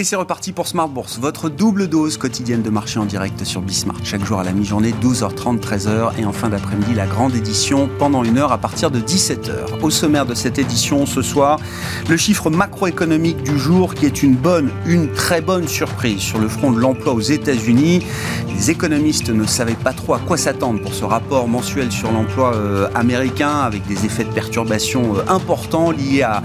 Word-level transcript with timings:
Et 0.00 0.04
c'est 0.04 0.16
reparti 0.16 0.52
pour 0.52 0.66
Smart 0.66 0.88
Bourse, 0.88 1.18
votre 1.18 1.50
double 1.50 1.86
dose 1.86 2.16
quotidienne 2.16 2.62
de 2.62 2.70
marché 2.70 2.98
en 2.98 3.04
direct 3.04 3.44
sur 3.44 3.60
Bismart. 3.60 4.00
Chaque 4.02 4.24
jour 4.24 4.40
à 4.40 4.44
la 4.44 4.52
mi-journée, 4.52 4.94
12h30, 4.98 5.60
13h. 5.60 6.18
Et 6.18 6.24
en 6.24 6.32
fin 6.32 6.48
d'après-midi, 6.48 6.94
la 6.94 7.06
grande 7.06 7.34
édition 7.34 7.86
pendant 7.98 8.24
une 8.24 8.38
heure 8.38 8.50
à 8.50 8.56
partir 8.56 8.90
de 8.90 8.98
17h. 8.98 9.82
Au 9.82 9.90
sommaire 9.90 10.24
de 10.24 10.32
cette 10.32 10.58
édition 10.58 11.04
ce 11.04 11.20
soir, 11.20 11.60
le 12.08 12.16
chiffre 12.16 12.48
macroéconomique 12.48 13.42
du 13.42 13.58
jour 13.58 13.94
qui 13.94 14.06
est 14.06 14.22
une 14.22 14.36
bonne, 14.36 14.70
une 14.86 15.12
très 15.12 15.42
bonne 15.42 15.68
surprise 15.68 16.20
sur 16.20 16.38
le 16.38 16.48
front 16.48 16.72
de 16.72 16.80
l'emploi 16.80 17.12
aux 17.12 17.20
États-Unis. 17.20 18.02
Les 18.48 18.70
économistes 18.70 19.28
ne 19.28 19.44
savaient 19.44 19.74
pas 19.74 19.92
trop 19.92 20.14
à 20.14 20.18
quoi 20.18 20.38
s'attendre 20.38 20.80
pour 20.80 20.94
ce 20.94 21.04
rapport 21.04 21.46
mensuel 21.46 21.92
sur 21.92 22.10
l'emploi 22.10 22.54
euh, 22.54 22.88
américain 22.94 23.60
avec 23.60 23.86
des 23.86 24.06
effets 24.06 24.24
de 24.24 24.32
perturbation 24.32 25.16
euh, 25.16 25.30
importants 25.30 25.90
liés 25.90 26.22
à 26.22 26.42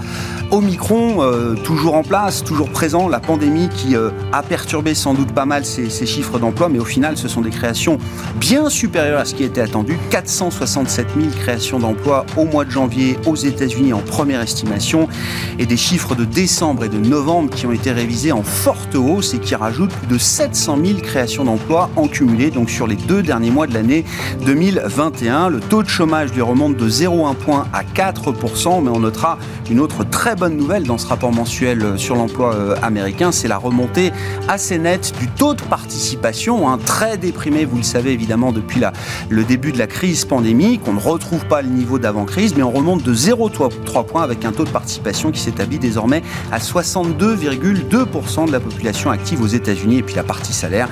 Omicron, 0.52 1.22
euh, 1.22 1.54
toujours 1.54 1.94
en 1.94 2.02
place, 2.02 2.44
toujours 2.44 2.70
présent, 2.70 3.08
la 3.08 3.18
pandémie 3.18 3.68
qui 3.68 3.96
euh, 3.96 4.10
a 4.32 4.42
perturbé 4.42 4.94
sans 4.94 5.12
doute 5.12 5.32
pas 5.32 5.44
mal 5.44 5.64
ces, 5.64 5.88
chiffres 6.06 6.38
d'emploi, 6.38 6.68
mais 6.68 6.78
au 6.78 6.84
final, 6.84 7.16
ce 7.16 7.26
sont 7.26 7.40
des 7.40 7.50
créations 7.50 7.98
bien 8.36 8.70
supérieures 8.70 9.20
à 9.20 9.24
ce 9.24 9.34
qui 9.34 9.42
était 9.42 9.60
attendu. 9.60 9.98
467 10.10 11.08
000 11.18 11.30
créations 11.36 11.80
d'emplois 11.80 12.26
au 12.36 12.44
mois 12.44 12.64
de 12.64 12.70
janvier 12.70 13.18
aux 13.26 13.34
États-Unis 13.34 13.92
en 13.92 13.98
première 13.98 14.40
estimation, 14.40 15.08
et 15.58 15.66
des 15.66 15.76
chiffres 15.76 16.14
de 16.14 16.24
décembre 16.24 16.84
et 16.84 16.88
de 16.88 16.98
novembre 16.98 17.50
qui 17.50 17.66
ont 17.66 17.72
été 17.72 17.90
révisés 17.90 18.30
en 18.30 18.44
forte 18.44 18.94
hausse 18.94 19.34
et 19.34 19.38
qui 19.38 19.56
rajoutent 19.56 19.92
plus 19.92 20.06
de 20.06 20.18
700 20.18 20.78
000 20.84 21.00
créations 21.00 21.44
d'emplois 21.44 21.90
en 21.96 22.06
cumulé, 22.06 22.50
donc 22.52 22.70
sur 22.70 22.86
les 22.86 22.96
deux 22.96 23.22
derniers 23.22 23.50
mois 23.50 23.66
de 23.66 23.74
l'année 23.74 24.04
2021. 24.44 25.48
Le 25.48 25.58
taux 25.58 25.82
de 25.82 25.88
chômage 25.88 26.32
lui 26.32 26.42
remonte 26.42 26.76
de 26.76 26.88
0,1 26.88 27.34
point 27.34 27.66
à 27.72 27.82
4%, 27.82 28.84
mais 28.84 28.90
on 28.90 29.00
notera 29.00 29.38
une 29.70 29.80
autre 29.80 30.04
très 30.04 30.35
bonne 30.36 30.56
nouvelle 30.56 30.84
dans 30.84 30.98
ce 30.98 31.06
rapport 31.06 31.32
mensuel 31.32 31.82
euh, 31.82 31.96
sur 31.96 32.14
l'emploi 32.14 32.54
euh, 32.54 32.76
américain, 32.82 33.32
c'est 33.32 33.48
la 33.48 33.56
remontée 33.56 34.12
assez 34.48 34.78
nette 34.78 35.14
du 35.18 35.28
taux 35.28 35.54
de 35.54 35.62
participation, 35.62 36.68
hein, 36.68 36.78
très 36.84 37.16
déprimé, 37.16 37.64
vous 37.64 37.78
le 37.78 37.82
savez 37.82 38.12
évidemment 38.12 38.52
depuis 38.52 38.78
la, 38.78 38.92
le 39.30 39.44
début 39.44 39.72
de 39.72 39.78
la 39.78 39.86
crise 39.86 40.26
pandémique. 40.26 40.82
On 40.86 40.92
ne 40.92 41.00
retrouve 41.00 41.46
pas 41.46 41.62
le 41.62 41.68
niveau 41.68 41.98
d'avant-crise, 41.98 42.54
mais 42.54 42.62
on 42.62 42.70
remonte 42.70 43.02
de 43.02 43.14
0,3 43.14 44.04
points 44.04 44.22
avec 44.22 44.44
un 44.44 44.52
taux 44.52 44.64
de 44.64 44.70
participation 44.70 45.32
qui 45.32 45.40
s'établit 45.40 45.78
désormais 45.78 46.22
à 46.52 46.58
62,2% 46.58 48.46
de 48.46 48.52
la 48.52 48.60
population 48.60 49.10
active 49.10 49.40
aux 49.40 49.46
États-Unis. 49.46 49.98
Et 49.98 50.02
puis 50.02 50.14
la 50.14 50.24
partie 50.24 50.52
salaire, 50.52 50.88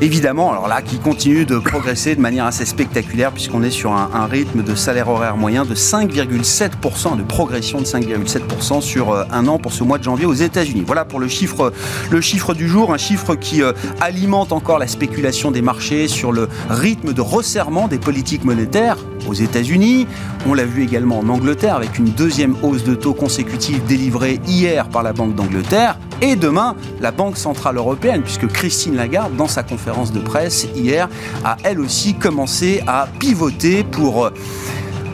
évidemment, 0.00 0.50
alors 0.52 0.68
là, 0.68 0.80
qui 0.80 0.98
continue 0.98 1.44
de 1.44 1.58
progresser 1.58 2.16
de 2.16 2.20
manière 2.20 2.46
assez 2.46 2.64
spectaculaire 2.64 3.32
puisqu'on 3.32 3.62
est 3.62 3.70
sur 3.70 3.92
un, 3.92 4.10
un 4.14 4.24
rythme 4.24 4.62
de 4.62 4.74
salaire 4.74 5.08
horaire 5.08 5.36
moyen 5.36 5.66
de 5.66 5.74
5,7%, 5.74 7.18
de 7.18 7.22
progression 7.22 7.80
de 7.80 7.84
5,7% 7.84 8.80
sur 8.86 9.10
euh, 9.10 9.24
un 9.32 9.48
an 9.48 9.58
pour 9.58 9.72
ce 9.72 9.82
mois 9.82 9.98
de 9.98 10.04
janvier 10.04 10.24
aux 10.24 10.32
États-Unis. 10.32 10.84
Voilà 10.86 11.04
pour 11.04 11.18
le 11.18 11.28
chiffre, 11.28 11.72
le 12.10 12.20
chiffre 12.20 12.54
du 12.54 12.68
jour, 12.68 12.94
un 12.94 12.98
chiffre 12.98 13.34
qui 13.34 13.62
euh, 13.62 13.72
alimente 14.00 14.52
encore 14.52 14.78
la 14.78 14.86
spéculation 14.86 15.50
des 15.50 15.60
marchés 15.60 16.06
sur 16.08 16.32
le 16.32 16.48
rythme 16.70 17.12
de 17.12 17.20
resserrement 17.20 17.88
des 17.88 17.98
politiques 17.98 18.44
monétaires 18.44 18.96
aux 19.28 19.34
États-Unis. 19.34 20.06
On 20.48 20.54
l'a 20.54 20.64
vu 20.64 20.84
également 20.84 21.18
en 21.18 21.28
Angleterre 21.28 21.74
avec 21.74 21.98
une 21.98 22.06
deuxième 22.06 22.54
hausse 22.62 22.84
de 22.84 22.94
taux 22.94 23.14
consécutive 23.14 23.84
délivrée 23.86 24.40
hier 24.46 24.88
par 24.88 25.02
la 25.02 25.12
Banque 25.12 25.34
d'Angleterre. 25.34 25.98
Et 26.22 26.36
demain, 26.36 26.76
la 27.00 27.10
Banque 27.10 27.36
Centrale 27.36 27.76
Européenne, 27.76 28.22
puisque 28.22 28.46
Christine 28.46 28.96
Lagarde, 28.96 29.36
dans 29.36 29.48
sa 29.48 29.62
conférence 29.62 30.12
de 30.12 30.20
presse 30.20 30.66
hier, 30.74 31.08
a 31.44 31.56
elle 31.64 31.80
aussi 31.80 32.14
commencé 32.14 32.82
à 32.86 33.06
pivoter 33.18 33.84
pour 33.84 34.26
euh, 34.26 34.30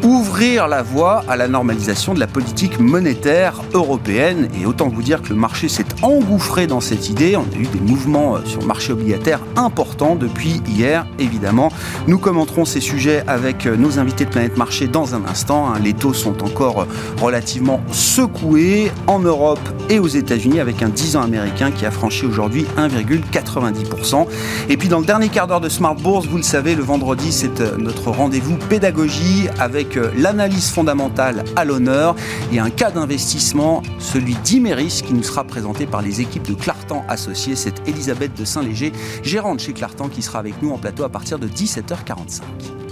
ouvrir 0.03 0.67
la 0.69 0.83
voie 0.83 1.25
à 1.29 1.37
la 1.37 1.49
normalisation 1.49 2.15
de 2.15 2.21
la 2.21 2.27
politique 2.27 2.81
monétaire 2.81 3.63
européenne. 3.73 4.49
Et 4.61 4.67
autant 4.67 4.89
vous 4.89 5.03
dire 5.03 5.23
que 5.23 5.29
le 5.29 5.37
marché 5.37 5.69
s'est 5.69 5.87
engouffré 6.03 6.67
dans 6.67 6.81
cette 6.81 7.09
idée. 7.09 7.37
On 7.37 7.43
a 7.43 7.59
eu 7.59 7.67
des 7.67 7.81
mouvements 7.81 8.37
euh, 8.37 8.41
sur 8.45 8.61
le 8.61 8.67
marché 8.67 8.93
obligataire 8.93 9.41
importants 9.57 10.17
depuis 10.17 10.61
hier, 10.67 11.07
évidemment. 11.19 11.71
Nous 12.09 12.19
commenterons 12.19 12.65
ces 12.65 12.81
sujets 12.81 13.23
avec 13.27 13.67
euh, 13.67 13.77
nos 13.77 13.99
invités 13.99 14.25
de 14.25 14.31
Planète 14.31 14.57
Marché 14.57 14.89
dans 14.89 15.15
un 15.15 15.25
instant. 15.27 15.69
Hein. 15.69 15.79
Les 15.83 15.93
taux 15.93 16.15
sont 16.15 16.43
encore 16.43 16.83
euh, 16.83 16.87
relativement 17.21 17.81
secoués 17.91 18.91
en 19.07 19.21
Europe 19.21 19.61
et 19.89 19.99
aux 19.99 20.09
États-Unis 20.09 20.61
avec 20.61 20.83
un 20.83 20.89
10 20.89 21.17
ans 21.17 21.23
américain 21.23 21.71
qui 21.71 21.87
a 21.87 21.91
franchi 21.91 22.27
aujourd'hui 22.27 22.67
1,90%. 22.77 24.27
Et 24.69 24.77
puis 24.77 24.89
dans 24.89 24.99
le 24.99 25.07
dernier 25.07 25.29
quart 25.29 25.47
d'heure 25.47 25.61
de 25.61 25.69
Smart 25.69 25.95
Bourse, 25.95 26.27
vous 26.27 26.39
le 26.39 26.43
savez, 26.43 26.75
le 26.75 26.83
vendredi, 26.83 27.33
c'est 27.33 27.61
notre 27.79 28.11
rendez-vous 28.11 28.57
pédagogie 28.57 29.49
avec 29.59 29.92
l'analyse 30.01 30.71
fondamentale 30.71 31.45
à 31.57 31.65
l'honneur 31.65 32.17
et 32.53 32.59
un 32.59 32.71
cas 32.71 32.91
d'investissement, 32.91 33.83
celui 33.99 34.35
d'Imeris, 34.37 35.03
qui 35.05 35.15
nous 35.15 35.23
sera 35.23 35.45
présenté 35.45 35.87
par 35.87 36.03
les 36.03 36.21
équipes 36.21 36.49
de 36.49 36.55
Clartan 36.55 37.05
Associés. 37.09 37.57
C'est 37.57 37.87
Elisabeth 37.89 38.35
de 38.39 38.45
Saint-Léger, 38.45 38.93
gérante 39.23 39.61
chez 39.61 39.73
Clartan, 39.73 40.09
qui 40.09 40.23
sera 40.23 40.39
avec 40.39 40.61
nous 40.63 40.71
en 40.71 40.79
plateau 40.79 41.05
à 41.05 41.09
partir 41.09 41.39
de 41.39 41.49
17h45. 41.49 42.92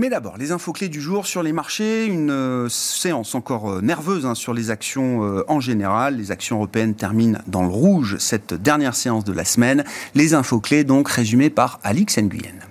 Mais 0.00 0.08
d'abord, 0.08 0.38
les 0.38 0.50
infos 0.50 0.72
clés 0.72 0.88
du 0.88 0.98
jour 0.98 1.26
sur 1.26 1.42
les 1.42 1.52
marchés, 1.52 2.06
une 2.06 2.30
euh, 2.30 2.70
séance 2.70 3.34
encore 3.34 3.70
euh, 3.70 3.80
nerveuse 3.82 4.24
hein, 4.24 4.34
sur 4.34 4.54
les 4.54 4.70
actions 4.70 5.22
euh, 5.26 5.44
en 5.46 5.60
général. 5.60 6.16
Les 6.16 6.30
actions 6.30 6.56
européennes 6.56 6.94
terminent 6.94 7.38
dans 7.48 7.60
le 7.60 7.68
rouge 7.68 8.16
cette 8.18 8.54
dernière 8.54 8.94
séance 8.94 9.24
de 9.24 9.32
la 9.34 9.44
semaine. 9.44 9.84
Les 10.14 10.32
infos 10.32 10.58
clés 10.58 10.84
donc 10.84 11.10
résumées 11.10 11.50
par 11.50 11.80
Alix 11.82 12.16
Nguyen. 12.16 12.69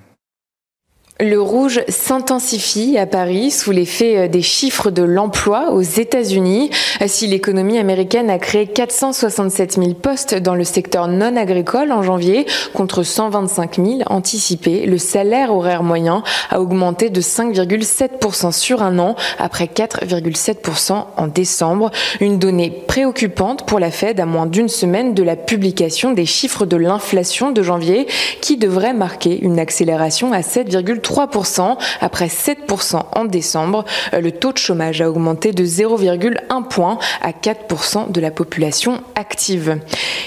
Le 1.21 1.41
rouge 1.41 1.81
s'intensifie 1.89 2.97
à 2.97 3.05
Paris 3.05 3.51
sous 3.51 3.71
l'effet 3.71 4.17
euh, 4.17 4.27
des 4.29 4.41
chiffres 4.41 4.89
de 4.89 5.03
l'emploi 5.03 5.71
aux 5.71 5.81
États-Unis. 5.81 6.69
Si 7.07 7.27
l'économie 7.27 7.77
américaine 7.77 8.29
a 8.29 8.37
créé 8.37 8.67
467 8.67 9.73
000 9.73 9.93
postes 9.95 10.35
dans 10.35 10.55
le 10.55 10.63
secteur 10.63 11.09
non 11.09 11.35
agricole 11.35 11.91
en 11.91 12.03
janvier 12.03 12.45
contre 12.73 13.03
125 13.03 13.75
000 13.75 13.87
anticipés, 14.05 14.85
le 14.85 14.97
salaire 14.97 15.53
horaire 15.53 15.83
moyen 15.83 16.23
a 16.51 16.61
augmenté 16.61 17.09
de 17.09 17.19
5,7% 17.19 18.53
sur 18.53 18.81
un 18.81 18.97
an 18.97 19.17
après 19.39 19.65
4,7% 19.65 21.03
en 21.17 21.27
décembre. 21.27 21.91
Une 22.21 22.39
donnée 22.39 22.69
préoccupante 22.87 23.65
pour 23.65 23.79
la 23.79 23.91
Fed 23.91 24.21
à 24.21 24.25
moins 24.25 24.45
d'une 24.45 24.69
semaine 24.69 25.13
de 25.13 25.23
la 25.23 25.35
publication 25.35 26.13
des 26.13 26.25
chiffres 26.25 26.65
de 26.65 26.77
l'inflation 26.77 27.51
de 27.51 27.61
janvier 27.61 28.07
qui 28.39 28.55
devrait 28.55 28.93
marquer 28.93 29.37
une 29.41 29.59
accélération 29.59 30.31
à 30.31 30.39
7,3 30.39 31.08
3% 31.09 31.77
après 32.01 32.27
7% 32.27 33.01
en 33.15 33.25
décembre. 33.25 33.83
Euh, 34.13 34.21
le 34.21 34.31
taux 34.31 34.53
de 34.53 34.59
chômage 34.59 35.01
a 35.01 35.09
augmenté 35.09 35.53
de 35.53 35.65
0,1 35.65 36.67
point 36.67 36.99
à 37.21 37.31
4% 37.31 38.11
de 38.11 38.21
la 38.21 38.29
population 38.29 39.01
active. 39.15 39.79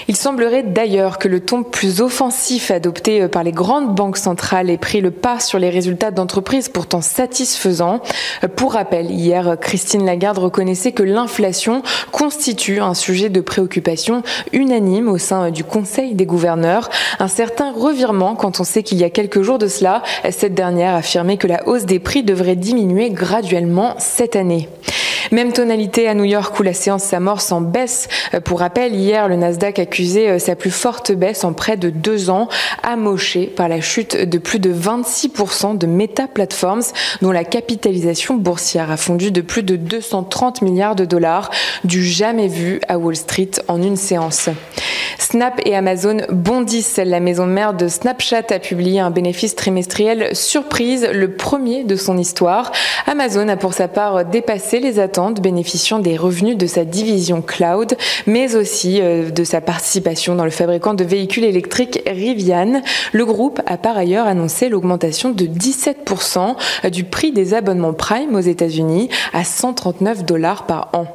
Il 0.09 0.17
semblerait 0.17 0.63
d'ailleurs 0.63 1.19
que 1.19 1.29
le 1.29 1.39
ton 1.39 1.63
plus 1.63 2.01
offensif 2.01 2.69
adopté 2.69 3.21
euh, 3.21 3.27
par 3.29 3.43
les 3.43 3.53
grandes 3.53 3.95
banques 3.95 4.17
centrales 4.17 4.69
ait 4.69 4.77
pris 4.77 4.99
le 4.99 5.11
pas 5.11 5.39
sur 5.39 5.57
les 5.57 5.69
résultats 5.69 6.11
d'entreprises 6.11 6.67
pourtant 6.67 7.01
satisfaisants. 7.01 8.01
Euh, 8.43 8.49
pour 8.49 8.73
rappel, 8.73 9.09
hier, 9.09 9.55
Christine 9.61 10.05
Lagarde 10.05 10.39
reconnaissait 10.39 10.91
que 10.91 11.03
l'inflation 11.03 11.81
constitue 12.11 12.81
un 12.81 12.93
sujet 12.93 13.29
de 13.29 13.39
préoccupation 13.39 14.21
unanime 14.51 15.07
au 15.07 15.17
sein 15.17 15.49
du 15.49 15.63
Conseil 15.63 16.13
des 16.13 16.25
gouverneurs. 16.25 16.89
Un 17.19 17.27
certain 17.29 17.71
revirement 17.71 18.35
quand 18.35 18.59
on 18.59 18.63
sait 18.63 18.83
qu'il 18.83 18.97
y 18.97 19.03
a 19.05 19.09
quelques 19.09 19.41
jours 19.41 19.57
de 19.57 19.67
cela, 19.67 20.03
cette 20.29 20.53
dernière 20.53 20.72
a 20.81 20.95
affirmé 20.95 21.37
que 21.37 21.47
la 21.47 21.67
hausse 21.67 21.85
des 21.85 21.99
prix 21.99 22.23
devrait 22.23 22.55
diminuer 22.55 23.09
graduellement 23.09 23.95
cette 23.99 24.35
année. 24.35 24.69
Même 25.31 25.53
tonalité 25.53 26.07
à 26.07 26.13
New 26.13 26.23
York 26.23 26.59
où 26.59 26.63
la 26.63 26.73
séance 26.73 27.03
s'amorce 27.03 27.51
en 27.51 27.61
baisse. 27.61 28.07
Euh, 28.33 28.39
pour 28.39 28.59
rappel, 28.59 28.93
hier, 28.93 29.27
le 29.27 29.35
Nasdaq 29.35 29.79
accusait 29.79 30.29
euh, 30.29 30.39
sa 30.39 30.55
plus 30.55 30.71
forte 30.71 31.11
baisse 31.11 31.43
en 31.43 31.53
près 31.53 31.77
de 31.77 31.89
deux 31.89 32.29
ans, 32.29 32.49
amoché 32.83 33.47
par 33.47 33.69
la 33.69 33.81
chute 33.81 34.15
de 34.17 34.37
plus 34.37 34.59
de 34.59 34.73
26% 34.73 35.77
de 35.77 35.87
Meta 35.87 36.27
Platforms, 36.27 36.83
dont 37.21 37.31
la 37.31 37.43
capitalisation 37.43 38.35
boursière 38.35 38.91
a 38.91 38.97
fondu 38.97 39.31
de 39.31 39.41
plus 39.41 39.63
de 39.63 39.75
230 39.75 40.61
milliards 40.61 40.95
de 40.95 41.05
dollars, 41.05 41.49
du 41.83 42.03
jamais 42.03 42.47
vu 42.47 42.81
à 42.87 42.97
Wall 42.97 43.15
Street 43.15 43.51
en 43.67 43.81
une 43.81 43.97
séance. 43.97 44.49
Snap 45.19 45.61
et 45.65 45.75
Amazon 45.75 46.17
bondissent. 46.29 46.99
La 47.03 47.19
maison 47.19 47.45
mère 47.45 47.73
de 47.73 47.87
Snapchat 47.87 48.43
a 48.49 48.59
publié 48.59 48.99
un 48.99 49.09
bénéfice 49.09 49.55
trimestriel 49.55 50.35
surprise, 50.35 51.07
le 51.11 51.31
premier 51.35 51.83
de 51.83 51.95
son 51.95 52.17
histoire. 52.17 52.71
Amazon 53.07 53.47
a 53.47 53.55
pour 53.55 53.73
sa 53.73 53.87
part 53.87 54.25
dépassé 54.25 54.79
les 54.79 54.99
attentes 54.99 55.12
bénéficiant 55.41 55.99
des 55.99 56.17
revenus 56.17 56.57
de 56.57 56.65
sa 56.65 56.85
division 56.85 57.41
cloud, 57.41 57.95
mais 58.25 58.55
aussi 58.55 58.99
euh, 59.01 59.29
de 59.29 59.43
sa 59.43 59.61
participation 59.61 60.35
dans 60.35 60.45
le 60.45 60.49
fabricant 60.51 60.93
de 60.93 61.03
véhicules 61.03 61.43
électriques 61.43 62.01
Rivian. 62.07 62.81
Le 63.11 63.25
groupe 63.25 63.61
a 63.65 63.77
par 63.77 63.97
ailleurs 63.97 64.27
annoncé 64.27 64.69
l'augmentation 64.69 65.29
de 65.29 65.45
17% 65.45 66.89
du 66.89 67.03
prix 67.03 67.31
des 67.31 67.53
abonnements 67.53 67.93
Prime 67.93 68.35
aux 68.35 68.39
États-Unis 68.39 69.09
à 69.33 69.43
139 69.43 70.25
dollars 70.25 70.65
par 70.65 70.89
an. 70.93 71.05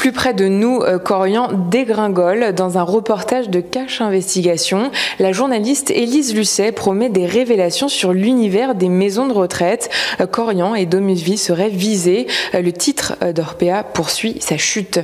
Plus 0.00 0.12
près 0.12 0.32
de 0.32 0.48
nous, 0.48 0.80
Corian 1.04 1.50
dégringole. 1.70 2.54
Dans 2.54 2.78
un 2.78 2.82
reportage 2.82 3.50
de 3.50 3.60
Cache 3.60 4.00
Investigation, 4.00 4.90
la 5.18 5.32
journaliste 5.32 5.90
Élise 5.90 6.34
Lucet 6.34 6.72
promet 6.72 7.10
des 7.10 7.26
révélations 7.26 7.88
sur 7.88 8.14
l'univers 8.14 8.74
des 8.74 8.88
maisons 8.88 9.26
de 9.26 9.34
retraite. 9.34 9.90
Corian 10.32 10.74
et 10.74 10.86
Domusville 10.86 11.36
seraient 11.36 11.68
visés. 11.68 12.26
Le 12.54 12.72
titre 12.72 13.18
d'Orpea 13.34 13.82
poursuit 13.92 14.38
sa 14.40 14.56
chute. 14.56 15.00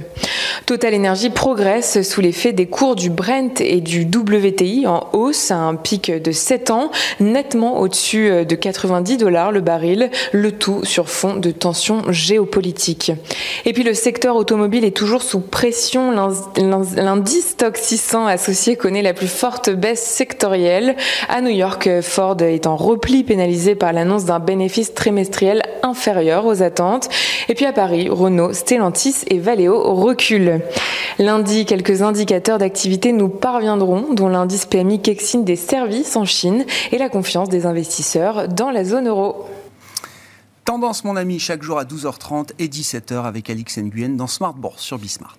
Total 0.65 0.95
Energy 0.95 1.29
progresse 1.29 2.01
sous 2.01 2.23
l'effet 2.23 2.55
des 2.55 2.65
cours 2.65 2.97
du 2.97 3.11
Brent 3.11 3.61
et 3.61 3.83
du 3.83 4.05
WTI 4.05 4.87
en 4.87 5.11
hausse 5.13 5.51
à 5.51 5.57
un 5.57 5.75
pic 5.75 6.11
de 6.11 6.33
7 6.33 6.71
ans, 6.71 6.91
nettement 7.21 7.81
au-dessus 7.81 8.47
de 8.47 8.55
90 8.55 9.19
dollars 9.19 9.53
le 9.53 9.61
baril, 9.61 10.11
le 10.33 10.53
tout 10.53 10.87
sur 10.87 11.11
fond 11.11 11.37
de 11.37 11.51
tensions 11.51 12.01
géopolitiques. 12.09 13.13
Et 13.67 13.75
puis 13.75 13.83
le 13.83 13.93
secteur 13.93 14.37
automobile 14.37 14.86
toujours 14.91 15.23
sous 15.23 15.41
pression. 15.41 16.13
L'indice 16.97 17.51
Stock 17.51 17.77
600 17.77 18.27
associé 18.27 18.77
connaît 18.77 19.03
la 19.03 19.15
plus 19.15 19.29
forte 19.29 19.71
baisse 19.71 20.05
sectorielle. 20.05 20.97
À 21.29 21.41
New 21.41 21.51
York, 21.51 21.89
Ford 22.03 22.41
est 22.41 22.67
en 22.67 22.77
repli 22.77 23.25
pénalisé 23.25 23.75
par 23.75 23.93
l'annonce 23.93 24.25
d'un 24.25 24.39
bénéfice 24.39 24.95
trimestriel 24.95 25.63
inférieur 25.83 26.47
aux 26.47 26.63
attentes. 26.63 27.09
Et 27.49 27.55
puis 27.55 27.65
à 27.65 27.73
Paris, 27.73 28.09
Renault, 28.09 28.53
Stellantis 28.53 29.25
et 29.29 29.39
Valeo 29.39 29.83
reculent. 29.95 30.61
Lundi, 31.19 31.65
quelques 31.65 32.03
indicateurs 32.03 32.59
d'activité 32.59 33.13
nous 33.13 33.29
parviendront, 33.29 34.13
dont 34.13 34.29
l'indice 34.29 34.67
PMI 34.67 35.01
Kexin 35.01 35.41
des 35.41 35.57
services 35.57 36.17
en 36.17 36.25
Chine 36.25 36.65
et 36.93 36.99
la 36.99 37.09
confiance 37.09 37.49
des 37.49 37.67
investisseurs 37.67 38.49
dans 38.49 38.71
la 38.71 38.85
zone 38.85 39.09
euro. 39.09 39.47
Tendance, 40.67 41.05
mon 41.05 41.15
ami, 41.15 41.39
chaque 41.39 41.63
jour 41.63 41.79
à 41.79 41.85
12h30 41.85 42.51
et 42.59 42.67
17h 42.67 43.23
avec 43.23 43.49
Alix 43.51 43.79
Nguyen 43.79 44.17
dans 44.17 44.27
Smart 44.27 44.53
Bourse 44.53 44.83
sur 44.83 44.99
Bismart. 44.99 45.39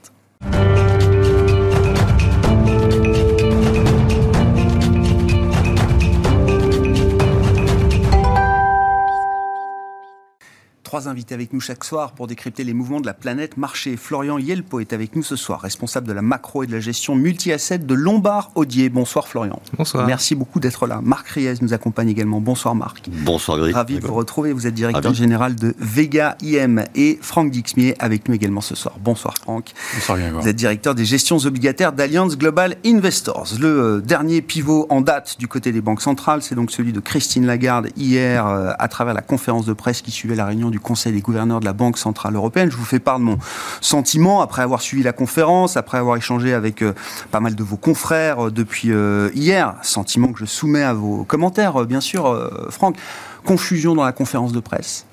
Trois 10.88 11.10
invités 11.10 11.36
avec 11.36 11.52
nous 11.52 11.60
chaque 11.60 11.84
soir 11.84 12.14
pour 12.14 12.28
décrypter 12.28 12.64
les 12.64 12.74
mouvements 12.74 13.02
de 13.02 13.06
la 13.06 13.14
planète 13.14 13.58
marché. 13.58 13.98
Florian 13.98 14.38
Yelpo 14.38 14.80
est 14.80 14.94
avec 14.94 15.18
nous 15.18 15.22
ce 15.22 15.36
soir, 15.36 15.60
responsable 15.60 16.08
de 16.08 16.14
la 16.14 16.22
macro 16.22 16.64
et 16.64 16.66
de 16.66 16.72
la 16.72 16.80
gestion 16.80 17.14
multi-asset 17.14 17.80
de 17.80 17.94
Lombard 17.94 18.52
Odier. 18.56 18.88
Bonsoir 18.88 19.28
Florian. 19.28 19.62
Bonsoir. 19.78 20.08
Merci 20.08 20.34
beaucoup 20.34 20.62
d'être 20.62 20.88
là. 20.88 21.02
Marc 21.04 21.28
Riez 21.28 21.56
nous 21.60 21.74
accompagne 21.74 22.08
également. 22.08 22.40
Bonsoir 22.40 22.74
Marc. 22.74 23.10
Bonsoir 23.10 23.58
Grégory. 23.58 23.74
Ravi 23.74 24.00
de 24.00 24.08
vous 24.08 24.14
retrouver. 24.14 24.54
Vous 24.54 24.66
êtes 24.66 24.76
directeur 24.76 25.14
général 25.14 25.56
de 25.56 25.76
Vega 25.78 26.38
IM 26.42 26.86
et 26.96 27.20
Franck 27.22 27.52
Dixmier 27.52 27.94
avec 28.00 28.30
nous 28.30 28.36
également 28.36 28.62
ce 28.62 28.74
soir. 28.74 28.96
Bonsoir 29.02 29.34
Franck. 29.42 29.74
Bonsoir. 29.94 30.18
Vous 30.40 30.48
êtes 30.48 30.56
directeur 30.56 30.96
des 30.96 31.04
gestions 31.04 31.40
obligataires 31.40 31.92
d'Alliance 31.92 32.38
Global 32.38 32.78
Investors. 32.86 33.56
Le 33.60 33.68
euh, 33.68 34.00
dernier 34.00 34.42
pivot 34.42 34.88
en 34.90 35.02
date 35.02 35.36
du 35.38 35.50
côté 35.50 35.74
des 35.74 35.82
banques 35.82 36.02
centrales, 36.02 36.42
c'est 36.44 36.56
donc 36.56 36.72
celui 36.72 36.94
de 36.94 37.02
Christine 37.02 37.46
Lagarde 37.46 37.90
hier 37.98 38.48
euh, 38.48 38.72
à 38.80 38.88
travers 38.88 39.14
la 39.14 39.22
conférence 39.22 39.66
de 39.66 39.74
presse 39.74 40.02
qui 40.02 40.12
suivait 40.12 40.36
la 40.36 40.46
réunion 40.46 40.70
du 40.70 40.77
Conseil 40.80 41.14
des 41.14 41.22
gouverneurs 41.22 41.60
de 41.60 41.66
la 41.66 41.74
Banque 41.74 41.98
Centrale 41.98 42.36
Européenne. 42.36 42.72
Je 42.72 42.78
vous 42.78 42.86
fais 42.86 43.00
part 43.00 43.20
de 43.20 43.24
mon 43.24 43.38
sentiment 43.82 44.42
après 44.42 44.62
avoir 44.62 44.82
suivi 44.82 45.04
la 45.04 45.14
conférence, 45.14 45.78
après 45.78 45.98
avoir 45.98 46.18
échangé 46.18 46.54
avec 46.54 46.82
euh, 46.82 46.94
pas 47.32 47.40
mal 47.40 47.56
de 47.56 47.64
vos 47.64 47.78
confrères 47.78 48.48
euh, 48.48 48.52
depuis 48.52 48.92
euh, 48.92 49.30
hier. 49.34 49.76
Sentiment 49.82 50.32
que 50.32 50.40
je 50.40 50.46
soumets 50.46 50.84
à 50.84 50.94
vos 50.94 51.24
commentaires, 51.24 51.86
bien 51.86 52.02
sûr, 52.02 52.50
Franck. 52.70 52.98
Confusion 53.46 53.96
dans 53.96 54.04
la 54.04 54.12
conférence 54.12 54.52
de 54.52 54.60
presse. 54.60 55.06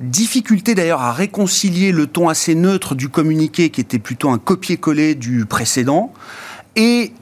difficulté 0.00 0.74
d'ailleurs 0.74 1.02
à 1.02 1.12
réconcilier 1.12 1.92
le 1.92 2.06
ton 2.06 2.28
assez 2.28 2.54
neutre 2.54 2.94
du 2.94 3.08
communiqué 3.08 3.70
qui 3.70 3.80
était 3.80 3.98
plutôt 3.98 4.30
un 4.30 4.38
copier-coller 4.38 5.14
du 5.14 5.46
précédent 5.46 6.12
et 6.74 7.12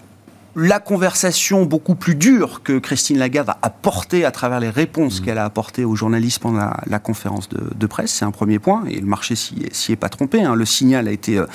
la 0.58 0.80
conversation 0.80 1.66
beaucoup 1.66 1.94
plus 1.94 2.14
dure 2.14 2.62
que 2.62 2.78
Christine 2.78 3.18
Lagarde 3.18 3.50
a 3.50 3.58
apportée 3.60 4.24
à 4.24 4.30
travers 4.30 4.58
les 4.58 4.70
réponses 4.70 5.20
mmh. 5.20 5.24
qu'elle 5.24 5.36
a 5.36 5.44
apportées 5.44 5.84
aux 5.84 5.94
journalistes 5.94 6.38
pendant 6.38 6.70
la, 6.86 6.98
conférence 6.98 7.50
de, 7.50 7.86
presse, 7.86 8.10
c'est 8.10 8.24
un 8.24 8.30
premier 8.30 8.58
point, 8.58 8.84
et 8.88 8.98
le 8.98 9.06
marché 9.06 9.36
s'y 9.36 9.54
est, 9.62 9.90
est, 9.90 9.96
pas 9.96 10.08
trompé. 10.08 10.42
Hein. 10.42 10.54
Le 10.54 10.64
signal 10.64 11.08
a 11.08 11.12
été, 11.12 11.36
euh, 11.36 11.46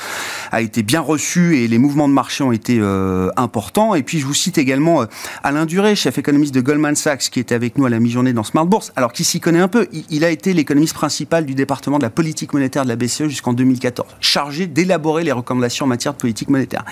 a 0.52 0.62
été 0.62 0.84
bien 0.84 1.02
reçu 1.02 1.58
et 1.58 1.68
les 1.68 1.80
mouvements 1.80 2.08
de 2.08 2.14
marché 2.14 2.44
ont 2.44 2.52
été 2.52 2.78
euh, 2.80 3.32
importants. 3.38 3.96
Et 3.96 4.04
puis 4.04 4.20
je 4.20 4.26
vous 4.28 4.36
cite 4.36 4.60
également 4.60 5.02
euh, 5.02 5.06
Alain 5.42 5.66
Duré, 5.66 5.96
chef 5.96 6.20
économiste 6.20 6.54
de 6.54 6.62
Goldman 6.62 6.96
Sachs, 6.96 7.32
qui 7.32 7.40
était 7.40 7.56
avec 7.56 7.80
nous 7.80 7.88
à 7.88 7.90
la 7.90 8.00
mi-journée 8.00 8.34
dans 8.34 8.44
Smart 8.44 8.68
Bourse, 8.68 8.94
alors 8.96 9.14
qu'il 9.14 9.26
s'y 9.26 9.40
connaît 9.40 9.60
un 9.60 9.68
peu. 9.68 9.88
Il, 9.92 10.06
il 10.12 10.24
a 10.24 10.30
été 10.30 10.54
l'économiste 10.54 10.94
principal 10.94 11.48
du 11.48 11.56
département 11.56 11.98
de 11.98 12.04
la 12.04 12.12
politique 12.12 12.54
monétaire 12.54 12.84
de 12.84 12.90
la 12.90 12.96
BCE 12.96 13.28
jusqu'en 13.30 13.54
2014, 13.54 14.08
chargé 14.20 14.68
d'élaborer 14.68 15.24
les 15.24 15.32
recommandations 15.32 15.86
en 15.86 15.90
matière 15.90 16.14
de 16.14 16.20
politique 16.20 16.50
monétaire. 16.50 16.86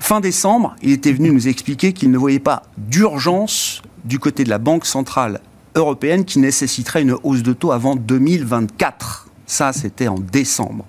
Fin 0.00 0.20
décembre, 0.20 0.76
il 0.80 0.92
était 0.92 1.12
venu 1.12 1.30
nous 1.30 1.41
expliqué 1.50 1.92
qu'il 1.92 2.10
ne 2.10 2.18
voyait 2.18 2.38
pas 2.38 2.62
d'urgence 2.78 3.82
du 4.04 4.18
côté 4.18 4.44
de 4.44 4.50
la 4.50 4.58
Banque 4.58 4.86
centrale 4.86 5.40
européenne 5.74 6.24
qui 6.24 6.38
nécessiterait 6.38 7.02
une 7.02 7.16
hausse 7.22 7.42
de 7.42 7.52
taux 7.52 7.72
avant 7.72 7.96
2024. 7.96 9.28
Ça, 9.46 9.72
c'était 9.72 10.08
en 10.08 10.18
décembre. 10.18 10.84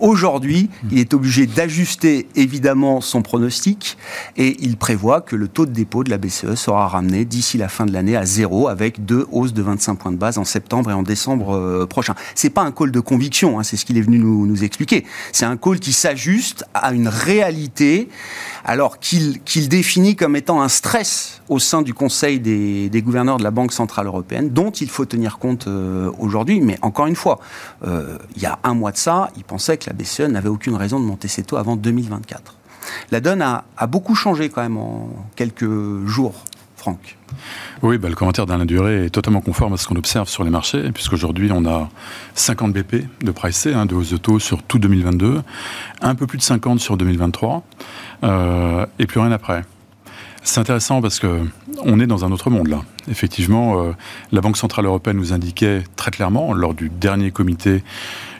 Aujourd'hui, 0.00 0.70
il 0.90 0.98
est 0.98 1.14
obligé 1.14 1.46
d'ajuster 1.46 2.26
évidemment 2.34 3.00
son 3.00 3.22
pronostic 3.22 3.96
et 4.36 4.56
il 4.60 4.76
prévoit 4.76 5.20
que 5.20 5.36
le 5.36 5.48
taux 5.48 5.66
de 5.66 5.72
dépôt 5.72 6.04
de 6.04 6.10
la 6.10 6.18
BCE 6.18 6.54
sera 6.54 6.88
ramené 6.88 7.24
d'ici 7.24 7.58
la 7.58 7.68
fin 7.68 7.86
de 7.86 7.92
l'année 7.92 8.16
à 8.16 8.24
zéro 8.24 8.68
avec 8.68 9.04
deux 9.04 9.26
hausses 9.30 9.52
de 9.52 9.62
25 9.62 9.96
points 9.96 10.12
de 10.12 10.16
base 10.16 10.38
en 10.38 10.44
septembre 10.44 10.90
et 10.90 10.94
en 10.94 11.02
décembre 11.02 11.56
euh, 11.56 11.86
prochain. 11.86 12.14
C'est 12.34 12.50
pas 12.50 12.62
un 12.62 12.72
call 12.72 12.90
de 12.90 13.00
conviction, 13.00 13.58
hein, 13.58 13.62
c'est 13.62 13.76
ce 13.76 13.84
qu'il 13.84 13.98
est 13.98 14.02
venu 14.02 14.18
nous, 14.18 14.64
expliquer. 14.64 15.04
C'est 15.32 15.46
un 15.46 15.56
call 15.56 15.80
qui 15.80 15.92
s'ajuste 15.92 16.64
à 16.74 16.92
une 16.92 17.08
réalité 17.08 18.08
alors 18.64 18.98
qu'il 18.98 19.68
définit 19.68 20.16
comme 20.16 20.36
étant 20.36 20.62
un 20.62 20.68
stress 20.68 21.42
au 21.48 21.58
sein 21.58 21.82
du 21.82 21.92
Conseil 21.92 22.40
des, 22.40 23.02
gouverneurs 23.02 23.36
de 23.36 23.42
la 23.42 23.50
Banque 23.50 23.72
Centrale 23.72 24.06
Européenne, 24.06 24.50
dont 24.50 24.70
il 24.70 24.88
faut 24.88 25.04
tenir 25.04 25.38
compte 25.38 25.66
euh, 25.66 26.10
aujourd'hui. 26.18 26.60
Mais 26.60 26.78
encore 26.82 27.06
une 27.06 27.16
fois, 27.16 27.40
euh, 27.86 28.16
il 28.36 28.42
y 28.42 28.46
a 28.46 28.58
un 28.64 28.74
mois 28.74 28.92
de 28.92 28.96
ça, 28.96 29.30
il 29.36 29.44
pensait 29.44 29.73
que 29.76 29.88
la 29.88 29.92
BCE 29.92 30.28
n'avait 30.30 30.48
aucune 30.48 30.76
raison 30.76 31.00
de 31.00 31.04
monter 31.04 31.28
ses 31.28 31.42
taux 31.42 31.56
avant 31.56 31.76
2024. 31.76 32.56
La 33.10 33.20
donne 33.20 33.42
a, 33.42 33.64
beaucoup 33.86 34.14
changé 34.14 34.48
quand 34.48 34.62
même 34.62 34.76
en 34.76 35.08
quelques 35.36 35.68
jours, 36.06 36.34
Franck. 36.76 37.16
Oui, 37.82 37.98
bah, 37.98 38.08
le 38.08 38.14
commentaire 38.14 38.46
d'Alain 38.46 38.66
Duré 38.66 39.06
est 39.06 39.10
totalement 39.10 39.40
conforme 39.40 39.74
à 39.74 39.76
ce 39.76 39.86
qu'on 39.86 39.96
observe 39.96 40.28
sur 40.28 40.44
les 40.44 40.50
marchés, 40.50 40.90
puisqu'aujourd'hui 40.92 41.50
on 41.52 41.64
a 41.66 41.88
50 42.34 42.72
BP 42.72 43.06
de 43.22 43.30
pricé, 43.30 43.74
hein, 43.74 43.86
de 43.86 43.94
hausse 43.94 44.10
de 44.10 44.16
taux 44.16 44.38
sur 44.38 44.62
tout 44.62 44.78
2022, 44.78 45.42
un 46.00 46.14
peu 46.14 46.26
plus 46.26 46.38
de 46.38 46.42
50 46.42 46.80
sur 46.80 46.96
2023, 46.96 47.62
euh, 48.22 48.86
et 48.98 49.06
plus 49.06 49.20
rien 49.20 49.32
après. 49.32 49.64
C'est 50.46 50.60
intéressant 50.60 51.00
parce 51.00 51.20
que 51.20 51.40
on 51.82 51.98
est 52.00 52.06
dans 52.06 52.26
un 52.26 52.30
autre 52.30 52.50
monde 52.50 52.68
là. 52.68 52.82
Effectivement, 53.10 53.82
euh, 53.82 53.92
la 54.30 54.42
Banque 54.42 54.58
centrale 54.58 54.84
européenne 54.84 55.16
nous 55.16 55.32
indiquait 55.32 55.82
très 55.96 56.10
clairement 56.10 56.52
lors 56.52 56.74
du 56.74 56.90
dernier 56.90 57.30
comité 57.30 57.82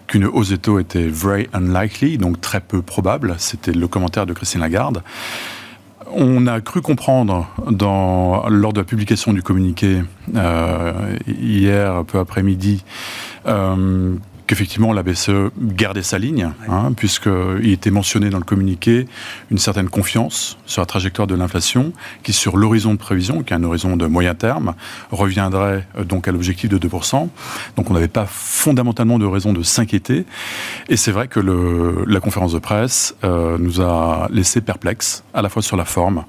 qu'une 0.06 0.24
hausse 0.24 0.50
des 0.50 0.58
taux 0.58 0.78
était 0.78 1.06
very 1.06 1.48
unlikely, 1.54 2.18
donc 2.18 2.40
très 2.40 2.60
peu 2.60 2.82
probable. 2.82 3.34
C'était 3.38 3.72
le 3.72 3.88
commentaire 3.88 4.26
de 4.26 4.32
Christine 4.32 4.60
Lagarde. 4.60 5.02
On 6.10 6.46
a 6.46 6.60
cru 6.60 6.80
comprendre 6.80 7.48
lors 7.68 8.72
de 8.72 8.80
la 8.80 8.84
publication 8.84 9.32
du 9.32 9.42
communiqué 9.42 10.02
euh, 10.36 11.16
hier, 11.26 12.04
peu 12.04 12.18
après-midi, 12.18 12.84
euh, 13.46 14.14
qu'effectivement 14.46 14.92
la 14.92 15.02
BCE 15.02 15.50
gardait 15.58 16.02
sa 16.02 16.18
ligne, 16.18 16.50
hein, 16.68 16.92
puisqu'il 16.96 17.72
était 17.72 17.90
mentionné 17.90 18.30
dans 18.30 18.38
le 18.38 18.44
communiqué 18.44 19.06
une 19.50 19.58
certaine 19.58 19.88
confiance 19.88 20.58
sur 20.66 20.82
la 20.82 20.86
trajectoire 20.86 21.26
de 21.26 21.34
l'inflation, 21.34 21.92
qui 22.22 22.32
sur 22.32 22.56
l'horizon 22.56 22.92
de 22.92 22.98
prévision, 22.98 23.42
qui 23.42 23.52
est 23.52 23.56
un 23.56 23.62
horizon 23.62 23.96
de 23.96 24.06
moyen 24.06 24.34
terme, 24.34 24.74
reviendrait 25.10 25.86
euh, 25.98 26.04
donc 26.04 26.28
à 26.28 26.32
l'objectif 26.32 26.68
de 26.68 26.78
2%. 26.78 27.28
Donc 27.76 27.90
on 27.90 27.94
n'avait 27.94 28.08
pas 28.08 28.26
fondamentalement 28.26 29.18
de 29.18 29.26
raison 29.26 29.52
de 29.52 29.62
s'inquiéter. 29.62 30.26
Et 30.88 30.96
c'est 30.96 31.12
vrai 31.12 31.28
que 31.28 31.40
le, 31.40 32.04
la 32.06 32.20
conférence 32.20 32.52
de 32.52 32.58
presse 32.58 33.14
euh, 33.24 33.56
nous 33.58 33.80
a 33.80 34.28
laissé 34.30 34.60
perplexes, 34.60 35.24
à 35.32 35.42
la 35.42 35.48
fois 35.48 35.62
sur 35.62 35.76
la 35.76 35.84
forme, 35.84 36.24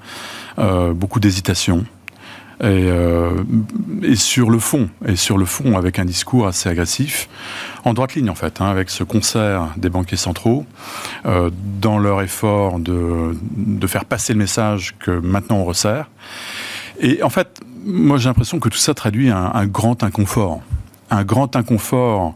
euh, 0.58 0.94
beaucoup 0.94 1.20
d'hésitation, 1.20 1.84
et, 2.60 2.64
euh, 2.64 3.42
et, 4.02 4.16
sur 4.16 4.48
le 4.48 4.58
fond, 4.58 4.88
et 5.06 5.16
sur 5.16 5.36
le 5.36 5.44
fond 5.44 5.76
avec 5.76 5.98
un 5.98 6.06
discours 6.06 6.46
assez 6.46 6.68
agressif, 6.70 7.28
en 7.84 7.92
droite 7.92 8.14
ligne 8.14 8.30
en 8.30 8.34
fait, 8.34 8.60
hein, 8.60 8.66
avec 8.66 8.88
ce 8.88 9.04
concert 9.04 9.68
des 9.76 9.90
banquiers 9.90 10.16
centraux, 10.16 10.64
euh, 11.26 11.50
dans 11.80 11.98
leur 11.98 12.22
effort 12.22 12.78
de, 12.78 13.36
de, 13.56 13.86
faire 13.86 14.06
passer 14.06 14.32
le 14.32 14.38
message 14.38 14.94
que 14.98 15.10
maintenant 15.10 15.56
on 15.56 15.64
resserre. 15.64 16.08
Et 16.98 17.22
en 17.22 17.28
fait, 17.28 17.60
moi 17.84 18.16
j'ai 18.16 18.30
l'impression 18.30 18.58
que 18.58 18.70
tout 18.70 18.78
ça 18.78 18.94
traduit 18.94 19.28
un, 19.28 19.66
grand 19.66 20.02
inconfort, 20.02 20.62
un 21.10 21.24
grand 21.24 21.56
inconfort. 21.56 22.34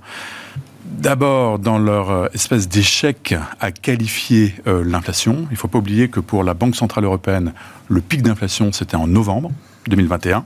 D'abord, 0.84 1.58
dans 1.58 1.78
leur 1.78 2.10
euh, 2.10 2.26
espèce 2.34 2.68
d'échec 2.68 3.34
à 3.58 3.70
qualifier 3.70 4.54
l'inflation, 4.66 5.46
il 5.50 5.52
ne 5.52 5.56
faut 5.56 5.68
pas 5.68 5.78
oublier 5.78 6.08
que 6.08 6.20
pour 6.20 6.44
la 6.44 6.52
Banque 6.52 6.76
Centrale 6.76 7.04
Européenne, 7.04 7.54
le 7.88 8.02
pic 8.02 8.20
d'inflation, 8.22 8.70
c'était 8.72 8.96
en 8.96 9.06
novembre. 9.06 9.50
2021. 9.88 10.44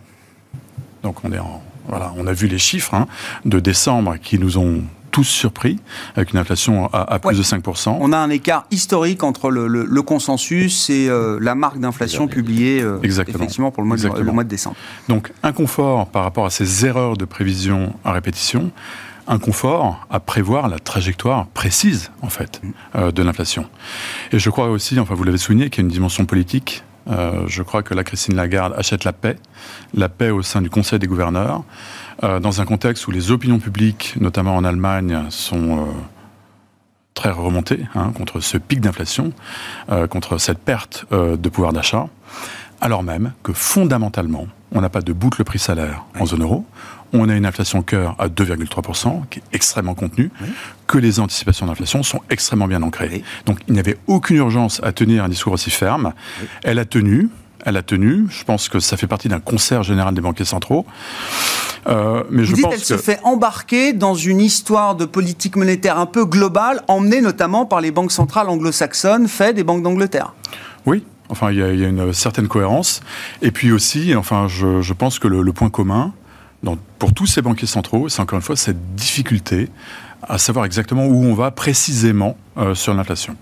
Donc 1.03 1.25
on 1.25 1.33
est 1.33 1.39
en, 1.39 1.63
voilà, 1.89 2.13
on 2.17 2.27
a 2.27 2.33
vu 2.33 2.47
les 2.47 2.59
chiffres 2.59 2.95
hein, 2.95 3.07
de 3.45 3.61
décembre 3.61 4.17
qui 4.23 4.39
nous 4.39 4.59
ont 4.59 4.83
tous 5.11 5.23
surpris, 5.23 5.79
avec 6.17 6.33
une 6.33 6.41
inflation 6.41 6.93
à, 6.93 7.21
plus 7.21 7.39
de 7.39 7.43
5%. 7.45 7.99
On 8.01 8.13
a 8.13 8.17
un 8.19 8.31
écart 8.31 8.67
historique 8.73 9.23
entre 9.23 9.49
le, 9.49 10.03
consensus 10.03 10.91
et 10.91 11.09
euh, 11.09 11.39
la 11.41 11.55
marque 11.55 11.79
d'inflation 11.79 12.27
publiée 12.27 12.83
euh, 12.83 12.99
effectivement 13.01 13.71
pour 13.71 13.85
le 13.85 13.89
mois, 13.89 13.97
de, 13.97 14.09
le 14.09 14.33
mois 14.33 14.43
de 14.43 14.49
décembre. 14.49 14.75
Donc, 15.09 15.33
inconfort 15.45 16.09
par 16.09 16.25
rapport 16.25 16.47
à 16.47 16.51
ces 16.51 16.85
erreurs 16.85 17.17
de 17.17 17.25
prévision 17.25 17.95
à 18.05 18.11
répétition 18.11 18.73
inconfort 19.27 20.07
à 20.11 20.21
prévoir 20.21 20.69
la 20.69 20.79
trajectoire 20.79 21.47
précise, 21.47 22.11
en 22.23 22.29
fait, 22.29 22.61
mm. 22.63 22.71
euh, 22.97 23.13
de 23.13 23.23
l'inflation. 23.23 23.67
Et 24.33 24.39
je 24.39 24.51
crois 24.51 24.69
aussi, 24.69 24.99
enfin, 24.99 25.15
vous 25.15 25.25
l'avez 25.25 25.39
souligné, 25.39 25.71
qu'il 25.71 25.83
y 25.83 25.85
a 25.85 25.87
une 25.87 25.93
dimension 25.93 26.27
politique. 26.27 26.83
Euh, 27.09 27.45
je 27.47 27.63
crois 27.63 27.83
que 27.83 27.95
la 27.95 28.05
Christine 28.05 28.35
Lagarde 28.35 28.75
achète 28.77 29.05
la 29.05 29.13
paix, 29.13 29.37
la 29.95 30.09
paix 30.09 30.31
au 30.31 30.43
sein 30.43 30.63
du 30.63 30.71
Conseil 30.71 30.99
des 30.99 31.07
gouverneurs, 31.07 31.63
euh, 32.23 32.41
dans 32.41 32.61
un 32.61 32.65
contexte 32.65 33.07
où 33.07 33.11
les 33.11 33.31
opinions 33.31 33.59
publiques, 33.59 34.15
notamment 34.21 34.57
en 34.57 34.65
Allemagne, 34.65 35.25
sont 35.31 35.87
très 37.15 37.31
remontées 37.31 37.87
hein, 37.95 38.13
contre 38.17 38.41
ce 38.41 38.59
pic 38.59 38.81
d'inflation, 38.81 39.33
contre 40.11 40.39
cette 40.39 40.59
perte 40.59 41.07
de 41.13 41.49
pouvoir 41.49 41.73
d'achat, 41.73 42.09
alors 42.85 43.03
même 43.03 43.33
que 43.43 43.55
fondamentalement, 43.55 44.47
on 44.73 44.83
n'a 44.83 44.91
pas 44.91 45.01
de 45.01 45.15
boucle 45.15 45.43
prix-salaire 45.43 46.05
en 46.21 46.27
zone 46.27 46.43
euro, 46.43 46.67
on 47.15 47.31
a 47.31 47.35
une 47.35 47.47
inflation 47.47 47.81
cœur 47.81 48.15
à 48.19 48.29
2,3%, 48.29 49.23
qui 49.31 49.39
est 49.39 49.43
extrêmement 49.55 49.95
contenue, 49.95 50.31
que 50.87 50.99
les 50.99 51.19
anticipations 51.19 51.65
d'inflation 51.65 52.03
sont 52.03 52.21
extrêmement 52.29 52.69
bien 52.69 52.83
ancrées. 52.83 53.25
Donc 53.47 53.61
il 53.69 53.75
n'y 53.75 53.81
avait 53.81 53.97
aucune 54.07 54.37
urgence 54.37 54.81
à 54.85 54.93
tenir 54.93 55.25
un 55.25 55.31
discours 55.31 55.55
aussi 55.55 55.71
ferme. 55.71 56.13
Elle 56.63 56.79
a 56.79 56.85
tenu, 56.85 57.31
elle 57.65 57.79
a 57.79 57.83
tenu. 57.83 58.27
Je 58.29 58.45
pense 58.45 58.69
que 58.69 58.81
ça 58.81 58.99
fait 58.99 59.07
partie 59.07 59.29
d'un 59.29 59.41
concert 59.41 59.83
général 59.83 60.13
des 60.13 60.21
banquiers 60.21 60.45
centraux. 60.45 60.85
Euh, 61.87 62.25
mais 62.29 62.43
Vous 62.43 62.51
je 62.51 62.55
dites 62.55 62.69
qu'elle 62.69 62.81
se 62.81 62.99
fait 62.99 63.21
embarquer 63.23 63.95
dans 63.95 64.15
une 64.15 64.43
histoire 64.43 64.95
de 64.95 65.07
politique 65.07 65.57
monétaire 65.57 65.99
un 65.99 66.07
peu 66.07 66.27
globale, 66.27 66.83
emmenée 66.89 67.23
notamment 67.23 67.65
par 67.65 67.81
les 67.81 67.93
banques 67.93 68.13
centrales 68.13 68.51
anglo-saxonnes, 68.51 69.27
faites 69.27 69.57
des 69.57 69.65
banques 69.65 69.83
d'Angleterre. 69.83 70.35
Oui, 70.85 71.03
Enfin, 71.31 71.51
il 71.51 71.59
y, 71.59 71.63
a, 71.63 71.71
une 71.71 72.13
certaine 72.13 72.49
cohérence. 72.49 73.01
Et 73.41 73.51
puis 73.51 73.73
aussi, 73.73 74.15
enfin, 74.15 74.47
je, 74.49 74.93
pense 74.93 75.19
que 75.19 75.29
le 75.29 75.53
point 75.53 75.71
commun, 75.71 76.13
pour 76.99 77.13
tous 77.13 77.27
ces 77.27 77.43
banquiers 77.43 77.67
centraux, 77.67 78.09
c'est 78.09 78.21
encore 78.21 78.39
une 78.39 78.43
fois 78.45 78.57
cette 78.57 78.95
difficulté 78.95 79.69
à 80.23 80.39
savoir 80.39 80.65
exactement 80.65 81.07
où 81.07 81.25
on 81.25 81.35
va 81.35 81.51
précisément 81.51 82.37
euh, 82.57 82.75
sur 82.75 82.95
l'inflation. 82.95 83.37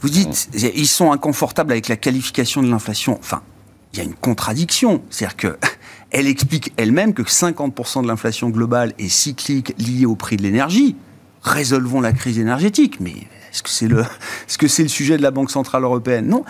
Vous 0.00 0.10
dites, 0.10 0.50
ils 0.54 0.86
sont 0.86 1.12
inconfortables 1.12 1.72
avec 1.72 1.88
la 1.88 1.96
qualification 1.96 2.62
de 2.62 2.70
l'inflation. 2.70 3.18
Enfin, 3.18 3.42
il 3.92 3.98
y 3.98 4.02
a 4.02 4.04
une 4.04 4.14
contradiction. 4.14 5.02
C'est-à-dire 5.10 5.36
qu'elle 5.36 6.26
explique 6.26 6.72
elle-même 6.76 7.14
que 7.14 7.22
50% 7.22 8.02
de 8.02 8.08
l'inflation 8.08 8.50
globale 8.50 8.94
est 8.98 9.08
cyclique 9.08 9.74
liée 9.78 10.06
au 10.06 10.16
prix 10.16 10.36
de 10.36 10.42
l'énergie. 10.42 10.96
Résolvons 11.42 12.00
la 12.00 12.12
crise 12.12 12.38
énergétique. 12.38 12.98
Mais 13.00 13.14
est-ce 13.50 13.62
que 13.62 13.70
c'est 13.70 13.88
le, 13.88 14.00
est-ce 14.48 14.58
que 14.58 14.68
c'est 14.68 14.82
le 14.82 14.88
sujet 14.88 15.16
de 15.16 15.22
la 15.22 15.30
Banque 15.30 15.50
Centrale 15.50 15.84
Européenne? 15.84 16.26
Non 16.28 16.44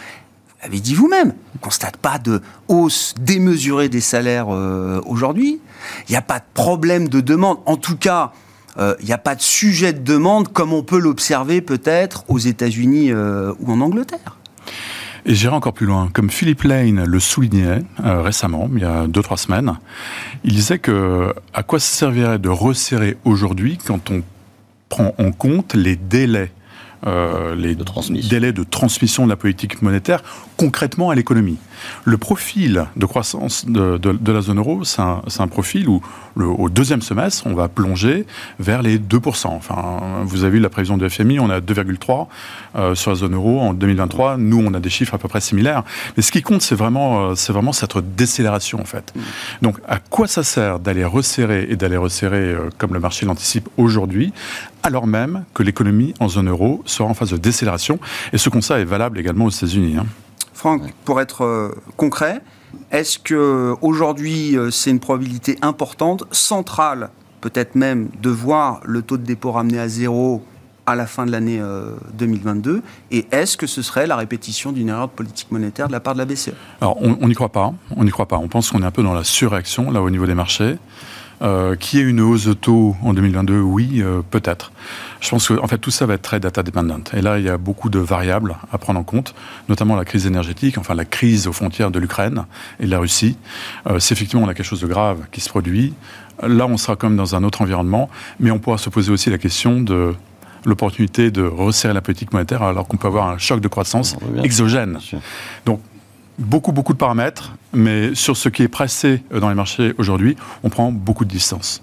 avez 0.63 0.81
dit 0.81 0.95
vous-même, 0.95 1.29
on 1.55 1.59
ne 1.59 1.61
constate 1.61 1.97
pas 1.97 2.19
de 2.19 2.43
hausse 2.69 3.15
démesurée 3.21 3.89
des 3.89 4.01
salaires 4.01 4.49
euh, 4.51 5.01
aujourd'hui. 5.07 5.61
Il 6.09 6.13
n'y 6.13 6.17
a 6.17 6.23
pas 6.23 6.39
de 6.39 6.45
problème 6.55 7.09
de 7.09 7.21
demande. 7.21 7.59
En 7.67 7.77
tout 7.77 7.97
cas, 7.97 8.33
euh, 8.79 8.95
il 9.01 9.07
n'y 9.07 9.13
a 9.13 9.19
pas 9.19 9.35
de 9.35 9.41
sujet 9.41 9.93
de 9.93 10.01
demande 10.01 10.53
comme 10.53 10.73
on 10.73 10.83
peut 10.83 10.99
l'observer 10.99 11.61
peut-être 11.61 12.25
aux 12.29 12.39
États-Unis 12.39 13.11
euh, 13.11 13.53
ou 13.61 13.73
en 13.73 13.81
Angleterre. 13.81 14.37
Et 15.27 15.35
j'irai 15.35 15.55
encore 15.55 15.75
plus 15.75 15.87
loin. 15.87 16.09
Comme 16.13 16.31
Philippe 16.31 16.63
Lane 16.63 17.05
le 17.05 17.21
soulignait 17.21 17.83
récemment, 18.03 18.71
il 18.75 18.81
y 18.81 18.87
a 18.87 19.07
deux 19.07 19.23
trois 19.23 19.37
semaines, 19.37 19.79
il 20.45 20.55
disait 20.55 20.79
que 20.79 21.35
à 21.53 21.63
quoi 21.63 21.79
servirait 21.79 22.39
de 22.39 22.49
resserrer 22.49 23.19
aujourd'hui 23.27 23.77
quand 23.87 24.11
on 24.11 24.23
prend 24.89 25.15
en 25.19 25.31
compte 25.31 25.75
les 25.75 25.97
délais 25.97 26.51
euh, 27.07 27.55
les 27.55 27.77
délais 28.29 28.53
de 28.53 28.63
transmission 28.63 29.25
de 29.25 29.31
la 29.31 29.37
politique 29.37 29.83
monétaire 29.83 30.23
concrètement 30.61 31.09
à 31.09 31.15
l'économie. 31.15 31.57
Le 32.05 32.19
profil 32.19 32.85
de 32.95 33.07
croissance 33.07 33.65
de, 33.67 33.99
la 34.31 34.41
zone 34.43 34.59
euro, 34.59 34.85
c'est 34.85 35.01
un, 35.01 35.49
profil 35.49 35.89
où 35.89 36.03
au 36.39 36.69
deuxième 36.69 37.01
semestre, 37.01 37.47
on 37.47 37.55
va 37.55 37.69
plonger 37.69 38.27
vers 38.59 38.83
les 38.83 38.99
2%. 38.99 39.47
Enfin, 39.47 40.01
vous 40.23 40.45
avez 40.45 40.59
vu 40.59 40.61
la 40.61 40.69
prévision 40.69 40.99
de 40.99 41.09
FMI, 41.09 41.41
on 41.41 41.49
a 41.49 41.61
2,3 41.61 42.27
euh, 42.77 42.95
sur 42.95 43.11
la 43.11 43.17
zone 43.17 43.35
euro 43.35 43.59
en 43.59 43.73
2023. 43.73 44.37
Nous, 44.37 44.63
on 44.63 44.75
a 44.75 44.81
des 44.81 44.91
chiffres 44.91 45.15
à 45.15 45.19
peu 45.19 45.29
près 45.29 45.41
similaires. 45.41 45.83
Mais 46.19 46.23
ce 46.23 46.31
qui 46.31 46.43
compte, 46.43 46.61
c'est 46.61 46.75
vraiment, 46.75 47.31
euh, 47.31 47.35
c'est 47.37 47.55
vraiment 47.55 47.73
cette 47.73 47.97
décélération 48.15 48.83
en 48.83 48.85
fait. 48.85 49.15
Mm. 49.17 49.21
Donc, 49.63 49.79
à 49.89 49.99
quoi 49.99 50.27
ça 50.27 50.43
sert 50.43 50.79
d'aller 50.79 51.07
resserrer 51.07 51.69
et 51.71 51.77
d'aller 51.77 51.97
resserrer 51.97 52.55
comme 52.77 52.93
le 52.93 53.01
marché 53.01 53.25
l'anticipe 53.25 53.71
aujourd'hui, 53.79 54.35
alors 54.83 55.07
même 55.07 55.45
que 55.55 55.63
l'économie 55.63 56.13
en 56.21 56.29
zone 56.29 56.51
euro 56.51 56.83
sera 56.85 57.09
en 57.09 57.15
phase 57.15 57.31
de 57.31 57.39
décélération? 57.39 57.99
Et 58.35 58.39
ce 58.39 58.51
constat 58.51 58.81
est 58.81 58.85
valable 58.85 59.19
également 59.19 59.47
aux 59.47 59.51
États-Unis. 59.51 59.97
Hein. 59.99 60.07
Franck, 60.61 60.83
pour 61.07 61.23
être 61.23 61.43
euh, 61.47 61.75
concret, 61.97 62.43
est-ce 62.91 63.19
que 63.19 63.75
aujourd'hui 63.81 64.59
euh, 64.59 64.71
c'est 64.71 64.91
une 64.91 65.01
probabilité 65.01 65.57
importante, 65.63 66.25
centrale, 66.33 67.09
peut-être 67.41 67.77
même, 67.77 68.11
de 68.21 68.29
voir 68.29 68.83
le 68.85 69.01
taux 69.01 69.17
de 69.17 69.25
dépôt 69.25 69.53
ramené 69.53 69.79
à 69.79 69.89
zéro 69.89 70.45
à 70.85 70.97
la 70.97 71.07
fin 71.07 71.25
de 71.25 71.33
l'année 71.33 71.63
2022 72.13 72.71
euh, 72.71 72.81
Et 73.11 73.27
est-ce 73.33 73.57
que 73.57 73.67
ce 73.67 73.81
serait 73.81 74.07
la 74.07 74.17
répétition 74.17 74.71
d'une 74.73 74.91
erreur 74.91 75.09
de 75.09 75.13
politique 75.13 75.51
monétaire 75.51 75.87
de 75.89 75.93
la 75.93 76.01
part 76.01 76.13
de 76.13 76.19
la 76.19 76.27
BCE 76.27 76.51
Alors, 76.83 76.99
on 77.01 77.27
n'y 77.27 77.35
croit 77.35 77.49
pas. 77.49 77.73
On 77.97 78.05
n'y 78.05 78.11
croit 78.11 78.29
pas. 78.29 78.37
On 78.37 78.49
pense 78.49 78.71
qu'on 78.71 78.83
est 78.83 78.87
un 78.87 78.91
peu 78.91 79.03
dans 79.03 79.15
la 79.15 79.25
surréaction, 79.25 79.91
là, 79.91 80.03
au 80.03 80.11
niveau 80.11 80.27
des 80.27 80.35
marchés. 80.35 80.77
Euh, 81.43 81.75
qui 81.75 81.99
est 81.99 82.03
une 82.03 82.21
hausse 82.21 82.45
de 82.45 82.53
taux 82.53 82.95
en 83.03 83.15
2022 83.15 83.61
Oui, 83.61 84.03
euh, 84.03 84.21
peut-être. 84.31 84.73
Je 85.21 85.31
pense 85.31 85.49
que 85.49 85.55
en 85.55 85.67
fait 85.69 85.79
tout 85.79 85.91
ça 85.91 86.05
va 86.05 86.13
être 86.15 86.23
très 86.23 86.39
data 86.39 86.63
dependent. 86.63 87.09
Et 87.15 87.23
là, 87.23 87.39
il 87.39 87.47
y 87.47 87.49
a 87.49 87.57
beaucoup 87.57 87.89
de 87.89 87.99
variables 87.99 88.57
à 88.71 88.77
prendre 88.77 89.01
en 89.01 89.05
compte, 89.05 89.35
notamment 89.71 89.97
la 89.97 90.05
crise 90.05 90.27
énergétique, 90.27 90.77
enfin 90.77 90.95
la 90.95 91.07
crise 91.07 91.47
aux 91.47 91.55
frontières 91.55 91.91
de 91.91 91.99
l'Ukraine 91.99 92.45
et 92.79 92.85
de 92.85 92.91
la 92.91 92.99
Russie. 92.99 93.39
Euh, 93.87 93.99
c'est 94.01 94.13
effectivement 94.13 94.47
a 94.47 94.53
quelque 94.53 94.67
chose 94.67 94.83
de 94.83 94.87
grave 94.87 95.21
qui 95.33 95.41
se 95.41 95.49
produit. 95.49 95.95
Là, 96.43 96.67
on 96.67 96.77
sera 96.77 96.97
quand 96.97 97.09
même 97.09 97.17
dans 97.17 97.35
un 97.35 97.43
autre 97.43 97.63
environnement, 97.63 98.11
mais 98.39 98.51
on 98.51 98.59
pourra 98.59 98.77
se 98.77 98.91
poser 98.91 99.11
aussi 99.11 99.31
la 99.31 99.39
question 99.39 99.81
de 99.81 100.15
l'opportunité 100.67 101.31
de 101.31 101.43
resserrer 101.43 101.95
la 101.95 102.03
politique 102.03 102.35
monétaire 102.35 102.63
alors 102.63 102.87
qu'on 102.87 102.99
peut 102.99 103.09
avoir 103.09 103.31
un 103.31 103.39
choc 103.39 103.61
de 103.61 103.69
croissance 103.69 104.15
exogène. 104.43 104.99
Donc 105.65 105.81
beaucoup, 106.41 106.73
beaucoup 106.73 106.93
de 106.93 106.99
paramètres, 106.99 107.53
mais 107.73 108.15
sur 108.15 108.37
ce 108.37 108.49
qui 108.49 108.63
est 108.63 108.69
pressé 108.69 109.23
dans 109.31 109.49
les 109.49 109.55
marchés 109.55 109.95
aujourd'hui, 109.99 110.37
on 110.65 110.71
prend 110.71 110.91
beaucoup 110.91 111.25
de 111.25 111.31
distance. 111.31 111.83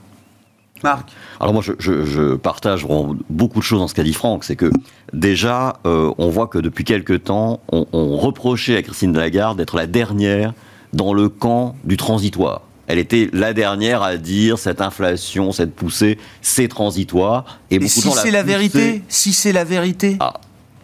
Marc 0.84 1.10
Alors 1.40 1.54
moi, 1.54 1.64
je, 1.64 2.36
partage 2.36 2.86
beaucoup 3.30 3.60
de 3.60 3.64
choses 3.64 3.80
dans 3.80 3.88
ce 3.88 3.94
qu'a 3.94 4.04
dit 4.04 4.14
Franck. 4.14 4.44
C'est 4.44 4.56
que 4.56 4.72
déjà, 5.14 5.78
euh, 5.86 6.14
on 6.18 6.30
voit 6.30 6.48
que 6.48 6.60
depuis 6.60 6.84
quelques 6.84 7.24
temps, 7.24 7.62
on, 7.72 8.18
reprochait 8.18 8.78
à 8.78 8.82
Christine 8.82 9.16
Lagarde 9.18 9.58
d'être 9.58 9.76
la 9.76 9.88
dernière 9.88 10.54
dans 10.94 11.14
le 11.14 11.30
camp 11.30 11.76
du 11.84 11.98
transitoire. 11.98 12.62
Elle 12.88 13.00
était 13.00 13.30
la 13.34 13.54
dernière 13.54 14.02
à 14.02 14.16
dire 14.18 14.58
cette 14.58 14.82
inflation, 14.82 15.52
cette 15.52 15.76
poussée, 15.76 16.18
c'est 16.42 16.70
transitoire. 16.70 17.60
Et, 17.70 17.86
si 17.88 18.02
c'est 18.02 18.32
la, 18.32 18.44
vérité, 18.44 19.02
si 19.10 19.34
c'est 19.34 19.52
la 19.52 19.66
vérité, 19.66 20.16
ah, 20.22 20.34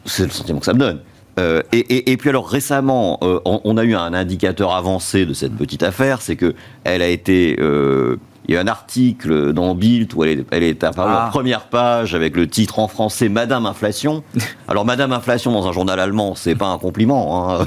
c'est 0.06 0.24
le 0.24 0.32
sentiment 0.32 0.60
que 0.60 0.66
ça 0.66 0.74
me 0.74 0.80
donne. 0.80 1.00
Euh, 1.40 1.62
et, 1.72 2.18
puis 2.18 2.30
alors 2.30 2.48
récemment, 2.48 3.18
euh, 3.24 3.40
on, 3.46 3.78
a 3.78 3.84
eu 3.84 3.96
un 3.96 4.14
indicateur 4.14 4.74
avancé 4.76 5.26
de 5.26 5.34
cette 5.34 5.56
petite 5.56 5.82
affaire, 5.82 6.22
c'est 6.22 6.36
que 6.36 6.54
elle 6.84 7.02
a 7.02 7.08
été 7.08 7.58
euh, 7.60 8.18
il 8.48 8.54
y 8.54 8.58
a 8.58 8.62
un 8.62 8.68
article 8.68 9.54
dans 9.54 9.74
Bild 9.74 10.14
où 10.16 10.24
elle 10.24 10.40
est, 10.40 10.46
elle 10.52 10.64
est 10.64 10.84
apparue 10.84 11.14
ah. 11.16 11.30
première 11.32 11.68
page 11.68 12.14
avec 12.14 12.36
le 12.36 12.48
titre 12.48 12.78
en 12.78 12.88
français 12.88 13.30
Madame 13.30 13.66
Inflation. 13.66 14.24
Alors 14.68 14.86
Madame 14.86 15.12
Inflation 15.12 15.52
dans 15.52 15.68
un 15.68 15.72
journal 15.72 16.00
allemand, 16.00 16.36
c'est 16.36 16.56
pas 16.56 16.68
un 16.68 16.78
compliment, 16.78 17.60
hein. 17.60 17.66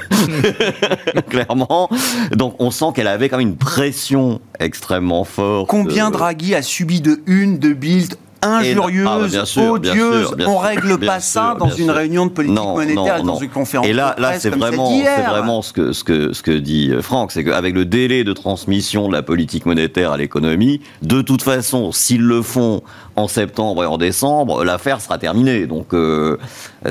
clairement. 1.28 1.88
Donc 2.32 2.54
on 2.61 2.70
sent 2.70 2.87
qu'elle 2.94 3.08
avait 3.08 3.28
quand 3.28 3.38
même 3.38 3.49
une 3.49 3.56
pression 3.56 4.40
extrêmement 4.61 5.25
forte. 5.25 5.68
Combien 5.68 6.11
Draghi 6.11 6.54
a 6.54 6.62
subi 6.62 7.00
de 7.00 7.20
une 7.26 7.58
de 7.58 7.73
Bild 7.73 8.16
injurieuse, 8.47 9.07
ah, 9.37 9.45
bah, 9.57 9.71
odieuse. 9.71 10.37
on 10.47 10.59
règle 10.59 10.99
pas 10.99 11.21
ça 11.21 11.57
dans 11.59 11.71
une 11.71 11.91
réunion 11.91 12.26
de 12.26 12.31
politique 12.31 12.59
monétaire 12.59 13.19
et 13.19 13.23
dans 13.23 13.37
une 13.38 13.50
conférence. 13.50 13.87
Et 13.87 13.93
là, 13.93 14.15
là, 14.19 14.38
c'est 14.38 14.50
vraiment, 14.50 14.91
c'est 14.91 15.23
vraiment 15.23 15.62
ce 15.62 15.73
que 15.73 15.93
ce 15.93 16.05
que 16.05 16.33
ce 16.33 16.43
que 16.43 16.50
dit 16.50 16.93
Franck, 17.00 17.33
c'est 17.33 17.45
qu'avec 17.45 17.75
le 17.75 17.85
délai 17.85 18.25
de 18.25 18.33
transmission 18.33 19.09
de 19.09 19.12
la 19.12 19.23
politique 19.23 19.67
monétaire 19.67 20.12
à 20.12 20.17
l'économie, 20.17 20.81
de 21.03 21.23
toute 21.23 21.43
façon, 21.43 21.93
s'ils 21.93 22.23
le 22.23 22.43
font 22.43 22.83
en 23.17 23.29
septembre 23.29 23.83
et 23.83 23.87
en 23.87 23.99
décembre, 23.99 24.65
l'affaire 24.65 25.00
sera 25.00 25.19
terminée. 25.19 25.67
Donc, 25.67 25.95
euh, 25.95 26.37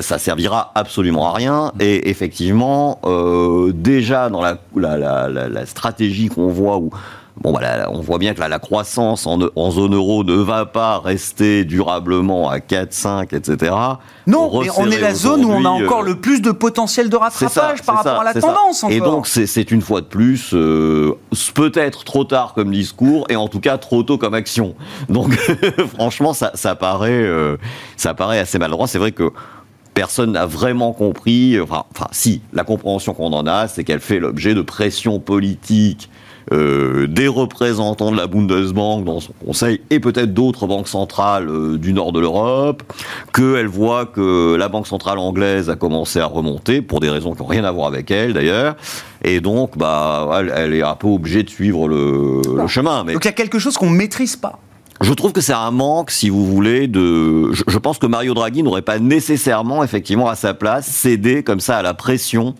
ça 0.00 0.18
servira 0.18 0.72
absolument 0.74 1.28
à 1.28 1.32
rien. 1.32 1.72
Et 1.80 2.10
effectivement, 2.10 3.00
euh, 3.04 3.72
déjà 3.72 4.28
dans 4.28 4.42
la, 4.42 4.58
la, 4.76 4.96
la, 4.96 5.28
la 5.28 5.66
stratégie 5.66 6.28
qu'on 6.28 6.48
voit 6.48 6.78
où 6.78 6.90
bon, 7.40 7.52
bah, 7.52 7.60
là, 7.60 7.88
on 7.92 8.00
voit 8.00 8.18
bien 8.18 8.34
que 8.34 8.40
là, 8.40 8.48
la 8.48 8.58
croissance 8.58 9.26
en, 9.26 9.38
en, 9.54 9.70
zone 9.70 9.94
euro 9.94 10.24
ne 10.24 10.36
va 10.36 10.66
pas 10.66 10.98
rester 10.98 11.64
durablement 11.64 12.48
à 12.48 12.60
4, 12.60 12.92
5, 12.92 13.32
etc. 13.32 13.74
Non, 14.26 14.60
mais 14.60 14.68
on 14.76 14.90
est 14.90 15.00
la 15.00 15.14
zone 15.14 15.44
où 15.44 15.50
on 15.50 15.64
a 15.64 15.68
encore 15.68 16.00
euh, 16.00 16.06
le 16.06 16.20
plus 16.20 16.40
de 16.40 16.50
potentiel 16.50 17.10
de 17.10 17.16
rattrapage 17.16 17.82
par 17.82 17.96
rapport 17.96 18.20
à 18.20 18.24
la 18.24 18.34
tendance. 18.34 18.84
Et 18.88 19.00
donc, 19.00 19.26
c'est 19.26 19.70
une 19.70 19.82
fois 19.82 20.00
de 20.00 20.06
plus, 20.06 20.50
euh, 20.54 21.14
peut-être 21.54 22.04
trop 22.04 22.24
tard 22.24 22.54
comme 22.54 22.72
discours, 22.72 23.26
et 23.28 23.36
en 23.36 23.48
tout 23.48 23.60
cas 23.60 23.78
trop 23.78 24.02
tôt 24.02 24.18
comme 24.18 24.34
action. 24.34 24.74
Donc, 25.08 25.34
franchement, 25.94 26.32
ça, 26.32 26.52
ça 26.54 26.74
paraît, 26.74 27.10
euh, 27.10 27.56
ça 27.96 28.14
paraît 28.14 28.38
assez 28.38 28.58
maladroit. 28.58 28.86
C'est 28.86 28.98
vrai 28.98 29.12
que 29.12 29.30
personne 29.94 30.32
n'a 30.32 30.46
vraiment 30.46 30.92
compris. 30.92 31.60
Enfin, 31.60 31.84
enfin, 31.94 32.08
si, 32.12 32.42
la 32.52 32.64
compréhension 32.64 33.14
qu'on 33.14 33.32
en 33.32 33.46
a, 33.46 33.68
c'est 33.68 33.84
qu'elle 33.84 34.00
fait 34.00 34.18
l'objet 34.18 34.54
de 34.54 34.62
pressions 34.62 35.20
politiques 35.20 36.10
euh, 36.52 37.08
des 37.08 37.26
représentants 37.26 38.12
de 38.12 38.16
la 38.16 38.28
Bundesbank 38.28 39.04
dans 39.04 39.18
son 39.18 39.32
conseil 39.44 39.80
et 39.90 39.98
peut-être 39.98 40.32
d'autres 40.32 40.68
banques 40.68 40.86
centrales 40.86 41.48
euh, 41.48 41.76
du 41.76 41.92
nord 41.92 42.12
de 42.12 42.20
l'Europe, 42.20 42.84
qu'elle 43.34 43.66
voit 43.66 44.06
que 44.06 44.54
la 44.54 44.68
banque 44.68 44.86
centrale 44.86 45.18
anglaise 45.18 45.68
a 45.70 45.74
commencé 45.74 46.20
à 46.20 46.26
remonter 46.26 46.82
pour 46.82 47.00
des 47.00 47.10
raisons 47.10 47.34
qui 47.34 47.42
n'ont 47.42 47.48
rien 47.48 47.64
à 47.64 47.72
voir 47.72 47.88
avec 47.88 48.12
elle 48.12 48.32
d'ailleurs, 48.32 48.76
et 49.24 49.40
donc 49.40 49.76
bah 49.76 50.40
elle, 50.54 50.72
est 50.72 50.82
un 50.82 50.94
peu 50.94 51.08
obligée 51.08 51.42
de 51.42 51.50
suivre 51.50 51.88
le, 51.88 52.42
chemin. 52.68 53.02
Mais... 53.02 53.14
Donc 53.14 53.24
il 53.24 53.28
y 53.28 53.30
a 53.30 53.34
quelque 53.34 53.58
chose 53.58 53.76
qu'on 53.76 53.90
ne 53.90 53.96
maîtrise 53.96 54.36
pas. 54.36 54.60
Je 55.00 55.12
trouve 55.12 55.32
que 55.32 55.40
c'est 55.40 55.52
un 55.52 55.72
manque, 55.72 56.12
si 56.12 56.30
vous 56.30 56.46
voulez, 56.46 56.86
de. 56.86 57.52
Je, 57.52 57.64
je 57.66 57.78
pense 57.78 57.98
que 57.98 58.06
Mario 58.06 58.34
Draghi 58.34 58.62
n'aurait 58.62 58.82
pas 58.82 58.98
nécessairement, 58.98 59.82
effectivement, 59.82 60.28
à 60.28 60.36
sa 60.36 60.54
place, 60.54 60.86
cédé 60.86 61.42
comme 61.42 61.60
ça 61.60 61.76
à 61.78 61.82
la 61.82 61.92
pression 61.92 62.54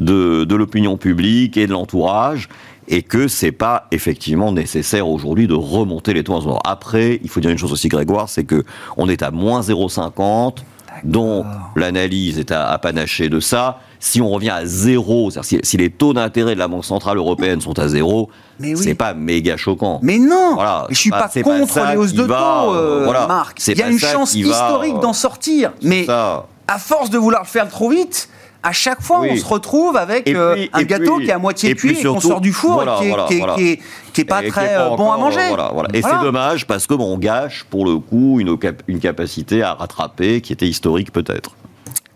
de, 0.00 0.44
de 0.44 0.54
l'opinion 0.56 0.96
publique 0.96 1.56
et 1.56 1.66
de 1.66 1.72
l'entourage 1.72 2.48
et 2.90 3.02
que 3.02 3.28
c'est 3.28 3.52
pas 3.52 3.86
effectivement 3.92 4.52
nécessaire 4.52 5.08
aujourd'hui 5.08 5.46
de 5.46 5.54
remonter 5.54 6.12
les 6.12 6.24
taux 6.24 6.34
en 6.34 6.40
zone 6.40 6.58
Après, 6.64 7.20
il 7.22 7.30
faut 7.30 7.40
dire 7.40 7.50
une 7.50 7.58
chose 7.58 7.72
aussi, 7.72 7.88
Grégoire, 7.88 8.28
c'est 8.28 8.44
que 8.44 8.64
on 8.96 9.08
est 9.08 9.22
à 9.22 9.30
moins 9.30 9.60
0,50, 9.60 10.56
donc 11.04 11.46
l'analyse 11.76 12.38
est 12.38 12.50
à, 12.50 12.76
panacher 12.78 13.28
de 13.28 13.38
ça. 13.38 13.78
Si 14.00 14.20
on 14.20 14.28
revient 14.28 14.50
à 14.50 14.66
zéro, 14.66 15.30
si, 15.42 15.60
si 15.62 15.76
les 15.76 15.90
taux 15.90 16.12
d'intérêt 16.12 16.54
de 16.54 16.58
la 16.58 16.68
Banque 16.68 16.84
Centrale 16.84 17.18
Européenne 17.18 17.60
sont 17.60 17.78
à 17.78 17.86
zéro, 17.86 18.28
oui. 18.58 18.76
c'est 18.76 18.94
pas 18.94 19.14
méga 19.14 19.56
choquant. 19.56 20.00
Mais 20.02 20.18
non 20.18 20.54
voilà, 20.54 20.86
Je 20.90 20.96
suis 20.96 21.10
pas, 21.10 21.30
contre 21.42 21.90
les 21.90 21.96
hausses 21.96 22.12
de 22.12 22.26
taux, 22.26 22.32
euh, 22.32 23.02
voilà, 23.04 23.26
Marc. 23.28 23.62
Il 23.68 23.78
y 23.78 23.82
a 23.82 23.88
une 23.88 23.98
chance 23.98 24.34
historique 24.34 24.98
d'en 24.98 25.12
sortir. 25.12 25.72
Mais 25.82 26.06
à 26.08 26.78
force 26.78 27.10
de 27.10 27.18
vouloir 27.18 27.42
le 27.42 27.48
faire 27.48 27.68
trop 27.68 27.90
vite, 27.90 28.28
à 28.62 28.72
chaque 28.72 29.00
fois, 29.00 29.20
on 29.20 29.36
se 29.36 29.44
retrouve 29.44 29.96
avec 29.96 30.28
euh, 30.28 30.66
un 30.72 30.82
gâteau 30.82 31.18
qui 31.18 31.28
est 31.28 31.32
à 31.32 31.38
moitié 31.38 31.74
cuit 31.74 31.98
et, 31.98 32.04
qu'on 32.04 32.20
sort 32.20 32.40
du 32.40 32.52
four 32.52 32.82
et 32.82 33.78
qui, 34.12 34.20
est, 34.20 34.24
pas 34.24 34.42
très 34.42 34.76
euh, 34.76 34.96
bon 34.96 35.10
à 35.10 35.16
manger. 35.16 35.54
Et 35.94 36.02
c'est 36.02 36.20
dommage 36.20 36.66
parce 36.66 36.86
que 36.86 36.94
bon, 36.94 37.14
on 37.14 37.18
gâche 37.18 37.64
pour 37.70 37.84
le 37.84 37.98
coup 37.98 38.40
une, 38.40 38.56
une 38.88 39.00
capacité 39.00 39.62
à 39.62 39.74
rattraper 39.74 40.40
qui 40.40 40.52
était 40.52 40.68
historique 40.68 41.12
peut-être. 41.12 41.56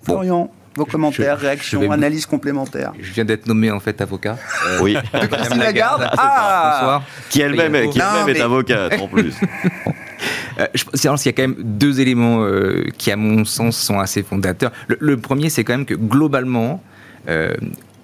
Florian 0.02 0.50
vos 0.76 0.84
commentaires, 0.84 1.38
réactions, 1.38 1.90
analyses 1.92 2.26
complémentaires. 2.26 2.92
Je 3.00 3.12
viens 3.12 3.24
d'être 3.24 3.46
nommé 3.46 3.70
en 3.70 3.78
fait 3.78 4.00
avocat. 4.00 4.36
Euh, 4.66 4.80
oui. 4.82 4.94
De 4.94 5.26
Christine 5.26 5.60
Lagarde. 5.60 6.10
Ah, 6.18 7.02
Qui 7.30 7.42
elle-même 7.42 7.76
est, 7.76 7.96
est 7.96 8.40
avocate 8.40 9.00
en 9.00 9.06
plus. 9.06 9.34
Euh, 10.58 10.66
je 10.74 10.84
pense 10.84 11.22
qu'il 11.22 11.30
y 11.30 11.34
a 11.34 11.36
quand 11.36 11.48
même 11.48 11.56
deux 11.58 12.00
éléments 12.00 12.44
euh, 12.44 12.84
qui, 12.98 13.10
à 13.10 13.16
mon 13.16 13.44
sens, 13.44 13.76
sont 13.76 13.98
assez 13.98 14.22
fondateurs. 14.22 14.72
Le, 14.88 15.16
premier, 15.16 15.50
c'est 15.50 15.64
quand 15.64 15.74
même 15.74 15.86
que 15.86 15.94
globalement, 15.94 16.82
euh, 17.28 17.54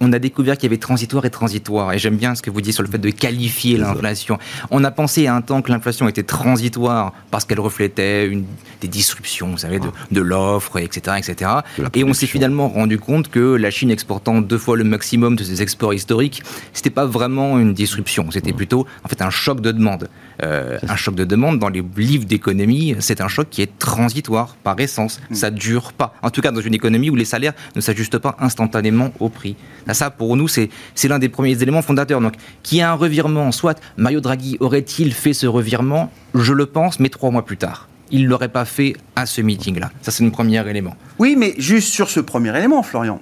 on 0.01 0.13
a 0.13 0.19
découvert 0.19 0.57
qu'il 0.57 0.65
y 0.65 0.71
avait 0.71 0.79
transitoire 0.79 1.25
et 1.27 1.31
transitoire. 1.31 1.93
Et 1.93 1.99
j'aime 1.99 2.17
bien 2.17 2.35
ce 2.35 2.43
que 2.43 2.51
vous 2.51 2.61
dites 2.61 2.75
sur 2.75 2.83
le 2.83 2.89
fait 2.89 2.99
de 2.99 3.11
qualifier 3.11 3.77
l'inflation. 3.77 4.39
On 4.71 4.83
a 4.85 4.91
pensé 4.91 5.27
à 5.27 5.35
un 5.35 5.43
temps 5.43 5.63
que 5.63 5.71
l'inflation 5.71 6.09
était 6.09 6.23
transitoire 6.23 7.13
parce 7.31 7.45
qu'elle 7.45 7.61
reflétait 7.61 8.27
une, 8.27 8.45
des 8.81 8.89
disruptions, 8.89 9.49
vous 9.49 9.59
savez, 9.59 9.79
de, 9.79 9.89
de 10.11 10.21
l'offre, 10.21 10.79
etc., 10.79 11.19
etc. 11.19 11.51
Et 11.95 12.05
on 12.05 12.15
s'est 12.15 12.27
finalement 12.27 12.69
rendu 12.69 12.99
compte 12.99 13.29
que 13.29 13.57
la 13.57 13.71
Chine 13.71 13.91
exportant 13.91 14.41
deux 14.41 14.59
fois 14.59 14.77
le 14.77 14.85
maximum 14.85 15.37
de 15.37 15.45
ses 15.45 15.63
exports 15.63 15.93
historiques, 15.93 16.43
c'était 16.73 16.91
pas 16.91 17.05
vraiment 17.05 17.59
une 17.59 17.75
disruption. 17.75 18.31
C'était 18.31 18.53
plutôt, 18.53 18.87
en 19.05 19.09
fait, 19.09 19.21
un 19.23 19.31
choc 19.31 19.61
de 19.61 19.73
demande. 19.73 20.09
Euh, 20.43 20.79
un 20.89 20.97
choc 20.97 21.15
de 21.15 21.25
demande 21.25 21.59
dans 21.59 21.69
les 21.69 21.85
livres 21.97 22.25
d'économie, 22.25 22.97
c'est 23.01 23.21
un 23.21 23.29
choc 23.29 23.49
qui 23.51 23.61
est 23.61 23.79
transitoire 23.79 24.57
par 24.63 24.79
essence. 24.81 25.21
Mm. 25.31 25.35
Ça 25.35 25.51
dure 25.51 25.93
pas. 25.93 26.15
En 26.23 26.31
tout 26.31 26.41
cas, 26.41 26.51
dans 26.51 26.61
une 26.61 26.75
économie 26.75 27.11
où 27.11 27.17
les 27.17 27.25
salaires 27.25 27.53
ne 27.77 27.81
s'ajustent 27.81 28.19
pas 28.19 28.37
instantanément 28.39 29.13
au 29.21 29.29
prix. 29.29 29.57
Ça, 29.95 30.11
pour 30.11 30.37
nous, 30.37 30.49
c'est 30.49 30.71
l'un 31.05 31.19
des 31.19 31.29
premiers 31.29 31.61
éléments 31.63 31.83
fondateurs. 31.83 32.21
Donc, 32.21 32.35
qu'il 32.63 32.79
y 32.79 32.81
ait 32.81 32.85
un 32.85 32.95
revirement, 32.95 33.53
soit 33.53 33.81
Mario 33.97 34.21
Draghi 34.21 34.57
aurait-il 34.61 35.13
fait 35.13 35.33
ce 35.33 35.47
revirement 35.47 36.11
Je 36.35 36.53
le 36.53 36.67
pense, 36.67 37.01
mais 37.01 37.09
trois 37.09 37.31
mois 37.31 37.45
plus 37.45 37.57
tard 37.57 37.89
il 38.11 38.25
ne 38.25 38.29
l'aurait 38.29 38.49
pas 38.49 38.65
fait 38.65 38.97
à 39.17 39.27
ce 39.27 39.41
meeting-là. 39.41 39.91
Ça, 40.03 40.11
c'est 40.11 40.25
le 40.25 40.31
premier 40.31 40.69
élément. 40.69 40.97
Oui, 41.19 41.37
mais 41.39 41.55
juste 41.59 41.89
sur 41.89 42.11
ce 42.11 42.21
premier 42.21 42.57
élément, 42.57 42.83
Florian. 42.83 43.21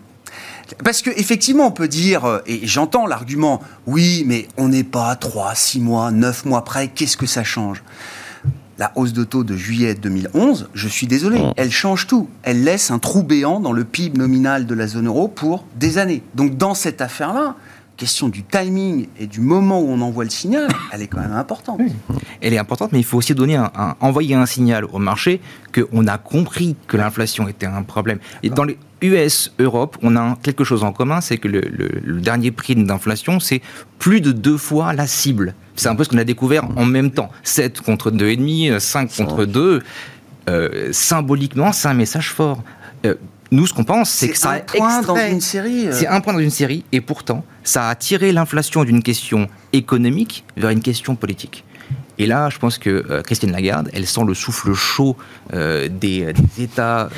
Parce 0.85 1.03
qu'effectivement, 1.03 1.69
on 1.69 1.71
peut 1.71 1.89
dire, 1.89 2.25
euh, 2.25 2.41
et 2.47 2.67
j'entends 2.67 3.07
l'argument, 3.07 3.63
oui, 3.87 4.25
mais 4.27 4.49
on 4.57 4.69
n'est 4.69 4.85
pas 4.85 5.17
3, 5.17 5.55
6 5.55 5.81
mois, 5.81 6.11
9 6.11 6.45
mois 6.45 6.65
près, 6.65 6.89
qu'est-ce 6.89 7.17
que 7.17 7.27
ça 7.27 7.45
change? 7.45 7.83
La 8.79 8.93
hausse 8.95 9.13
de 9.13 9.25
taux 9.25 9.45
de 9.45 9.57
juillet 9.57 9.95
2011, 9.95 10.69
je 10.73 10.89
suis 10.89 11.07
désolé, 11.07 11.41
elle 11.57 11.73
change 11.73 12.07
tout. 12.07 12.29
Elle 12.43 12.63
laisse 12.63 12.91
un 12.91 12.99
trou 12.99 13.23
béant 13.23 13.59
dans 13.61 13.73
le 13.73 13.85
PIB 13.85 14.19
nominal 14.19 14.67
de 14.67 14.75
la 14.75 14.87
zone 14.87 15.09
euro 15.09 15.27
pour 15.27 15.65
des 15.79 15.99
années. 15.99 16.23
Donc 16.35 16.57
dans 16.57 16.75
cette 16.75 17.01
affaire-là, 17.01 17.57
question 17.99 18.29
du 18.29 18.45
timing 18.45 19.09
et 19.19 19.27
du 19.27 19.41
moment 19.41 19.81
où 19.81 19.89
on 19.91 20.01
envoie 20.01 20.25
le 20.25 20.31
signal, 20.31 20.69
elle 20.93 21.03
est 21.03 21.09
quand 21.09 21.21
même 21.21 21.33
importante. 21.33 21.81
Elle 22.41 22.55
est 22.55 22.59
importante, 22.59 22.93
mais 22.93 23.01
il 23.01 23.05
faut 23.05 23.19
aussi 23.19 23.35
donner 23.35 23.57
un, 23.57 23.71
envoyer 24.01 24.35
un 24.35 24.47
signal 24.47 24.87
au 24.87 24.99
marché 24.99 25.41
qu'on 25.75 26.07
a 26.07 26.17
compris 26.17 26.77
que 26.87 26.97
l'inflation 26.97 27.49
était 27.49 27.67
un 27.67 27.83
problème. 27.83 28.19
Et 28.43 28.49
dans 28.49 28.65
les 28.65 28.79
US, 29.03 29.53
Europe, 29.59 29.99
on 30.03 30.17
a 30.17 30.39
quelque 30.43 30.65
chose 30.65 30.83
en 30.85 30.93
commun, 30.93 31.21
c'est 31.21 31.37
que 31.37 31.49
le, 31.49 31.61
le 31.61 32.21
dernier 32.21 32.51
prix 32.51 32.75
d'inflation, 32.75 33.41
c'est 33.41 33.61
plus 33.99 34.21
de 34.21 34.33
deux 34.33 34.57
fois 34.57 34.95
la 34.95 35.07
cible. 35.07 35.55
C'est 35.77 35.89
un 35.89 35.95
peu 35.95 36.05
ce 36.05 36.09
qu'on 36.09 36.19
a 36.19 36.25
découvert 36.25 36.65
en 36.77 36.85
même 36.87 37.11
temps. 37.11 37.31
7 37.43 37.81
contre 37.81 38.11
2,5, 38.11 38.79
5 38.79 39.17
contre 39.17 39.45
2. 39.45 39.83
Euh, 40.49 40.89
symboliquement, 40.93 41.73
c'est 41.73 41.89
un 41.89 41.95
message 41.95 42.31
fort. 42.33 42.63
Euh, 43.07 43.15
nous, 43.51 43.67
ce 43.67 43.75
qu'on 43.75 43.85
pense, 43.85 44.11
c'est 44.11 44.29
que 44.29 44.37
ça 44.37 44.53
un 44.53 44.61
point 44.61 45.03
dans 45.03 45.17
une 45.17 45.41
série. 45.41 45.89
Euh. 45.89 45.93
C'est 45.93 46.07
un 46.07 46.21
point 46.21 46.33
dans 46.33 46.39
une 46.39 46.51
série, 46.51 46.85
et 46.93 47.01
pourtant, 47.01 47.45
ça 47.65 47.89
a 47.89 47.95
tiré 47.95 48.33
l'inflation 48.33 48.85
d'une 48.85 49.03
question 49.03 49.49
économique 49.73 50.45
vers 50.57 50.71
une 50.71 50.83
question 50.83 51.17
politique. 51.17 51.65
Et 52.19 52.27
là, 52.27 52.51
je 52.51 52.59
pense 52.59 52.79
que 52.79 53.05
euh, 53.11 53.23
Christine 53.23 53.53
Lagarde, 53.53 53.91
elle 53.93 54.07
sent 54.07 54.23
le 54.27 54.35
souffle 54.35 54.75
chaud 54.75 55.17
euh, 55.55 55.89
des, 55.89 56.35
États 56.59 57.09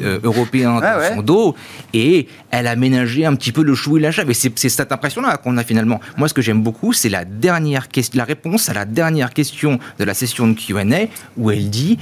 euh, 0.00 0.18
européens 0.24 0.80
dans 0.80 1.14
son 1.14 1.22
dos, 1.22 1.54
et 1.94 2.26
elle 2.50 2.66
a 2.66 2.74
ménagé 2.74 3.24
un 3.24 3.36
petit 3.36 3.52
peu 3.52 3.62
le 3.62 3.74
chou 3.74 3.96
et 3.96 4.00
la 4.00 4.10
chèvre. 4.10 4.30
Et 4.30 4.34
c'est 4.34 4.52
cette 4.56 4.90
impression-là 4.90 5.36
qu'on 5.36 5.56
a 5.56 5.64
finalement. 5.64 6.00
Moi, 6.16 6.28
ce 6.28 6.34
que 6.34 6.42
j'aime 6.42 6.62
beaucoup, 6.62 6.92
c'est 6.92 7.08
la 7.08 7.24
dernière 7.24 7.86
la 8.14 8.24
réponse 8.24 8.68
à 8.68 8.74
la 8.74 8.84
dernière 8.84 9.32
question 9.32 9.78
de 9.98 10.04
la 10.04 10.14
session 10.14 10.48
de 10.48 10.54
Q&A, 10.54 11.06
où 11.36 11.50
elle 11.50 11.70
dit 11.70 11.98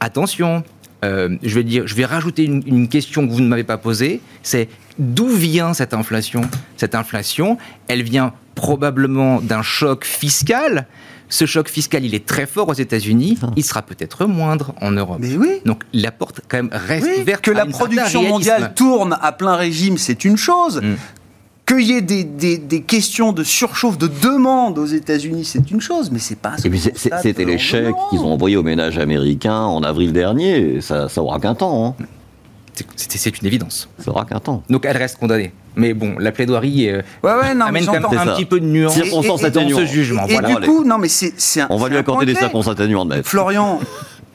attention. 0.00 0.62
Je 1.02 1.54
vais 1.54 1.64
dire, 1.64 1.86
je 1.86 1.94
vais 1.94 2.04
rajouter 2.04 2.44
une, 2.44 2.62
une 2.66 2.88
question 2.88 3.26
que 3.26 3.32
vous 3.32 3.40
ne 3.40 3.48
m'avez 3.48 3.64
pas 3.64 3.78
posée. 3.78 4.20
C'est 4.42 4.68
d'où 4.98 5.28
vient 5.28 5.74
cette 5.74 5.94
inflation? 5.94 6.42
Cette 6.76 6.94
inflation, 6.94 7.58
elle 7.88 8.02
vient 8.02 8.32
probablement 8.54 9.40
d'un 9.40 9.62
choc 9.62 10.04
fiscal, 10.04 10.86
ce 11.28 11.44
choc 11.44 11.68
fiscal, 11.68 12.04
il 12.04 12.14
est 12.14 12.24
très 12.24 12.46
fort 12.46 12.68
aux 12.68 12.74
États-Unis. 12.74 13.38
Il 13.56 13.64
sera 13.64 13.82
peut-être 13.82 14.26
moindre 14.26 14.74
en 14.80 14.92
Europe. 14.92 15.18
Mais 15.20 15.36
oui. 15.36 15.60
Donc 15.64 15.82
la 15.92 16.12
porte 16.12 16.40
quand 16.48 16.58
même 16.58 16.70
reste 16.72 17.08
ouverte. 17.20 17.44
Que 17.44 17.50
la 17.50 17.66
production 17.66 18.22
mondiale 18.22 18.72
tourne 18.74 19.18
à 19.20 19.32
plein 19.32 19.56
régime, 19.56 19.98
c'est 19.98 20.24
une 20.24 20.36
chose. 20.36 20.80
Mm. 20.82 20.94
Qu'il 21.66 21.82
y 21.82 21.92
ait 21.92 22.00
des, 22.00 22.80
questions 22.82 23.32
de 23.32 23.42
surchauffe, 23.42 23.98
de 23.98 24.06
demande 24.06 24.78
aux 24.78 24.86
États-Unis, 24.86 25.44
c'est 25.44 25.70
une 25.70 25.80
chose, 25.80 26.10
mais 26.12 26.20
c'est 26.20 26.38
pas. 26.38 26.54
C'était 26.56 27.44
les 27.44 27.58
chèques 27.58 27.94
qu'ils 28.10 28.20
ont 28.20 28.32
envoyés 28.32 28.56
aux 28.56 28.62
ménages 28.62 28.98
américains 28.98 29.62
en 29.62 29.82
avril 29.82 30.12
dernier. 30.12 30.80
Ça, 30.80 31.08
ça 31.08 31.22
aura 31.22 31.40
qu'un 31.40 31.54
temps. 31.54 31.96
Hein. 31.98 32.04
C'est 32.94 33.40
une 33.40 33.46
évidence. 33.46 33.88
Ça 33.98 34.10
aura 34.10 34.24
qu'un 34.24 34.38
temps. 34.38 34.62
Donc 34.68 34.84
elle 34.84 34.96
reste 34.96 35.18
condamnée. 35.18 35.52
Mais 35.76 35.92
bon, 35.92 36.16
la 36.18 36.32
plaidoirie 36.32 36.88
euh, 36.88 37.02
amène 37.22 37.84
quand 37.84 37.92
même 37.92 38.28
un 38.28 38.34
petit 38.34 38.46
peu 38.46 38.60
de 38.60 38.64
nuance 38.64 38.94
circonstances 38.94 39.42
dans 39.42 39.68
ce 39.68 39.84
jugement. 39.84 40.26
Et, 40.26 40.38
du 40.38 40.66
coup, 40.66 40.84
non, 40.84 40.98
mais 40.98 41.08
c'est 41.08 41.34
On 41.68 41.76
va 41.76 41.88
lui 41.88 41.98
accorder 41.98 42.26
des 42.26 42.34
circonstances 42.34 42.74
atténuantes. 42.74 43.12
Florian, 43.24 43.80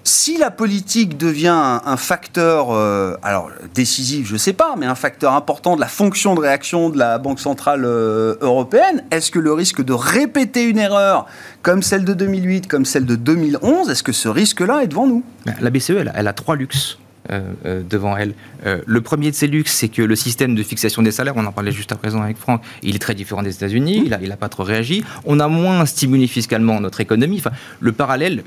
si 0.04 0.38
la 0.38 0.52
politique 0.52 1.18
devient 1.18 1.80
un, 1.86 1.98
facteur, 1.98 2.72
euh, 2.72 3.16
alors 3.22 3.52
décisif, 3.74 4.28
je 4.28 4.34
ne 4.34 4.38
sais 4.38 4.54
pas, 4.54 4.76
mais 4.78 4.86
un 4.86 4.96
facteur 4.96 5.34
important 5.34 5.76
de 5.76 5.82
la 5.82 5.88
fonction 5.88 6.34
de 6.36 6.40
réaction 6.40 6.90
de 6.90 6.98
la 6.98 7.18
Banque 7.20 7.40
centrale 7.40 7.86
euh, 7.86 8.36
européenne, 8.42 9.04
est-ce 9.12 9.30
que 9.32 9.40
le 9.40 9.54
risque 9.54 9.84
de 9.84 9.94
répéter 9.94 10.64
une 10.64 10.80
erreur 10.80 11.28
comme 11.62 11.84
celle 11.84 12.04
de 12.04 12.14
2008, 12.14 12.68
comme 12.68 12.86
celle 12.86 13.06
de 13.06 13.16
2011, 13.16 13.90
est-ce 13.90 14.04
que 14.04 14.12
ce 14.12 14.28
risque-là 14.28 14.84
est 14.84 14.88
devant 14.88 15.06
nous? 15.06 15.24
La 15.60 15.70
BCE, 15.70 15.92
elle, 16.14 16.28
a 16.28 16.34
trois 16.34 16.56
luxes 16.56 16.98
devant 17.90 18.18
elle. 18.18 18.34
le 18.66 19.02
premier 19.02 19.30
de 19.30 19.36
ces 19.36 19.48
luxes, 19.48 19.74
c'est 19.74 19.88
que 19.88 20.02
le 20.02 20.16
système 20.16 20.54
de 20.56 20.64
fixation 20.64 21.02
des 21.02 21.12
salaires, 21.12 21.36
on 21.38 21.46
en 21.46 21.52
parlait 21.52 21.72
juste 21.72 21.92
à 21.92 21.96
présent 21.96 22.22
avec 22.22 22.38
Franck, 22.38 22.62
il 22.82 22.96
est 22.96 23.00
très 23.00 23.14
différent 23.14 23.44
des 23.44 23.54
États-Unis, 23.54 24.12
il 24.22 24.30
n'a 24.30 24.38
pas 24.38 24.50
trop 24.50 24.64
réagi. 24.64 25.06
On 25.24 25.40
a 25.40 25.48
moins 25.48 25.86
stimulé 25.86 26.28
fiscalement 26.28 26.82
notre 26.82 27.00
économie. 27.00 27.38
Enfin, 27.38 27.56
le 27.80 27.92
parallèle, 27.92 28.44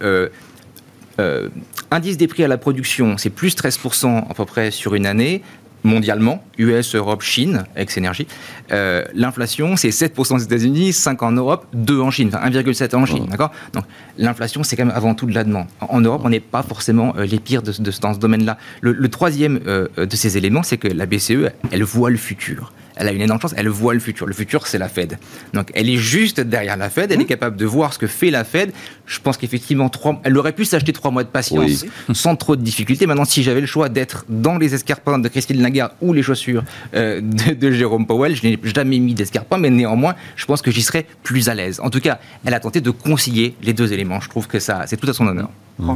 indice 1.91 2.17
des 2.17 2.27
prix 2.27 2.45
à 2.45 2.49
la 2.49 2.59
production, 2.59 3.17
c'est 3.19 3.31
plus 3.31 3.57
13% 3.57 4.29
à 4.29 4.35
peu 4.35 4.45
près 4.45 4.71
sur 4.71 4.95
une 4.95 5.07
année 5.07 5.43
mondialement, 5.85 6.43
US, 6.59 6.95
Europe, 6.95 7.23
Chine, 7.23 7.65
ex-énergie. 7.77 8.27
Euh, 8.73 9.05
l'inflation, 9.15 9.77
c'est 9.77 9.91
7% 9.91 10.35
aux 10.35 10.39
États-Unis, 10.39 10.93
5 10.93 11.23
en 11.23 11.33
Europe, 11.33 11.67
2 11.75 12.01
en 12.01 12.11
Chine, 12.11 12.31
enfin 12.35 12.49
1,7 12.49 12.97
en 12.97 13.07
Chine, 13.07 13.27
d'accord? 13.31 13.53
Donc 13.75 13.85
l'inflation, 14.19 14.65
c'est 14.65 14.77
quand 14.77 14.87
même 14.87 14.97
avant 14.97 15.15
tout 15.15 15.27
de 15.27 15.35
la 15.35 15.45
demande. 15.45 15.67
En 15.81 16.01
Europe, 16.01 16.23
on 16.25 16.31
n'est 16.31 16.41
pas 16.41 16.63
forcément 16.63 17.15
euh, 17.17 17.27
les 17.27 17.39
pires 17.39 17.63
de, 17.63 17.73
dans 18.01 18.15
ce 18.15 18.19
domaine-là. 18.19 18.59
Le, 18.81 19.09
troisième 19.09 19.61
euh, 19.67 19.89
de 19.97 20.17
ces 20.17 20.37
éléments, 20.37 20.63
c'est 20.63 20.79
que 20.79 20.89
la 20.89 21.07
BCE, 21.07 21.51
elle 21.71 21.85
voit 21.85 22.11
le 22.11 22.17
futur 22.17 22.73
elle 22.97 23.09
a 23.09 23.13
une 23.13 23.21
énorme 23.21 23.41
chance, 23.41 23.55
elle 23.57 23.69
voit 23.69 23.95
le 23.95 24.01
futur. 24.01 24.27
Le 24.27 24.33
futur, 24.33 24.67
c'est 24.67 24.79
la 24.79 24.89
Fed. 24.89 25.19
Donc, 25.53 25.71
elle 25.75 25.89
est 25.89 25.97
juste 25.97 26.41
derrière 26.41 26.77
la 26.77 26.91
Fed, 26.91 27.11
elle 27.13 27.21
est 27.21 27.27
capable 27.27 27.57
de 27.57 27.67
voir 27.67 27.93
ce 27.93 27.99
que 27.99 28.07
fait 28.07 28.31
la 28.31 28.45
Fed. 28.45 28.73
Je 29.07 29.21
pense 29.21 29.37
qu'effectivement, 29.37 29.91
elle 30.23 30.39
aurait 30.39 30.53
pu 30.53 30.65
s'acheter 30.65 30.93
trois 30.93 31.11
mois 31.11 31.25
de 31.25 31.29
patience 31.29 31.85
sans 32.13 32.37
trop 32.37 32.57
de 32.57 32.63
difficultés. 32.63 33.07
Maintenant, 33.07 33.25
si 33.25 33.43
j'avais 33.43 33.61
le 33.61 33.67
choix 33.67 33.89
d'être 33.89 34.25
dans 34.29 34.59
les 34.59 34.75
escarpins 34.75 35.19
de 35.19 35.29
Christine 35.29 35.61
Lagarde 35.61 35.93
ou 36.01 36.13
les 36.13 36.23
chaussures 36.23 36.65
euh, 36.95 37.21
de, 37.21 37.71
Jérôme 37.71 38.07
Powell, 38.07 38.37
je 38.37 38.47
n'ai 38.47 38.59
jamais 38.63 38.99
mis 38.99 39.15
d'escarpins, 39.15 39.59
mais 39.59 39.71
néanmoins, 39.71 40.15
je 40.37 40.45
pense 40.47 40.63
que 40.63 40.71
j'y 40.71 40.83
serais 40.83 41.07
plus 41.23 41.49
à 41.49 41.55
l'aise. 41.55 41.81
En 41.81 41.91
tout 41.91 42.01
cas, 42.01 42.19
elle 42.45 42.55
a 42.55 42.61
tenté 42.61 42.81
de 42.81 42.91
concilier 42.91 43.55
les 43.63 43.73
deux 43.73 43.93
éléments. 43.93 44.21
Je 44.21 44.29
trouve 44.29 44.47
que 44.47 44.59
ça, 44.59 44.85
c'est 44.87 44.97
tout 44.97 45.09
à 45.09 45.13
son 45.13 45.27
honneur. 45.27 45.51
Mmh. 45.79 45.95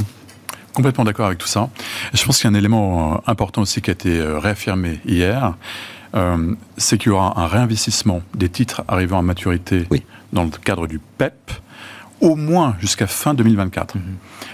Complètement 0.73 1.03
d'accord 1.03 1.27
avec 1.27 1.39
tout 1.39 1.47
ça. 1.47 1.69
Je 2.13 2.23
pense 2.23 2.37
qu'il 2.37 2.49
y 2.49 2.53
a 2.53 2.55
un 2.55 2.59
élément 2.59 3.15
euh, 3.15 3.17
important 3.27 3.61
aussi 3.61 3.81
qui 3.81 3.89
a 3.89 3.93
été 3.93 4.19
euh, 4.19 4.39
réaffirmé 4.39 4.99
hier, 5.05 5.55
euh, 6.15 6.55
c'est 6.77 6.97
qu'il 6.97 7.11
y 7.11 7.15
aura 7.15 7.39
un 7.39 7.47
réinvestissement 7.47 8.21
des 8.35 8.49
titres 8.49 8.83
arrivant 8.87 9.19
à 9.19 9.21
maturité 9.21 9.87
dans 10.33 10.43
le 10.43 10.49
cadre 10.49 10.87
du 10.87 10.99
PEP, 10.99 11.33
e 11.51 12.25
au 12.25 12.35
moins 12.35 12.75
jusqu'à 12.79 13.07
fin 13.07 13.33
2024. 13.33 13.95
Mhm. 13.95 14.01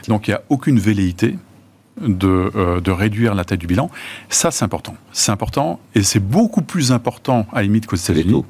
Donc 0.08 0.28
il 0.28 0.32
n'y 0.32 0.36
a 0.36 0.42
aucune 0.50 0.80
velléité 0.80 1.38
de, 2.02 2.52
euh, 2.56 2.82
de, 2.82 2.92
réduire 2.92 3.36
la 3.36 3.46
taille 3.46 3.58
du 3.58 3.68
bilan. 3.68 3.90
Ça, 4.30 4.52
c'est 4.52 4.66
important. 4.66 4.96
C'est 5.12 5.32
important 5.32 5.80
et 5.94 6.04
c'est 6.04 6.20
beaucoup 6.20 6.62
plus 6.62 6.92
important 6.92 7.48
à 7.54 7.62
limite 7.62 7.88
qu'aux 7.88 7.96
États-Unis. 7.96 8.44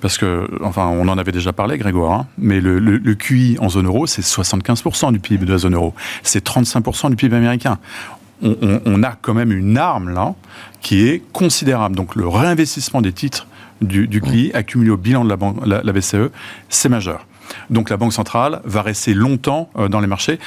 Parce 0.00 0.18
que, 0.18 0.48
enfin, 0.62 0.86
on 0.86 1.06
en 1.08 1.18
avait 1.18 1.32
déjà 1.32 1.52
parlé, 1.52 1.78
Grégoire, 1.78 2.12
hein, 2.12 2.26
mais 2.38 2.60
le, 2.60 2.78
le, 2.78 3.14
QI 3.14 3.56
en 3.60 3.68
zone 3.68 3.86
euro, 3.86 4.06
c'est 4.06 4.22
75% 4.22 5.12
du 5.12 5.20
PIB 5.20 5.46
de 5.46 5.52
la 5.52 5.58
zone 5.58 5.74
euro. 5.74 5.94
C'est 6.22 6.44
35% 6.44 7.10
du 7.10 7.16
PIB 7.16 7.36
américain 7.36 7.78
on, 8.42 9.02
a 9.02 9.12
quand 9.20 9.34
même 9.34 9.52
une 9.52 9.78
arme 9.78 10.10
là 10.10 10.34
qui 10.80 11.06
est 11.06 11.22
considérable. 11.32 11.96
Donc 11.96 12.16
le 12.16 12.26
réinvestissement 12.26 13.00
des 13.00 13.12
titres 13.12 13.46
du, 13.80 14.08
du 14.08 14.20
CLI 14.20 14.52
accumulé 14.52 14.90
au 14.90 14.96
bilan 14.96 15.24
de 15.24 15.34
la, 15.66 15.82
la, 15.82 15.92
BCE, 15.92 16.30
c'est 16.68 16.88
majeur. 16.88 17.26
Donc 17.68 17.90
la 17.90 17.96
Banque 17.96 18.12
centrale 18.12 18.60
va 18.64 18.82
rester 18.82 19.12
longtemps 19.12 19.70
euh, 19.76 19.88
dans 19.88 20.00
les 20.00 20.06
marchés. 20.06 20.38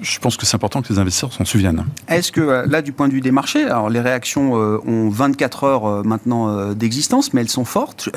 Je 0.00 0.18
pense 0.18 0.36
que 0.36 0.46
c'est 0.46 0.54
important 0.54 0.82
que 0.82 0.92
les 0.92 0.98
investisseurs 0.98 1.32
s'en 1.32 1.44
souviennent. 1.44 1.84
Est-ce 2.08 2.30
que 2.30 2.40
euh, 2.40 2.66
là, 2.66 2.82
du 2.82 2.92
point 2.92 3.08
de 3.08 3.12
vue 3.12 3.20
des 3.20 3.32
marchés, 3.32 3.64
alors 3.64 3.90
les 3.90 4.00
réactions 4.00 4.56
euh, 4.56 4.78
ont 4.86 5.08
24 5.08 5.64
heures 5.64 6.04
maintenant 6.04 6.72
d'existence, 6.72 7.32
mais 7.32 7.40
elles 7.40 7.48
sont 7.48 7.64
fortes. 7.64 8.08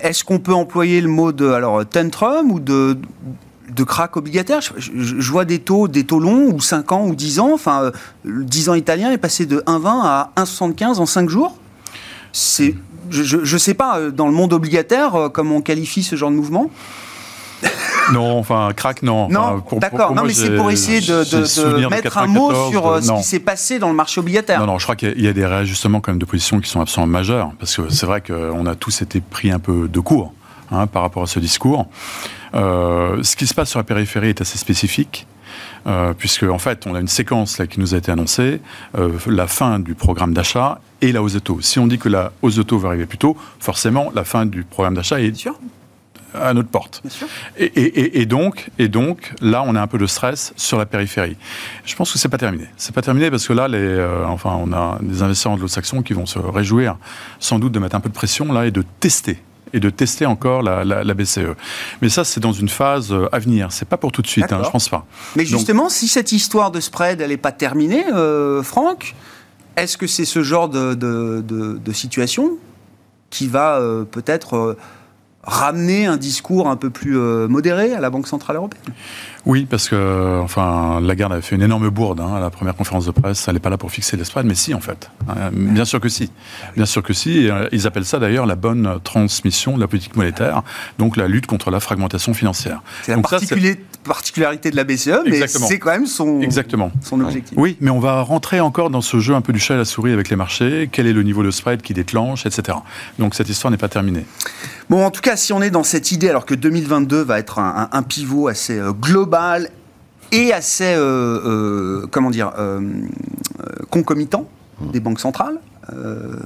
Est-ce 0.00 0.24
qu'on 0.24 0.38
peut 0.38 0.54
employer 0.54 1.00
le 1.00 1.08
mot 1.08 1.32
de 1.32 1.48
alors 1.48 1.84
tantrum 1.86 2.52
ou 2.52 2.60
de 2.60 2.98
de 3.70 3.84
crack 3.84 4.16
obligataire. 4.16 4.60
Je, 4.60 5.30
vois 5.30 5.44
des 5.44 5.58
taux, 5.58 5.88
des 5.88 6.04
taux 6.04 6.20
longs, 6.20 6.52
ou 6.52 6.60
5 6.60 6.92
ans, 6.92 7.06
ou 7.06 7.14
10 7.14 7.40
ans. 7.40 7.52
Enfin, 7.54 7.82
euh, 7.84 7.90
le 8.24 8.44
10 8.44 8.70
ans 8.70 8.74
italien 8.74 9.12
est 9.12 9.18
passé 9.18 9.46
de 9.46 9.58
1,20 9.66 10.02
à 10.04 10.30
1,75 10.36 10.98
en 10.98 11.06
5 11.06 11.28
jours. 11.28 11.56
C'est, 12.32 12.74
je 13.10 13.36
ne 13.36 13.58
sais 13.58 13.74
pas, 13.74 13.98
euh, 13.98 14.10
dans 14.10 14.26
le 14.26 14.32
monde 14.32 14.52
obligataire, 14.52 15.14
euh, 15.14 15.28
comment 15.28 15.56
on 15.56 15.60
qualifie 15.60 16.02
ce 16.02 16.16
genre 16.16 16.30
de 16.30 16.36
mouvement 16.36 16.70
non, 18.12 18.38
enfin, 18.38 18.70
crack, 18.74 19.02
non. 19.02 19.28
Non, 19.28 19.64
d'accord. 19.72 20.14
Non, 20.14 20.22
mais 20.22 20.32
c'est 20.32 20.54
pour 20.54 20.70
essayer 20.70 21.00
de, 21.00 21.88
mettre 21.88 22.16
un 22.18 22.28
mot 22.28 22.70
sur 22.70 23.02
ce 23.02 23.12
qui 23.18 23.24
s'est 23.24 23.40
passé 23.40 23.80
dans 23.80 23.88
le 23.88 23.96
marché 23.96 24.20
obligataire. 24.20 24.60
Non, 24.60 24.66
non, 24.66 24.78
je 24.78 24.84
crois 24.84 24.94
qu'il 24.94 25.20
y 25.20 25.26
a 25.26 25.32
des 25.32 25.44
réajustements 25.44 26.00
quand 26.00 26.12
même 26.12 26.20
de 26.20 26.24
position 26.24 26.60
qui 26.60 26.70
sont 26.70 26.80
absolument 26.80 27.10
majeurs, 27.10 27.50
parce 27.58 27.76
que 27.76 27.90
c'est 27.90 28.06
vrai 28.06 28.20
qu'on 28.20 28.64
a 28.66 28.76
tous 28.76 29.02
été 29.02 29.20
pris 29.20 29.50
un 29.50 29.58
peu 29.58 29.88
de 29.88 29.98
court 29.98 30.32
hein, 30.70 30.86
par 30.86 31.02
rapport 31.02 31.24
à 31.24 31.26
ce 31.26 31.40
discours. 31.40 31.88
Euh, 32.54 33.22
ce 33.22 33.36
qui 33.36 33.46
se 33.46 33.54
passe 33.54 33.70
sur 33.70 33.78
la 33.78 33.84
périphérie 33.84 34.28
est 34.28 34.40
assez 34.40 34.58
spécifique. 34.58 35.26
Euh, 35.86 36.12
puisque 36.12 36.42
en 36.42 36.58
fait, 36.58 36.86
on 36.86 36.94
a 36.94 37.00
une 37.00 37.08
séquence 37.08 37.58
là 37.58 37.66
qui 37.66 37.80
nous 37.80 37.94
a 37.94 37.98
été 37.98 38.12
annoncée, 38.12 38.60
euh, 38.96 39.12
la 39.26 39.46
fin 39.46 39.78
du 39.78 39.94
programme 39.94 40.34
d'achat 40.34 40.80
et 41.00 41.12
la 41.12 41.22
hausse 41.22 41.32
de 41.32 41.38
taux. 41.38 41.60
Si 41.60 41.78
on 41.78 41.86
dit 41.86 41.98
que 41.98 42.08
la 42.08 42.32
hausse 42.42 42.56
de 42.56 42.62
taux 42.62 42.78
va 42.78 42.88
arriver 42.88 43.06
plus 43.06 43.18
tôt, 43.18 43.36
forcément, 43.58 44.10
la 44.14 44.24
fin 44.24 44.44
du 44.44 44.64
programme 44.64 44.94
d'achat 44.94 45.20
est 45.20 45.48
à 46.34 46.52
notre 46.52 46.68
porte. 46.68 47.02
Et, 47.56 48.26
donc, 48.26 48.68
et 48.78 48.88
donc, 48.88 49.32
là, 49.40 49.64
on 49.66 49.74
a 49.74 49.80
un 49.80 49.86
peu 49.86 49.96
de 49.96 50.06
stress 50.06 50.52
sur 50.56 50.76
la 50.76 50.84
périphérie. 50.84 51.36
Je 51.86 51.96
pense 51.96 52.12
que 52.12 52.18
c'est 52.18 52.28
pas 52.28 52.36
terminé. 52.36 52.66
C'est 52.76 52.94
pas 52.94 53.00
terminé 53.00 53.30
parce 53.30 53.48
que 53.48 53.54
là, 53.54 53.66
les, 53.66 54.06
enfin, 54.26 54.58
on 54.60 54.72
a 54.72 54.98
des 55.00 55.22
investisseurs 55.22 55.52
anglo-saxons 55.52 56.02
qui 56.02 56.12
vont 56.12 56.26
se 56.26 56.38
réjouir, 56.38 56.98
sans 57.38 57.58
doute, 57.58 57.72
de 57.72 57.78
mettre 57.78 57.96
un 57.96 58.00
peu 58.00 58.10
de 58.10 58.14
pression 58.14 58.52
là 58.52 58.66
et 58.66 58.70
de 58.70 58.84
tester 59.00 59.38
et 59.72 59.80
de 59.80 59.90
tester 59.90 60.26
encore 60.26 60.62
la, 60.62 61.14
BCE. 61.14 61.54
Mais 62.02 62.08
ça, 62.08 62.24
c'est 62.24 62.40
dans 62.40 62.52
une 62.52 62.68
phase 62.68 63.12
euh, 63.12 63.28
à 63.32 63.38
venir. 63.38 63.72
C'est 63.72 63.88
pas 63.88 63.96
pour 63.96 64.12
tout 64.12 64.22
de 64.22 64.26
suite, 64.26 64.52
hein, 64.52 64.60
je 64.64 64.70
pense 64.70 64.88
pas. 64.88 65.06
Mais 65.36 65.44
justement, 65.44 65.88
si 65.88 66.08
cette 66.08 66.32
histoire 66.32 66.70
de 66.70 66.80
spread, 66.80 67.20
elle 67.20 67.30
n'est 67.30 67.36
pas 67.36 67.52
terminée, 67.52 68.04
euh, 68.12 68.62
Franck, 68.62 69.14
est-ce 69.76 69.96
que 69.96 70.06
c'est 70.06 70.24
ce 70.24 70.42
genre 70.42 70.68
de, 70.68 71.92
situation 71.92 72.52
qui 73.30 73.46
va 73.46 73.76
euh, 73.76 74.04
peut-être 74.04 74.76
ramener 75.42 76.06
un 76.06 76.16
discours 76.16 76.68
un 76.68 76.76
peu 76.76 76.90
plus 76.90 77.16
modéré 77.16 77.94
à 77.94 78.00
la 78.00 78.10
Banque 78.10 78.28
Centrale 78.28 78.56
Européenne? 78.56 78.94
Oui, 79.48 79.66
parce 79.68 79.88
que 79.88 80.40
enfin, 80.42 81.00
Lagarde 81.00 81.32
avait 81.32 81.40
fait 81.40 81.56
une 81.56 81.62
énorme 81.62 81.88
bourde 81.88 82.20
hein, 82.20 82.34
à 82.36 82.40
la 82.40 82.50
première 82.50 82.76
conférence 82.76 83.06
de 83.06 83.12
presse. 83.12 83.46
Elle 83.48 83.54
n'est 83.54 83.60
pas 83.60 83.70
là 83.70 83.78
pour 83.78 83.90
fixer 83.90 84.18
les 84.18 84.24
spreads, 84.24 84.46
mais 84.46 84.54
si, 84.54 84.74
en 84.74 84.80
fait. 84.80 85.10
Euh, 85.30 85.48
bien 85.50 85.86
sûr 85.86 86.00
que 86.00 86.10
si. 86.10 86.30
Bien 86.76 86.84
sûr 86.84 87.02
que 87.02 87.14
si. 87.14 87.48
Euh, 87.48 87.66
ils 87.72 87.86
appellent 87.86 88.04
ça 88.04 88.18
d'ailleurs 88.18 88.44
la 88.44 88.56
bonne 88.56 89.00
transmission 89.02 89.74
de 89.74 89.80
la 89.80 89.88
politique 89.88 90.16
monétaire, 90.16 90.62
donc 90.98 91.16
la 91.16 91.28
lutte 91.28 91.46
contre 91.46 91.70
la 91.70 91.80
fragmentation 91.80 92.34
financière. 92.34 92.82
C'est 93.02 93.16
la 93.16 93.22
particularité 94.04 94.70
de 94.70 94.76
la 94.76 94.84
BCE, 94.84 95.22
mais 95.26 95.46
c'est 95.46 95.78
quand 95.78 95.92
même 95.92 96.06
son, 96.06 96.42
Exactement. 96.42 96.92
son 97.02 97.18
objectif. 97.20 97.56
Oui, 97.56 97.78
mais 97.80 97.90
on 97.90 98.00
va 98.00 98.20
rentrer 98.20 98.60
encore 98.60 98.90
dans 98.90 99.00
ce 99.00 99.18
jeu 99.18 99.34
un 99.34 99.40
peu 99.40 99.54
du 99.54 99.60
chat 99.60 99.74
à 99.74 99.78
la 99.78 99.84
souris 99.86 100.12
avec 100.12 100.28
les 100.28 100.36
marchés. 100.36 100.90
Quel 100.92 101.06
est 101.06 101.12
le 101.14 101.22
niveau 101.22 101.42
de 101.42 101.50
spread 101.50 101.80
qui 101.80 101.94
déclenche, 101.94 102.44
etc. 102.44 102.76
Donc 103.18 103.34
cette 103.34 103.48
histoire 103.48 103.70
n'est 103.70 103.78
pas 103.78 103.88
terminée. 103.88 104.26
Bon, 104.88 105.04
en 105.04 105.10
tout 105.10 105.20
cas, 105.20 105.36
si 105.36 105.52
on 105.52 105.60
est 105.60 105.70
dans 105.70 105.82
cette 105.82 106.12
idée, 106.12 106.30
alors 106.30 106.46
que 106.46 106.54
2022 106.54 107.22
va 107.22 107.38
être 107.38 107.58
un, 107.58 108.02
pivot 108.02 108.48
assez 108.48 108.78
euh, 108.78 108.92
global 109.38 109.70
et 110.30 110.52
assez, 110.52 110.84
euh, 110.84 111.40
euh, 111.44 112.06
comment 112.10 112.30
dire, 112.30 112.52
concomitant 113.90 114.46
mmh. 114.80 114.90
des 114.90 115.00
banques 115.00 115.20
centrales, 115.20 115.58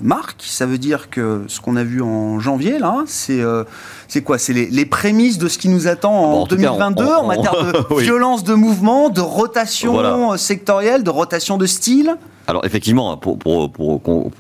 Marc, 0.01 0.37
ça 0.39 0.67
veut 0.67 0.79
dire 0.79 1.11
que 1.11 1.43
ce 1.49 1.61
qu'on 1.61 1.75
a 1.75 1.83
vu 1.83 2.01
en 2.01 2.39
janvier, 2.39 2.79
là, 2.79 3.03
c'est 3.07 4.23
quoi? 4.23 4.39
C'est 4.39 4.53
les, 4.53 4.87
prémices 4.87 5.37
de 5.39 5.49
ce 5.49 5.59
qui 5.59 5.69
nous 5.69 5.89
attend 5.89 6.43
en, 6.43 6.47
2022 6.47 7.05
en 7.05 7.27
matière 7.27 7.55
de 7.65 8.01
violence 8.01 8.45
de 8.45 8.55
mouvement, 8.55 9.11
de 9.11 9.21
rotation 9.21 10.37
sectorielle, 10.37 11.03
de 11.03 11.11
rotation 11.11 11.59
de 11.59 11.67
style? 11.67 12.17
Alors 12.47 12.65
effectivement, 12.65 13.17
pour, 13.17 13.37
pour, 13.37 13.73
pour, 13.73 14.01
pour 14.01 14.31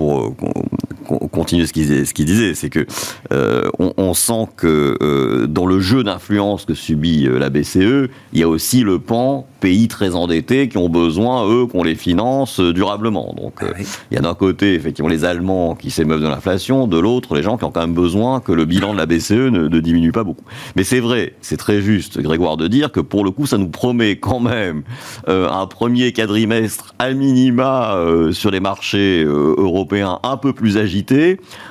continuer 1.33 1.66
ce 1.66 1.73
qu'il 1.73 2.07
ce 2.07 2.12
disait, 2.23 2.55
c'est 2.55 2.71
que 2.71 2.87
euh, 3.33 3.68
on, 3.79 3.92
on, 3.97 4.14
sent 4.14 4.49
que 4.57 4.97
euh, 5.03 5.47
dans 5.47 5.66
le 5.66 5.81
jeu 5.81 6.05
d'influence 6.05 6.64
que 6.66 6.75
subit 6.75 7.27
euh, 7.27 7.38
la 7.38 7.51
BCE, 7.51 8.11
il 8.33 8.40
y 8.40 8.42
a 8.42 8.49
aussi 8.49 8.83
le 8.83 8.99
pan 8.99 9.47
pays 9.61 9.87
très 9.87 10.14
endettés 10.16 10.68
qui 10.68 10.77
ont 10.77 10.88
besoin, 10.88 11.49
eux, 11.49 11.66
qu'on 11.66 11.85
les 11.85 11.95
finance 11.95 12.59
durablement. 12.59 13.33
Donc, 13.37 13.55
ah 13.61 13.66
il 14.11 14.14
y 14.14 14.18
a 14.18 14.21
d'un 14.21 14.35
côté, 14.35 14.75
effectivement, 14.75 15.09
les 15.09 15.25
Allemands 15.25 15.77
qui 15.77 15.90
s'émeuvent 15.90 16.21
de 16.21 16.27
l'inflation, 16.27 16.88
de 16.88 16.99
l'autre, 16.99 17.37
les 17.37 17.45
gens 17.45 17.57
qui 17.57 17.64
ont 17.64 17.71
quand 17.71 17.81
même 17.81 17.95
besoin 17.95 18.40
que 18.40 18.51
le 18.51 18.64
bilan 18.64 18.92
de 18.92 18.99
la 18.99 19.07
BCE 19.07 19.31
ne, 19.31 19.68
ne 19.68 19.81
diminue 19.81 20.11
pas 20.11 20.25
beaucoup. 20.25 20.45
Mais 20.75 20.83
c'est 20.83 20.99
vrai, 20.99 21.35
c'est 21.42 21.57
très 21.57 21.81
juste, 21.81 22.21
Grégoire, 22.21 22.57
de 22.57 22.66
dire 22.66 22.90
que 22.90 22.99
pour 22.99 23.25
le 23.25 23.31
coup, 23.31 23.47
ça 23.47 23.57
nous 23.57 23.68
promet 23.68 24.16
quand 24.16 24.40
même 24.40 24.83
euh, 25.29 25.49
un 25.49 25.66
premier 25.68 26.12
quadrimestre 26.12 26.95
à 26.99 27.12
minima 27.12 27.97
sur 28.33 28.51
les 28.51 28.61
marchés 28.61 29.23
européens 29.23 30.18
un 30.25 30.37
peu 30.37 30.53
plus 30.53 30.77
agité. 30.77 31.21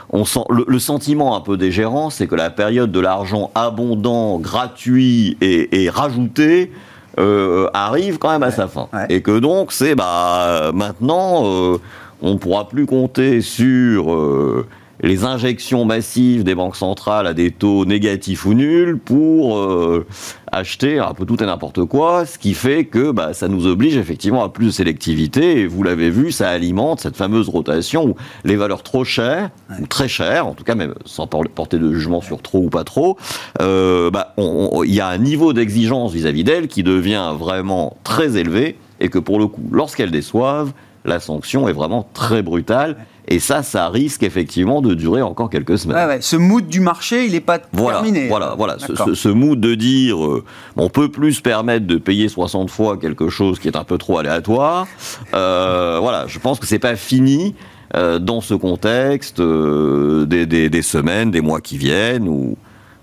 On 0.09 0.25
sent 0.25 0.43
le, 0.49 0.79
sentiment 0.79 1.35
un 1.35 1.41
peu 1.41 1.57
des 1.57 1.71
gérants, 1.71 2.09
c'est 2.09 2.27
que 2.27 2.35
la 2.35 2.49
période 2.49 2.91
de 2.91 2.99
l'argent 2.99 3.51
abondant, 3.55 4.39
gratuit 4.39 5.37
et, 5.41 5.83
et 5.83 5.89
rajouté 5.89 6.71
euh, 7.19 7.67
arrive 7.73 8.17
quand 8.17 8.31
même 8.31 8.43
à 8.43 8.51
sa 8.51 8.67
fin. 8.67 8.87
Et 9.09 9.21
que 9.21 9.39
donc, 9.39 9.73
c'est 9.73 9.95
bah, 9.95 10.71
maintenant, 10.73 11.43
euh, 11.45 11.77
on 12.21 12.33
ne 12.33 12.37
pourra 12.37 12.69
plus 12.69 12.85
compter 12.85 13.41
sur 13.41 14.13
euh, 14.13 14.65
les 15.01 15.23
injections 15.23 15.83
massives 15.85 16.43
des 16.43 16.55
banques 16.55 16.75
centrales 16.75 17.27
à 17.27 17.33
des 17.33 17.51
taux 17.51 17.85
négatifs 17.85 18.45
ou 18.45 18.53
nuls 18.53 18.97
pour 18.97 19.57
euh, 19.57 20.05
acheter 20.51 20.99
un 20.99 21.13
peu 21.13 21.25
tout 21.25 21.41
et 21.41 21.45
n'importe 21.45 21.83
quoi, 21.85 22.25
ce 22.25 22.37
qui 22.37 22.53
fait 22.53 22.85
que 22.85 23.11
bah, 23.11 23.33
ça 23.33 23.47
nous 23.47 23.65
oblige 23.65 23.97
effectivement 23.97 24.43
à 24.43 24.49
plus 24.49 24.67
de 24.67 24.71
sélectivité. 24.71 25.61
Et 25.61 25.67
vous 25.67 25.81
l'avez 25.83 26.09
vu, 26.09 26.31
ça 26.31 26.49
alimente 26.49 26.99
cette 26.99 27.17
fameuse 27.17 27.49
rotation 27.49 28.09
où 28.09 28.15
les 28.43 28.55
valeurs 28.55 28.83
trop 28.83 29.03
chères, 29.03 29.49
ou 29.81 29.87
très 29.87 30.07
chères, 30.07 30.47
en 30.47 30.53
tout 30.53 30.63
cas 30.63 30.75
même 30.75 30.93
sans 31.05 31.27
porter 31.27 31.79
de 31.79 31.91
jugement 31.91 32.21
sur 32.21 32.41
trop 32.41 32.59
ou 32.59 32.69
pas 32.69 32.83
trop, 32.83 33.17
euh, 33.61 34.11
bah, 34.11 34.35
il 34.37 34.93
y 34.93 35.01
a 35.01 35.07
un 35.07 35.17
niveau 35.17 35.53
d'exigence 35.53 36.13
vis-à-vis 36.13 36.43
d'elles 36.43 36.67
qui 36.67 36.83
devient 36.83 37.33
vraiment 37.37 37.97
très 38.03 38.37
élevé 38.37 38.77
et 38.99 39.09
que 39.09 39.17
pour 39.17 39.39
le 39.39 39.47
coup, 39.47 39.63
lorsqu'elles 39.71 40.11
déçoivent, 40.11 40.73
la 41.05 41.19
sanction 41.19 41.67
est 41.67 41.73
vraiment 41.73 42.07
très 42.13 42.43
brutale. 42.43 42.97
Et 43.31 43.39
ça, 43.39 43.63
ça 43.63 43.87
risque 43.87 44.23
effectivement 44.23 44.81
de 44.81 44.93
durer 44.93 45.21
encore 45.21 45.49
quelques 45.49 45.77
semaines. 45.77 46.21
Ce 46.21 46.35
mood 46.35 46.67
du 46.67 46.81
marché, 46.81 47.25
il 47.25 47.31
n'est 47.31 47.39
pas 47.39 47.59
terminé. 47.59 48.27
Voilà, 48.27 48.55
voilà. 48.57 48.75
Ce, 48.77 49.29
mood 49.29 49.57
de 49.57 49.73
dire 49.73 50.21
euh, 50.21 50.43
on 50.75 50.89
peut 50.89 51.09
plus 51.09 51.35
se 51.35 51.41
permettre 51.41 51.87
de 51.87 51.95
payer 51.95 52.27
60 52.27 52.69
fois 52.69 52.97
quelque 52.97 53.29
chose 53.29 53.57
qui 53.57 53.69
est 53.69 53.77
un 53.77 53.85
peu 53.85 53.97
trop 53.97 54.17
aléatoire. 54.17 54.85
Euh, 55.33 55.99
voilà, 56.01 56.27
je 56.27 56.39
pense 56.39 56.59
que 56.59 56.67
c'est 56.67 56.79
pas 56.79 56.97
fini. 56.97 57.55
Euh, 57.93 58.19
dans 58.19 58.39
ce 58.39 58.53
contexte 58.53 59.41
des, 59.41 60.45
des, 60.45 60.81
semaines, 60.81 61.29
des 61.29 61.41
mois 61.41 61.59
qui 61.59 61.77
viennent, 61.77 62.29
où 62.29 62.55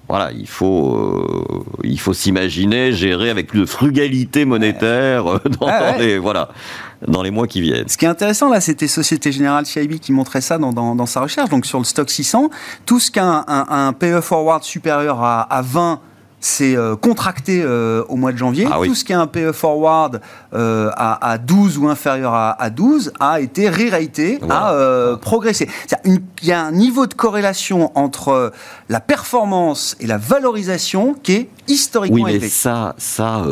voilà, 0.09 0.33
il 0.33 0.49
faut, 0.49 0.97
euh, 0.97 1.65
il 1.85 2.01
faut 2.01 2.15
s'imaginer 2.15 2.93
gérer 2.93 3.29
avec 3.29 3.47
plus 3.47 3.61
de 3.61 3.67
frugalité 3.67 4.47
monétaire 4.47 5.27
euh, 5.27 5.39
dans, 5.61 5.99
les, 5.99 6.17
voilà, 6.17 6.49
dans 7.07 7.23
les 7.23 7.31
mois 7.31 7.47
qui 7.47 7.61
viennent. 7.61 7.89
Ce 7.89 7.97
qui 7.97 8.05
est 8.05 8.09
intéressant 8.09 8.49
là, 8.49 8.61
c'était 8.61 8.89
Société 8.89 9.31
Générale 9.33 9.67
CIB 9.67 9.99
qui 9.99 10.13
montrait 10.13 10.41
ça 10.41 10.59
dans, 10.59 10.73
dans, 10.73 11.07
sa 11.07 11.21
recherche. 11.21 11.51
Donc 11.51 11.67
sur 11.67 11.79
le 11.79 11.85
stock 11.85 12.11
600, 12.11 12.51
tout 12.87 12.99
ce 12.99 13.11
qu'un 13.11 13.45
un, 13.47 13.93
PE 13.93 14.21
forward 14.21 14.65
supérieur 14.65 15.23
à, 15.23 15.43
à 15.43 15.63
20 15.63 16.01
c'est 16.41 16.77
euh, 16.77 16.95
contracté 16.95 17.63
euh, 17.63 18.05
au 18.09 18.17
mois 18.17 18.33
de 18.33 18.39
janvier. 18.39 18.67
Ah 18.71 18.79
Tout 18.85 18.95
ce 18.95 19.05
qui 19.05 19.13
est 19.13 19.17
un 19.17 19.27
PE 19.27 19.53
forward 19.53 20.21
euh, 20.55 20.91
à, 20.97 21.39
12 21.39 21.79
ou 21.79 21.89
inférieur 21.89 22.33
à, 22.35 22.71
12 22.71 23.13
a 23.19 23.41
été 23.41 23.69
re-raté, 23.69 24.39
a 24.49 25.17
progressé. 25.21 25.69
Il 26.05 26.21
y 26.43 26.53
a 26.53 26.63
un 26.63 26.73
niveau 26.73 27.07
de 27.07 27.15
corrélation 27.15 27.91
entre 27.95 28.53
la 28.89 29.01
performance 29.01 29.97
et 30.01 30.07
la 30.07 30.19
valorisation 30.19 31.15
qui 31.23 31.33
est 31.33 31.49
historiquement 31.67 32.25
oui, 32.25 32.39
mais 32.41 32.49
ça, 32.49 32.95
ça 32.99 33.43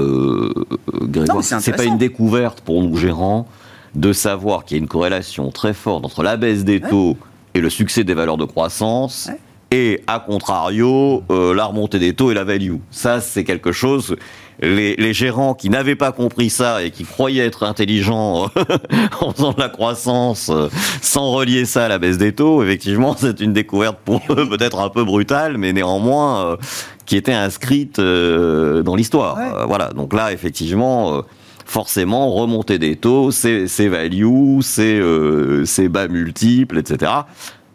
Grégoire, 0.93 1.43
c'est 1.43 1.77
pas 1.77 1.85
une 1.85 1.99
découverte 1.99 2.61
pour 2.61 2.83
nous 2.83 2.97
gérants 2.97 3.47
de 3.95 4.13
savoir 4.13 4.65
qu'il 4.65 4.77
y 4.77 4.81
a 4.81 4.83
une 4.83 4.89
corrélation 4.89 5.51
très 5.51 5.73
forte 5.73 6.05
entre 6.05 6.23
la 6.23 6.37
baisse 6.37 6.65
des 6.65 6.81
taux 6.81 7.17
et 7.55 7.61
le 7.61 7.71
succès 7.71 8.05
des 8.05 8.15
valeurs 8.15 8.37
de 8.37 8.45
croissance 8.45 9.31
et 9.71 10.03
à 10.07 10.21
contrario 10.21 11.25
euh, 11.31 11.55
la 11.55 11.65
remontée 11.65 11.99
des 11.99 12.15
taux 12.15 12.31
et 12.31 12.35
la 12.35 12.45
value. 12.45 12.77
Ça, 12.91 13.21
c'est 13.21 13.45
quelque 13.45 13.73
chose. 13.73 14.17
Les, 14.63 15.13
gérants 15.13 15.53
qui 15.53 15.69
n'avaient 15.69 15.97
pas 15.97 16.13
compris 16.13 16.49
ça 16.49 16.83
et 16.83 16.91
qui 16.91 17.05
croyaient 17.05 17.45
être 17.45 17.63
intelligents 17.63 18.47
en 19.21 19.33
faisant 19.33 19.53
de 19.53 19.61
la 19.61 19.69
croissance 19.69 20.49
euh, 20.49 20.69
sans 21.03 21.31
relier 21.33 21.67
ça 21.67 21.85
à 21.85 21.89
la 21.89 21.99
baisse 21.99 22.17
des 22.17 22.33
taux, 22.33 22.63
effectivement, 22.63 23.15
c'est 23.19 23.41
une 23.41 23.53
découverte 23.53 23.99
pour 24.05 24.23
eux 24.31 24.49
peut-être 24.49 24.79
un 24.79 24.89
peu 24.89 25.05
brutale, 25.05 25.59
mais 25.59 25.73
néanmoins 25.73 26.47
euh, 26.47 26.57
qui 27.05 27.17
était 27.17 27.35
inscrite 27.35 28.01
dans 28.01 28.97
l'histoire. 28.97 29.67
voilà. 29.69 29.91
Donc 29.91 30.13
là, 30.13 30.33
effectivement 30.33 31.23
forcément, 31.65 32.33
remonter 32.33 32.79
des 32.79 32.97
taux, 32.97 33.31
c'est 33.31 33.89
value, 33.89 34.61
c'est 34.61 35.89
bas 35.89 36.09
multiples, 36.09 36.79
etc. 36.79 37.13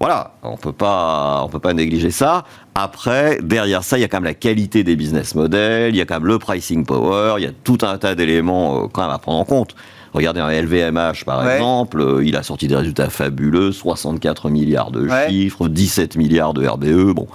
Voilà, 0.01 0.31
on 0.41 0.57
peut 0.57 0.71
pas, 0.71 1.43
on 1.45 1.47
peut 1.47 1.59
pas 1.59 1.73
négliger 1.73 2.09
ça. 2.09 2.43
Après, 2.73 3.37
derrière 3.43 3.83
ça, 3.83 3.99
il 3.99 4.01
y 4.01 4.03
a 4.03 4.07
quand 4.07 4.17
même 4.17 4.23
la 4.23 4.33
qualité 4.33 4.83
des 4.83 4.95
business 4.95 5.35
models, 5.35 5.93
il 5.93 5.95
y 5.95 6.01
a 6.01 6.05
quand 6.05 6.15
même 6.15 6.25
le 6.25 6.39
pricing 6.39 6.87
power, 6.87 7.35
il 7.37 7.43
y 7.43 7.45
a 7.45 7.51
tout 7.51 7.77
un 7.83 7.99
tas 7.99 8.15
d'éléments 8.15 8.85
euh, 8.85 8.87
quand 8.91 9.03
même 9.03 9.11
à 9.11 9.19
prendre 9.19 9.37
en 9.37 9.45
compte. 9.45 9.75
Regardez 10.13 10.39
un 10.39 10.49
LVMH 10.49 11.23
par 11.23 11.47
exemple, 11.47 12.01
euh, 12.01 12.25
il 12.25 12.35
a 12.35 12.41
sorti 12.41 12.67
des 12.67 12.75
résultats 12.75 13.11
fabuleux, 13.11 13.71
64 13.71 14.49
milliards 14.49 14.89
de 14.89 15.07
chiffres, 15.29 15.67
17 15.67 16.15
milliards 16.15 16.55
de 16.55 16.65
RBE. 16.65 17.13
Bon, 17.13 17.27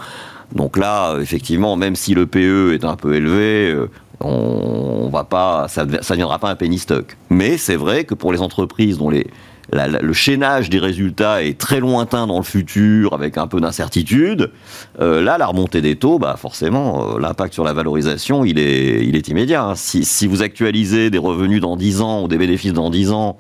donc 0.53 0.77
là, 0.77 1.13
euh, 1.13 1.21
effectivement, 1.21 1.77
même 1.77 1.95
si 1.95 2.15
le 2.15 2.27
PE 2.27 2.73
est 2.75 2.85
un 2.85 2.97
peu 2.97 3.15
élevé, 3.15 3.79
on, 4.19 5.09
va 5.13 5.23
pas, 5.23 5.69
ça, 5.69 5.87
ça 6.01 6.15
ne 6.15 6.17
viendra 6.17 6.41
pas 6.41 6.51
un 6.51 6.57
penny 6.57 6.81
stock. 6.81 7.17
Mais 7.31 7.59
c'est 7.59 7.77
vrai 7.77 8.03
que 8.03 8.15
pour 8.15 8.33
les 8.33 8.43
entreprises 8.43 8.99
dont 8.99 9.11
les 9.11 9.29
le 9.73 10.13
chaînage 10.13 10.71
des 10.71 10.79
résultats 10.79 11.43
est 11.43 11.59
très 11.59 11.81
lointain 11.81 12.27
dans 12.27 12.39
le 12.39 12.45
futur, 12.45 13.13
avec 13.15 13.37
un 13.39 13.47
peu 13.47 13.61
d'incertitude, 13.61 14.53
euh, 15.01 15.21
là, 15.23 15.39
la 15.39 15.47
remontée 15.47 15.81
des 15.81 15.97
taux, 15.97 16.19
bah 16.19 16.37
forcément, 16.39 17.17
euh, 17.17 17.21
l'impact 17.21 17.55
sur 17.55 17.65
la 17.65 17.73
valorisation, 17.73 18.45
il 18.45 18.59
est, 18.59 19.05
il 19.05 19.17
est 19.17 19.29
immédiat. 19.29 19.65
Hein. 19.65 19.75
Si, 19.75 20.05
si, 20.05 20.27
vous 20.27 20.43
actualisez 20.43 21.11
des 21.11 21.19
revenus 21.19 21.61
dans 21.61 21.77
10 21.77 22.01
ans 22.01 22.23
ou 22.23 22.29
des 22.29 22.39
bénéfices 22.39 22.73
dans 22.73 22.91
10 22.91 23.11
ans 23.11 23.39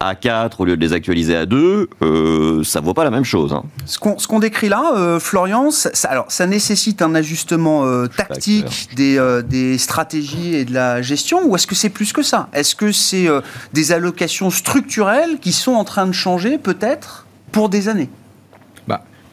à 0.00 0.14
4 0.14 0.60
au 0.60 0.64
lieu 0.64 0.76
de 0.76 0.80
les 0.80 0.92
actualiser 0.92 1.36
à 1.36 1.46
2, 1.46 1.88
euh, 2.02 2.64
ça 2.64 2.80
ne 2.80 2.86
vaut 2.86 2.94
pas 2.94 3.04
la 3.04 3.10
même 3.10 3.24
chose. 3.24 3.52
Hein. 3.52 3.64
Ce 3.84 3.98
qu'on 3.98 4.38
décrit 4.38 4.68
là, 4.68 4.92
euh, 4.96 5.18
Florian, 5.18 5.70
ça, 5.70 5.90
alors, 6.08 6.26
ça 6.28 6.46
nécessite 6.46 7.02
un 7.02 7.14
ajustement 7.14 7.84
euh, 7.84 8.06
tactique 8.06 8.90
des, 8.94 9.18
des, 9.48 9.78
stratégies 9.78 10.54
et 10.54 10.64
de 10.64 10.72
la 10.72 11.02
gestion, 11.02 11.46
ou 11.46 11.56
est-ce 11.56 11.66
que 11.66 11.74
c'est 11.74 11.88
plus 11.88 12.12
que 12.12 12.22
ça? 12.22 12.48
Est-ce 12.52 12.74
que 12.74 12.92
c'est 12.92 13.28
des 13.72 13.92
allocations 13.92 14.50
structurelles 14.50 15.38
qui 15.40 15.52
sont 15.52 15.72
en 15.72 15.84
train 15.84 16.06
de 16.06 16.12
changer 16.12 16.58
peut-être 16.58 17.26
pour 17.52 17.68
des 17.68 17.88
années? 17.88 18.10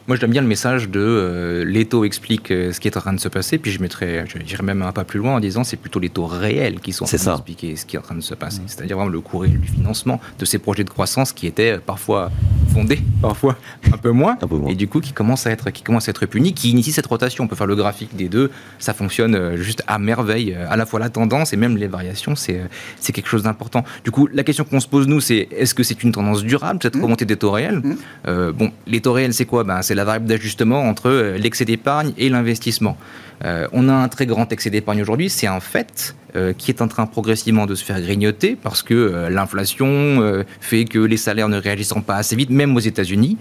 Moi, 0.08 0.16
j'aime 0.16 0.30
bien 0.30 0.42
le 0.42 0.46
message 0.46 0.88
de 0.88 1.00
euh, 1.00 1.64
les 1.64 1.84
taux 1.84 2.04
expliquent 2.04 2.52
euh, 2.52 2.72
ce 2.72 2.78
qui 2.78 2.86
est 2.86 2.96
en 2.96 3.00
train 3.00 3.12
de 3.12 3.18
se 3.18 3.28
passer, 3.28 3.58
puis 3.58 3.72
je 3.72 3.82
mettrais, 3.82 4.24
je 4.28 4.38
dirais 4.38 4.62
même 4.62 4.82
un 4.82 4.92
pas 4.92 5.02
plus 5.02 5.18
loin 5.18 5.34
en 5.34 5.40
disant 5.40 5.64
c'est 5.64 5.76
plutôt 5.76 5.98
les 5.98 6.10
taux 6.10 6.26
réels 6.26 6.78
qui 6.78 6.92
sont 6.92 7.04
en 7.04 7.08
train 7.08 7.16
d'expliquer 7.16 7.74
ce 7.74 7.84
qui 7.86 7.96
est 7.96 7.98
en 7.98 8.02
train 8.02 8.14
de 8.14 8.20
se 8.20 8.34
passer. 8.34 8.60
Mmh. 8.60 8.68
C'est-à-dire 8.68 8.96
vraiment 8.96 9.10
le 9.10 9.20
cours 9.20 9.42
réel 9.42 9.58
du 9.58 9.66
financement 9.66 10.20
de 10.38 10.44
ces 10.44 10.58
projets 10.58 10.84
de 10.84 10.90
croissance 10.90 11.32
qui 11.32 11.48
étaient 11.48 11.72
euh, 11.72 11.78
parfois 11.84 12.30
fondés, 12.72 13.00
parfois 13.20 13.56
un 13.92 13.96
peu 13.96 14.12
moins, 14.12 14.38
et 14.68 14.76
du 14.76 14.86
coup 14.86 15.00
qui 15.00 15.12
commencent 15.12 15.46
à 15.48 15.50
être, 15.50 15.70
qui 15.70 15.82
commencent 15.82 16.08
à 16.08 16.10
être 16.10 16.26
punis, 16.26 16.52
qui 16.52 16.70
initient 16.70 16.92
cette 16.92 17.06
rotation. 17.06 17.42
On 17.42 17.48
peut 17.48 17.56
faire 17.56 17.66
le 17.66 17.74
graphique 17.74 18.14
des 18.14 18.28
deux, 18.28 18.52
ça 18.78 18.94
fonctionne 18.94 19.56
juste 19.56 19.82
à 19.88 19.98
merveille. 19.98 20.54
À 20.54 20.76
la 20.76 20.86
fois 20.86 21.00
la 21.00 21.08
tendance 21.08 21.52
et 21.52 21.56
même 21.56 21.76
les 21.76 21.88
variations, 21.88 22.36
c'est 22.36 22.60
c'est 23.00 23.12
quelque 23.12 23.28
chose 23.28 23.42
d'important. 23.42 23.82
Du 24.04 24.12
coup, 24.12 24.28
la 24.32 24.44
question 24.44 24.64
qu'on 24.64 24.80
se 24.80 24.86
pose 24.86 25.08
nous, 25.08 25.20
c'est 25.20 25.48
est-ce 25.50 25.74
que 25.74 25.82
c'est 25.82 26.04
une 26.04 26.12
tendance 26.12 26.44
durable 26.44 26.78
cette 26.80 26.94
mmh. 26.94 27.02
remontée 27.02 27.24
des 27.24 27.36
taux 27.36 27.50
réels? 27.50 27.82
Mmh. 27.82 28.52
Bon, 28.52 28.70
les 28.86 29.00
taux 29.00 29.12
réels, 29.12 29.34
c'est 29.34 29.46
quoi? 29.46 29.64
Ben, 29.64 29.82
c'est 29.82 29.95
la 29.96 30.04
variable 30.04 30.26
d'ajustement 30.26 30.82
entre 30.82 31.08
euh, 31.08 31.38
l'excès 31.38 31.64
d'épargne 31.64 32.12
et 32.18 32.28
l'investissement. 32.28 32.96
Euh, 33.44 33.68
on 33.72 33.88
a 33.88 33.92
un 33.92 34.08
très 34.08 34.26
grand 34.26 34.50
excès 34.52 34.70
d'épargne 34.70 35.02
aujourd'hui, 35.02 35.28
c'est 35.28 35.46
un 35.46 35.60
fait 35.60 36.16
euh, 36.34 36.52
qui 36.52 36.70
est 36.70 36.82
en 36.82 36.88
train 36.88 37.06
progressivement 37.06 37.66
de 37.66 37.74
se 37.74 37.84
faire 37.84 38.00
grignoter 38.00 38.56
parce 38.60 38.82
que 38.82 39.28
l'inflation 39.30 40.44
fait 40.60 40.84
que 40.84 40.98
les 40.98 41.16
salaires 41.16 41.48
ne 41.48 41.58
réagissant 41.58 42.00
pas 42.00 42.16
assez 42.16 42.36
vite, 42.36 42.50
même 42.50 42.74
aux 42.76 42.80
États-Unis, 42.80 43.36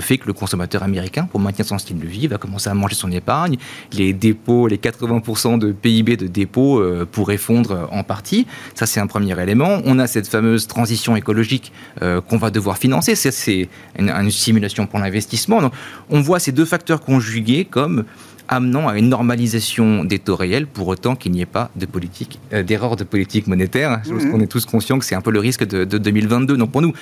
fait 0.00 0.18
que 0.18 0.26
le 0.26 0.32
consommateur 0.32 0.82
américain, 0.82 1.28
pour 1.30 1.40
maintenir 1.40 1.66
son 1.66 1.78
style 1.78 1.98
de 1.98 2.06
vie, 2.06 2.26
va 2.26 2.38
commencer 2.38 2.70
à 2.70 2.74
manger 2.74 2.94
son 2.94 3.10
épargne. 3.10 3.56
Les 3.92 4.12
dépôts, 4.12 4.66
les 4.66 4.76
80% 4.76 5.58
de 5.58 5.72
PIB 5.72 6.16
de 6.16 6.26
dépôts 6.26 6.82
pourraient 7.10 7.36
fondre 7.36 7.88
en 7.90 8.02
partie. 8.02 8.46
Ça, 8.74 8.86
c'est 8.86 9.00
un 9.00 9.06
premier 9.06 9.40
élément. 9.40 9.80
On 9.84 9.98
a 9.98 10.06
cette 10.06 10.28
fameuse 10.28 10.66
transition 10.66 11.16
écologique 11.16 11.72
qu'on 12.00 12.36
va 12.36 12.50
devoir 12.50 12.78
financer. 12.78 13.14
C'est 13.14 13.68
une, 13.98 14.10
une, 14.10 14.30
simulation 14.30 14.86
pour 14.86 14.98
l'investissement. 14.98 15.70
On 16.10 16.20
voit 16.20 16.38
ces 16.38 16.52
deux 16.52 16.64
facteurs 16.64 17.00
conjugués 17.00 17.64
comme 17.64 18.04
amenant 18.52 18.86
à 18.86 18.98
une 18.98 19.08
normalisation 19.08 20.04
des 20.04 20.18
taux 20.18 20.36
réels, 20.36 20.66
pour 20.66 20.86
autant 20.88 21.16
qu'il 21.16 21.32
n'y 21.32 21.40
ait 21.40 21.46
pas 21.46 21.70
de 21.74 21.86
politique, 21.86 22.38
euh, 22.52 22.62
d'erreur 22.62 22.96
de 22.96 23.04
politique 23.04 23.46
monétaire. 23.46 24.02
Je 24.04 24.12
pense 24.12 24.24
mhm. 24.24 24.30
qu'on 24.30 24.40
est 24.40 24.46
tous 24.46 24.66
conscients 24.66 24.98
que 24.98 25.06
c'est 25.06 25.14
un 25.14 25.22
peu 25.22 25.30
le 25.30 25.40
risque 25.40 25.66
de, 25.66 25.84
2022. 25.84 26.58
Donc 26.58 26.70
pour 26.70 26.82
nous, 26.82 26.92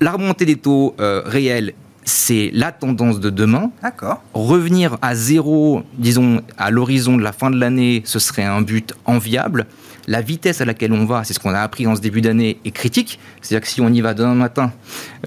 la 0.00 0.12
remontée 0.12 0.46
des 0.46 0.56
taux 0.56 0.94
euh, 1.00 1.22
réels, 1.26 1.74
c'est 2.04 2.50
la 2.54 2.72
tendance 2.72 3.20
de 3.20 3.28
demain. 3.28 3.70
D'accord. 3.82 4.22
Revenir 4.32 4.96
à 5.02 5.14
zéro, 5.14 5.82
disons, 5.98 6.40
à 6.56 6.70
l'horizon 6.70 7.18
de 7.18 7.22
la 7.22 7.32
fin 7.32 7.50
de 7.50 7.58
l'année, 7.58 8.02
ce 8.06 8.18
serait 8.18 8.44
un 8.44 8.62
but 8.62 8.94
enviable 9.04 9.66
la 10.06 10.20
vitesse 10.20 10.60
à 10.60 10.64
laquelle 10.64 10.92
on 10.92 11.04
va, 11.04 11.24
c'est 11.24 11.34
ce 11.34 11.40
qu'on 11.40 11.54
a 11.54 11.60
appris 11.60 11.86
en 11.86 11.96
ce 11.96 12.00
début 12.00 12.20
d'année, 12.20 12.58
est 12.64 12.70
critique. 12.70 13.18
C'est-à-dire 13.40 13.66
que 13.66 13.72
si 13.72 13.80
on 13.80 13.88
y 13.88 14.00
va 14.00 14.14
demain 14.14 14.34
matin, 14.34 14.72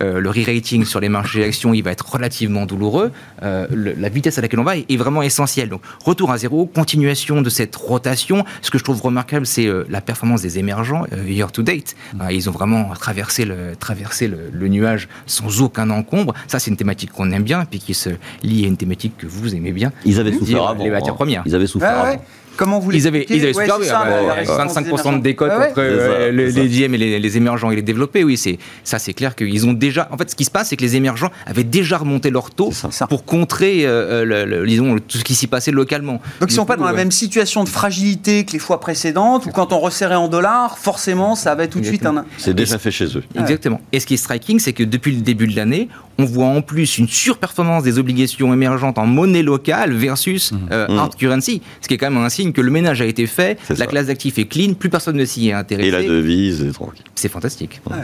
euh, 0.01 0.19
le 0.19 0.29
re-rating 0.29 0.85
sur 0.85 0.99
les 0.99 1.09
marchés 1.09 1.41
d'actions, 1.41 1.73
il 1.73 1.81
va 1.81 1.91
être 1.91 2.09
relativement 2.09 2.65
douloureux. 2.65 3.11
Euh, 3.43 3.67
la 3.73 4.09
vitesse 4.09 4.37
à 4.37 4.41
laquelle 4.41 4.59
on 4.59 4.63
va 4.63 4.77
est, 4.77 4.97
vraiment 4.97 5.21
essentielle. 5.21 5.69
Donc, 5.69 5.81
retour 6.03 6.31
à 6.31 6.37
zéro, 6.37 6.65
continuation 6.65 7.41
de 7.41 7.49
cette 7.49 7.75
rotation. 7.75 8.45
Ce 8.61 8.71
que 8.71 8.77
je 8.77 8.83
trouve 8.83 9.01
remarquable, 9.01 9.45
c'est 9.45 9.67
euh, 9.67 9.85
la 9.89 10.01
performance 10.01 10.41
des 10.41 10.59
émergents 10.59 11.05
year 11.27 11.51
to 11.51 11.61
date. 11.61 11.95
ils 12.31 12.49
ont 12.49 12.51
vraiment 12.51 12.91
traversé 12.99 13.45
le, 13.45 13.75
traversé 13.79 14.27
le, 14.27 14.67
nuage 14.67 15.07
sans 15.25 15.61
aucun 15.61 15.89
encombre. 15.89 16.33
Ça, 16.47 16.59
c'est 16.59 16.69
une 16.69 16.77
thématique 16.77 17.11
qu'on 17.11 17.31
aime 17.31 17.43
bien, 17.43 17.61
et 17.61 17.65
puis 17.65 17.79
qui 17.79 17.93
se 17.93 18.09
lie 18.43 18.65
à 18.65 18.67
une 18.67 18.77
thématique 18.77 19.17
que 19.17 19.27
vous 19.27 19.55
aimez 19.55 19.71
bien. 19.71 19.91
Ils 20.05 20.19
avaient 20.19 20.33
souffert 20.33 20.67
avant. 20.67 20.83
Les 20.83 20.89
matières 20.89 21.13
hein. 21.13 21.15
premières. 21.15 21.43
Ils 21.45 21.55
avaient 21.55 21.67
souffert 21.67 21.99
avant. 21.99 22.21
Comment 22.57 22.79
vous 22.79 22.91
Ils 22.91 23.07
avaient, 23.07 23.25
ils 23.29 23.43
avaient 23.43 23.55
Ouais, 23.55 23.63
super 23.63 23.75
c'est 23.75 23.81
bien, 23.83 23.89
ça, 23.91 24.03
ouais, 24.03 24.09
la 24.09 24.21
ouais, 24.23 24.31
résistance 24.33 24.75
25% 24.75 25.11
de 25.11 25.15
des 25.17 25.21
décote 25.21 25.51
entre 25.51 25.61
Ouais, 25.61 25.73
euh, 25.77 26.31
les 26.31 26.51
DM 26.51 26.93
et 26.95 26.97
les, 26.97 27.19
les 27.19 27.37
émergents 27.37 27.71
et 27.71 27.75
les 27.75 27.81
développés. 27.81 28.23
Oui, 28.23 28.35
c'est 28.37 28.57
ça, 28.83 28.99
c'est 28.99 29.13
clair 29.13 29.35
qu'ils 29.35 29.65
ont 29.67 29.73
déjà. 29.73 30.07
En 30.11 30.17
fait, 30.17 30.29
ce 30.29 30.35
qui 30.35 30.43
se 30.45 30.51
passe, 30.51 30.69
c'est 30.69 30.75
que 30.75 30.81
les 30.83 30.95
émergents 30.95 31.29
avaient 31.45 31.63
déjà 31.63 31.97
remonté 31.97 32.29
leur 32.29 32.51
taux 32.51 32.71
pour 33.09 33.25
contrer, 33.25 33.85
euh, 33.85 34.25
le- 34.25 34.45
le- 34.45 34.65
disons, 34.67 34.97
tout 34.99 35.17
ce 35.19 35.23
qui 35.23 35.35
s'y 35.35 35.47
passait 35.47 35.71
localement. 35.71 36.13
Donc 36.13 36.21
ils 36.41 36.47
Du 36.47 36.53
sont 36.55 36.65
pas 36.65 36.75
dans 36.77 36.85
la 36.85 36.93
même 36.93 37.11
situation 37.11 37.63
de 37.63 37.69
fragilité 37.69 38.43
que 38.45 38.51
les 38.53 38.59
fois 38.59 38.79
précédentes, 38.79 39.45
où 39.45 39.51
quand 39.51 39.71
on 39.73 39.79
resserrait 39.79 40.15
en 40.15 40.27
dollars, 40.27 40.77
forcément, 40.79 41.35
ça 41.35 41.51
avait 41.51 41.67
tout 41.67 41.79
de 41.79 41.85
suite 41.85 42.05
un... 42.05 42.25
C'est 42.37 42.53
déjà 42.55 42.77
fait 42.79 42.91
chez 42.91 43.05
eux. 43.17 43.23
Exactement. 43.37 43.79
Et 43.91 43.99
ce 43.99 44.05
qui 44.07 44.15
est 44.15 44.17
striking, 44.17 44.59
c'est 44.59 44.73
que 44.73 44.83
depuis 44.83 45.13
le 45.13 45.21
début 45.21 45.47
de 45.47 45.55
l'année, 45.55 45.89
on 46.19 46.25
voit 46.25 46.45
en 46.47 46.61
plus 46.61 46.97
une 46.97 47.07
surperformance 47.07 47.83
des 47.83 47.99
obligations 47.99 48.53
émergentes 48.53 48.97
en 48.97 49.05
monnaie 49.05 49.43
locale 49.43 49.93
versus 49.93 50.51
euh, 50.71 50.87
Mhm. 50.89 50.97
hard 50.99 51.15
currency, 51.15 51.61
ce 51.81 51.87
qui 51.87 51.93
est 51.93 51.97
quand 51.97 52.09
même 52.09 52.23
un 52.23 52.29
signe 52.29 52.51
que 52.53 52.61
le 52.61 52.71
ménage 52.71 53.01
a 53.01 53.05
été 53.05 53.27
fait, 53.27 53.59
C'est 53.63 53.73
la 53.77 53.85
ça. 53.85 53.87
classe 53.87 54.07
d'actifs 54.07 54.37
est 54.37 54.45
clean, 54.45 54.73
plus 54.73 54.89
personne 54.89 55.15
ne 55.17 55.25
s'y 55.25 55.49
est 55.49 55.53
intéressé. 55.53 55.87
Et 55.87 55.91
la 55.91 56.03
devise 56.03 56.61
est 56.63 56.71
tranquille. 56.71 57.03
C'est 57.15 57.29
fantastique. 57.29 57.81
Ouais. 57.89 57.95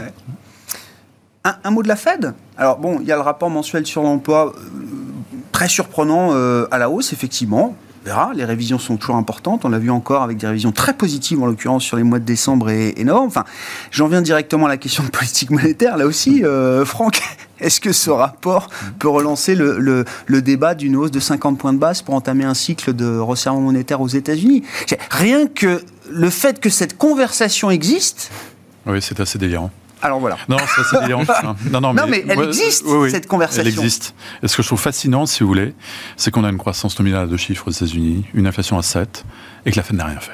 Un, 1.44 1.56
un 1.64 1.70
mot 1.70 1.82
de 1.82 1.88
la 1.88 1.96
Fed? 1.96 2.32
Alors 2.56 2.78
bon, 2.78 2.98
il 3.02 3.06
y 3.06 3.12
a 3.12 3.16
le 3.16 3.22
rapport 3.22 3.50
mensuel 3.50 3.84
sur 3.86 4.02
l'emploi, 4.02 4.54
euh, 4.56 4.60
très 5.52 5.68
surprenant 5.68 6.30
euh, 6.32 6.66
à 6.70 6.78
la 6.78 6.88
hausse, 6.88 7.12
effectivement. 7.12 7.76
Verra, 8.04 8.32
les 8.34 8.44
révisions 8.44 8.78
sont 8.78 8.98
toujours 8.98 9.16
importantes. 9.16 9.64
On 9.64 9.70
l'a 9.70 9.78
vu 9.78 9.90
encore 9.90 10.22
avec 10.22 10.36
des 10.36 10.46
révisions 10.46 10.72
très 10.72 10.92
positives, 10.92 11.42
en 11.42 11.46
l'occurrence 11.46 11.82
sur 11.82 11.96
les 11.96 12.02
mois 12.02 12.18
de 12.18 12.24
décembre 12.24 12.68
et, 12.68 13.02
novembre. 13.02 13.28
Enfin, 13.28 13.44
j'en 13.90 14.08
viens 14.08 14.20
directement 14.20 14.66
à 14.66 14.68
la 14.68 14.76
question 14.76 15.02
de 15.04 15.08
politique 15.08 15.50
monétaire. 15.50 15.96
Là 15.96 16.06
aussi, 16.06 16.44
euh, 16.44 16.84
Franck, 16.84 17.22
est-ce 17.60 17.80
que 17.80 17.92
ce 17.92 18.10
rapport 18.10 18.68
peut 18.98 19.08
relancer 19.08 19.54
le, 19.54 20.04
débat 20.28 20.74
d'une 20.74 20.96
hausse 20.96 21.10
de 21.10 21.20
50 21.20 21.58
points 21.58 21.72
de 21.72 21.78
base 21.78 22.02
pour 22.02 22.14
entamer 22.14 22.44
un 22.44 22.54
cycle 22.54 22.92
de 22.92 23.18
resserrement 23.18 23.62
monétaire 23.62 24.02
aux 24.02 24.08
États-Unis? 24.08 24.64
Rien 25.10 25.46
que 25.46 25.82
le 26.10 26.28
fait 26.28 26.60
que 26.60 26.68
cette 26.68 26.98
conversation 26.98 27.70
existe, 27.70 28.30
Oui, 28.86 29.00
c'est 29.00 29.18
assez 29.18 29.38
délirant. 29.38 29.70
Alors 30.02 30.20
voilà. 30.20 30.36
Non, 30.48 30.56
c'est 30.90 31.00
délirant. 31.00 31.22
hein. 31.28 31.56
Non, 31.70 31.80
non, 31.80 31.94
Non, 31.94 32.06
mais 32.06 32.24
elle 32.28 32.40
existe, 32.40 32.84
cette 33.10 33.26
conversation. 33.26 33.62
Elle 33.62 33.68
existe. 33.68 34.14
Et 34.42 34.48
ce 34.48 34.56
que 34.56 34.62
je 34.62 34.68
trouve 34.68 34.80
fascinant, 34.80 35.26
si 35.26 35.42
vous 35.42 35.48
voulez, 35.48 35.74
c'est 36.16 36.30
qu'on 36.30 36.44
a 36.44 36.48
une 36.50 36.58
croissance 36.58 36.98
nominale 36.98 37.24
à 37.24 37.26
deux 37.26 37.36
chiffres 37.36 37.68
aux 37.68 37.70
États-Unis, 37.70 38.24
une 38.34 38.46
inflation 38.46 38.76
à 38.78 38.82
7, 38.82 39.24
et 39.66 39.70
que 39.70 39.76
la 39.76 39.82
Fed 39.82 39.96
n'a 39.96 40.04
rien 40.06 40.20
fait. 40.20 40.32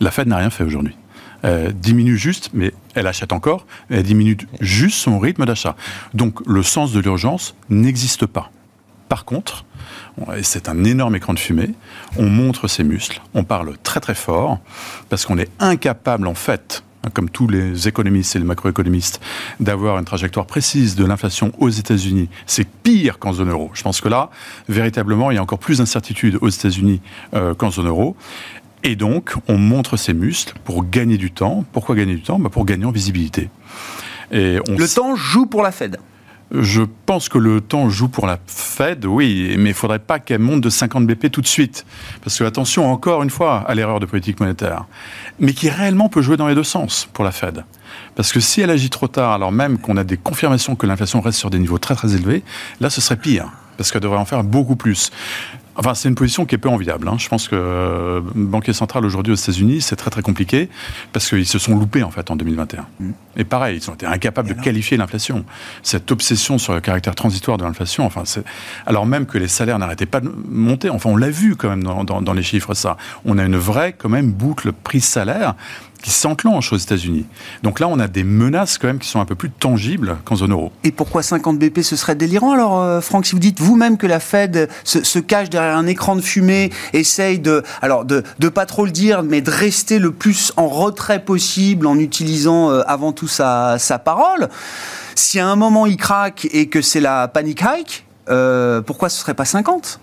La 0.00 0.10
Fed 0.10 0.28
n'a 0.28 0.36
rien 0.36 0.50
fait 0.50 0.64
aujourd'hui. 0.64 0.96
Elle 1.42 1.72
diminue 1.74 2.16
juste, 2.18 2.50
mais 2.54 2.72
elle 2.94 3.06
achète 3.06 3.32
encore, 3.32 3.66
elle 3.90 4.02
diminue 4.02 4.36
juste 4.60 4.98
son 4.98 5.18
rythme 5.18 5.44
d'achat. 5.46 5.76
Donc 6.14 6.40
le 6.46 6.62
sens 6.62 6.92
de 6.92 7.00
l'urgence 7.00 7.54
n'existe 7.70 8.26
pas. 8.26 8.50
Par 9.08 9.24
contre, 9.24 9.64
et 10.36 10.42
c'est 10.42 10.68
un 10.68 10.82
énorme 10.82 11.14
écran 11.14 11.32
de 11.34 11.38
fumée, 11.38 11.70
on 12.18 12.24
montre 12.28 12.66
ses 12.68 12.82
muscles, 12.82 13.20
on 13.34 13.44
parle 13.44 13.76
très 13.84 14.00
très 14.00 14.14
fort, 14.14 14.58
parce 15.08 15.24
qu'on 15.26 15.38
est 15.38 15.48
incapable 15.60 16.26
en 16.26 16.34
fait, 16.34 16.82
comme 17.14 17.30
tous 17.30 17.48
les 17.48 17.88
économistes 17.88 18.36
et 18.36 18.38
les 18.38 18.44
macroéconomistes, 18.44 19.20
d'avoir 19.60 19.98
une 19.98 20.04
trajectoire 20.04 20.46
précise 20.46 20.96
de 20.96 21.04
l'inflation 21.04 21.52
aux 21.58 21.68
États-Unis. 21.68 22.28
C'est 22.46 22.66
pire 22.68 23.18
qu'en 23.18 23.32
zone 23.32 23.50
euro. 23.50 23.70
Je 23.74 23.82
pense 23.82 24.00
que 24.00 24.08
là, 24.08 24.30
véritablement, 24.68 25.30
il 25.30 25.34
y 25.34 25.38
a 25.38 25.42
encore 25.42 25.58
plus 25.58 25.78
d'incertitude 25.78 26.38
aux 26.40 26.48
États-Unis 26.48 27.00
euh, 27.34 27.54
qu'en 27.54 27.70
zone 27.70 27.88
euro. 27.88 28.16
Et 28.82 28.94
donc, 28.94 29.34
on 29.48 29.58
montre 29.58 29.96
ses 29.96 30.14
muscles 30.14 30.54
pour 30.64 30.88
gagner 30.88 31.16
du 31.16 31.30
temps. 31.30 31.64
Pourquoi 31.72 31.94
gagner 31.96 32.14
du 32.14 32.22
temps? 32.22 32.38
Bah, 32.38 32.50
Pour 32.50 32.64
gagner 32.64 32.84
en 32.84 32.92
visibilité. 32.92 33.50
Et 34.32 34.58
on 34.68 34.76
Le 34.76 34.88
temps 34.88 35.16
joue 35.16 35.46
pour 35.46 35.62
la 35.62 35.72
Fed. 35.72 35.98
Je 36.52 36.82
pense 37.06 37.28
que 37.28 37.38
le 37.38 37.60
temps 37.60 37.88
joue 37.88 38.08
pour 38.08 38.26
la 38.26 38.38
Fed, 38.46 39.04
oui, 39.04 39.56
mais 39.58 39.70
il 39.70 39.74
faudrait 39.74 39.98
pas 39.98 40.18
qu'elle 40.18 40.38
monte 40.38 40.60
de 40.60 40.70
50 40.70 41.06
BP 41.06 41.30
tout 41.30 41.40
de 41.40 41.46
suite. 41.46 41.84
Parce 42.22 42.38
que, 42.38 42.44
attention, 42.44 42.90
encore 42.90 43.22
une 43.22 43.30
fois, 43.30 43.64
à 43.66 43.74
l'erreur 43.74 44.00
de 44.00 44.06
politique 44.06 44.38
monétaire. 44.38 44.84
Mais 45.40 45.52
qui 45.52 45.68
réellement 45.68 46.08
peut 46.08 46.22
jouer 46.22 46.36
dans 46.36 46.46
les 46.46 46.54
deux 46.54 46.64
sens 46.64 47.08
pour 47.12 47.24
la 47.24 47.32
Fed. 47.32 47.64
Parce 48.14 48.32
que 48.32 48.40
si 48.40 48.60
elle 48.60 48.70
agit 48.70 48.90
trop 48.90 49.08
tard, 49.08 49.32
alors 49.32 49.52
même 49.52 49.78
qu'on 49.78 49.96
a 49.96 50.04
des 50.04 50.16
confirmations 50.16 50.76
que 50.76 50.86
l'inflation 50.86 51.20
reste 51.20 51.38
sur 51.38 51.50
des 51.50 51.58
niveaux 51.58 51.78
très 51.78 51.94
très 51.94 52.14
élevés, 52.14 52.42
là 52.80 52.90
ce 52.90 53.00
serait 53.00 53.16
pire. 53.16 53.50
Parce 53.76 53.90
qu'elle 53.90 54.02
devrait 54.02 54.18
en 54.18 54.24
faire 54.24 54.42
beaucoup 54.42 54.76
plus. 54.76 55.10
Enfin, 55.78 55.94
c'est 55.94 56.08
une 56.08 56.14
position 56.14 56.46
qui 56.46 56.54
est 56.54 56.58
peu 56.58 56.68
enviable. 56.68 57.08
hein. 57.08 57.16
Je 57.18 57.28
pense 57.28 57.48
que 57.48 57.54
euh, 57.56 58.20
banquier 58.34 58.72
central 58.72 59.04
aujourd'hui 59.04 59.32
aux 59.32 59.36
États-Unis, 59.36 59.80
c'est 59.82 59.96
très 59.96 60.10
très 60.10 60.22
compliqué 60.22 60.68
parce 61.12 61.28
qu'ils 61.28 61.46
se 61.46 61.58
sont 61.58 61.76
loupés 61.76 62.02
en 62.02 62.10
fait 62.10 62.30
en 62.30 62.36
2021. 62.36 62.86
Et 63.36 63.44
pareil, 63.44 63.78
ils 63.82 63.90
ont 63.90 63.94
été 63.94 64.06
incapables 64.06 64.48
de 64.48 64.54
qualifier 64.54 64.96
l'inflation. 64.96 65.44
Cette 65.82 66.10
obsession 66.12 66.58
sur 66.58 66.72
le 66.74 66.80
caractère 66.80 67.14
transitoire 67.14 67.58
de 67.58 67.64
l'inflation, 67.64 68.06
enfin, 68.06 68.22
alors 68.86 69.06
même 69.06 69.26
que 69.26 69.38
les 69.38 69.48
salaires 69.48 69.78
n'arrêtaient 69.78 70.06
pas 70.06 70.20
de 70.20 70.32
monter. 70.48 70.88
Enfin, 70.88 71.10
on 71.10 71.16
l'a 71.16 71.30
vu 71.30 71.56
quand 71.56 71.68
même 71.68 71.82
dans, 71.84 72.04
dans- 72.04 72.22
dans 72.22 72.32
les 72.32 72.42
chiffres 72.42 72.74
ça. 72.74 72.96
On 73.24 73.36
a 73.38 73.44
une 73.44 73.56
vraie 73.56 73.92
quand 73.92 74.08
même 74.08 74.30
boucle 74.32 74.72
prix-salaire 74.72 75.54
qui 76.06 76.12
s'enclenche 76.12 76.72
aux 76.72 76.76
États-Unis. 76.76 77.26
Donc 77.64 77.80
là, 77.80 77.88
on 77.88 77.98
a 77.98 78.06
des 78.06 78.22
menaces 78.22 78.78
quand 78.78 78.86
même 78.86 79.00
qui 79.00 79.08
sont 79.08 79.18
un 79.18 79.24
peu 79.24 79.34
plus 79.34 79.50
tangibles 79.50 80.18
qu'en 80.24 80.36
zone 80.36 80.52
euro. 80.52 80.70
Et 80.84 80.92
pourquoi 80.92 81.24
50 81.24 81.58
BP 81.58 81.80
ce 81.80 81.96
serait 81.96 82.14
délirant 82.14 82.52
alors, 82.52 82.80
euh, 82.80 83.00
Franck, 83.00 83.26
si 83.26 83.32
vous 83.32 83.40
dites 83.40 83.58
vous-même 83.58 83.98
que 83.98 84.06
la 84.06 84.20
Fed 84.20 84.68
se, 84.84 85.18
cache 85.18 85.50
derrière 85.50 85.76
un 85.76 85.88
écran 85.88 86.14
de 86.14 86.20
fumée, 86.20 86.70
essaye 86.92 87.40
de, 87.40 87.64
alors 87.82 88.04
de, 88.04 88.22
pas 88.50 88.66
trop 88.66 88.84
le 88.84 88.92
dire, 88.92 89.24
mais 89.24 89.40
de 89.40 89.50
rester 89.50 89.98
le 89.98 90.12
plus 90.12 90.52
en 90.56 90.68
retrait 90.68 91.24
possible 91.24 91.88
en 91.88 91.98
utilisant 91.98 92.70
euh, 92.70 92.82
avant 92.86 93.10
tout 93.12 93.26
sa, 93.26 93.80
sa 93.80 93.98
parole. 93.98 94.48
Si 95.16 95.40
à 95.40 95.48
un 95.48 95.56
moment 95.56 95.86
il 95.86 95.96
craque 95.96 96.46
et 96.52 96.68
que 96.68 96.82
c'est 96.82 97.00
la 97.00 97.26
panic 97.26 97.62
hike, 97.62 98.06
euh, 98.28 98.80
pourquoi 98.80 99.08
ce 99.08 99.18
serait 99.18 99.34
pas 99.34 99.44
50 99.44 99.98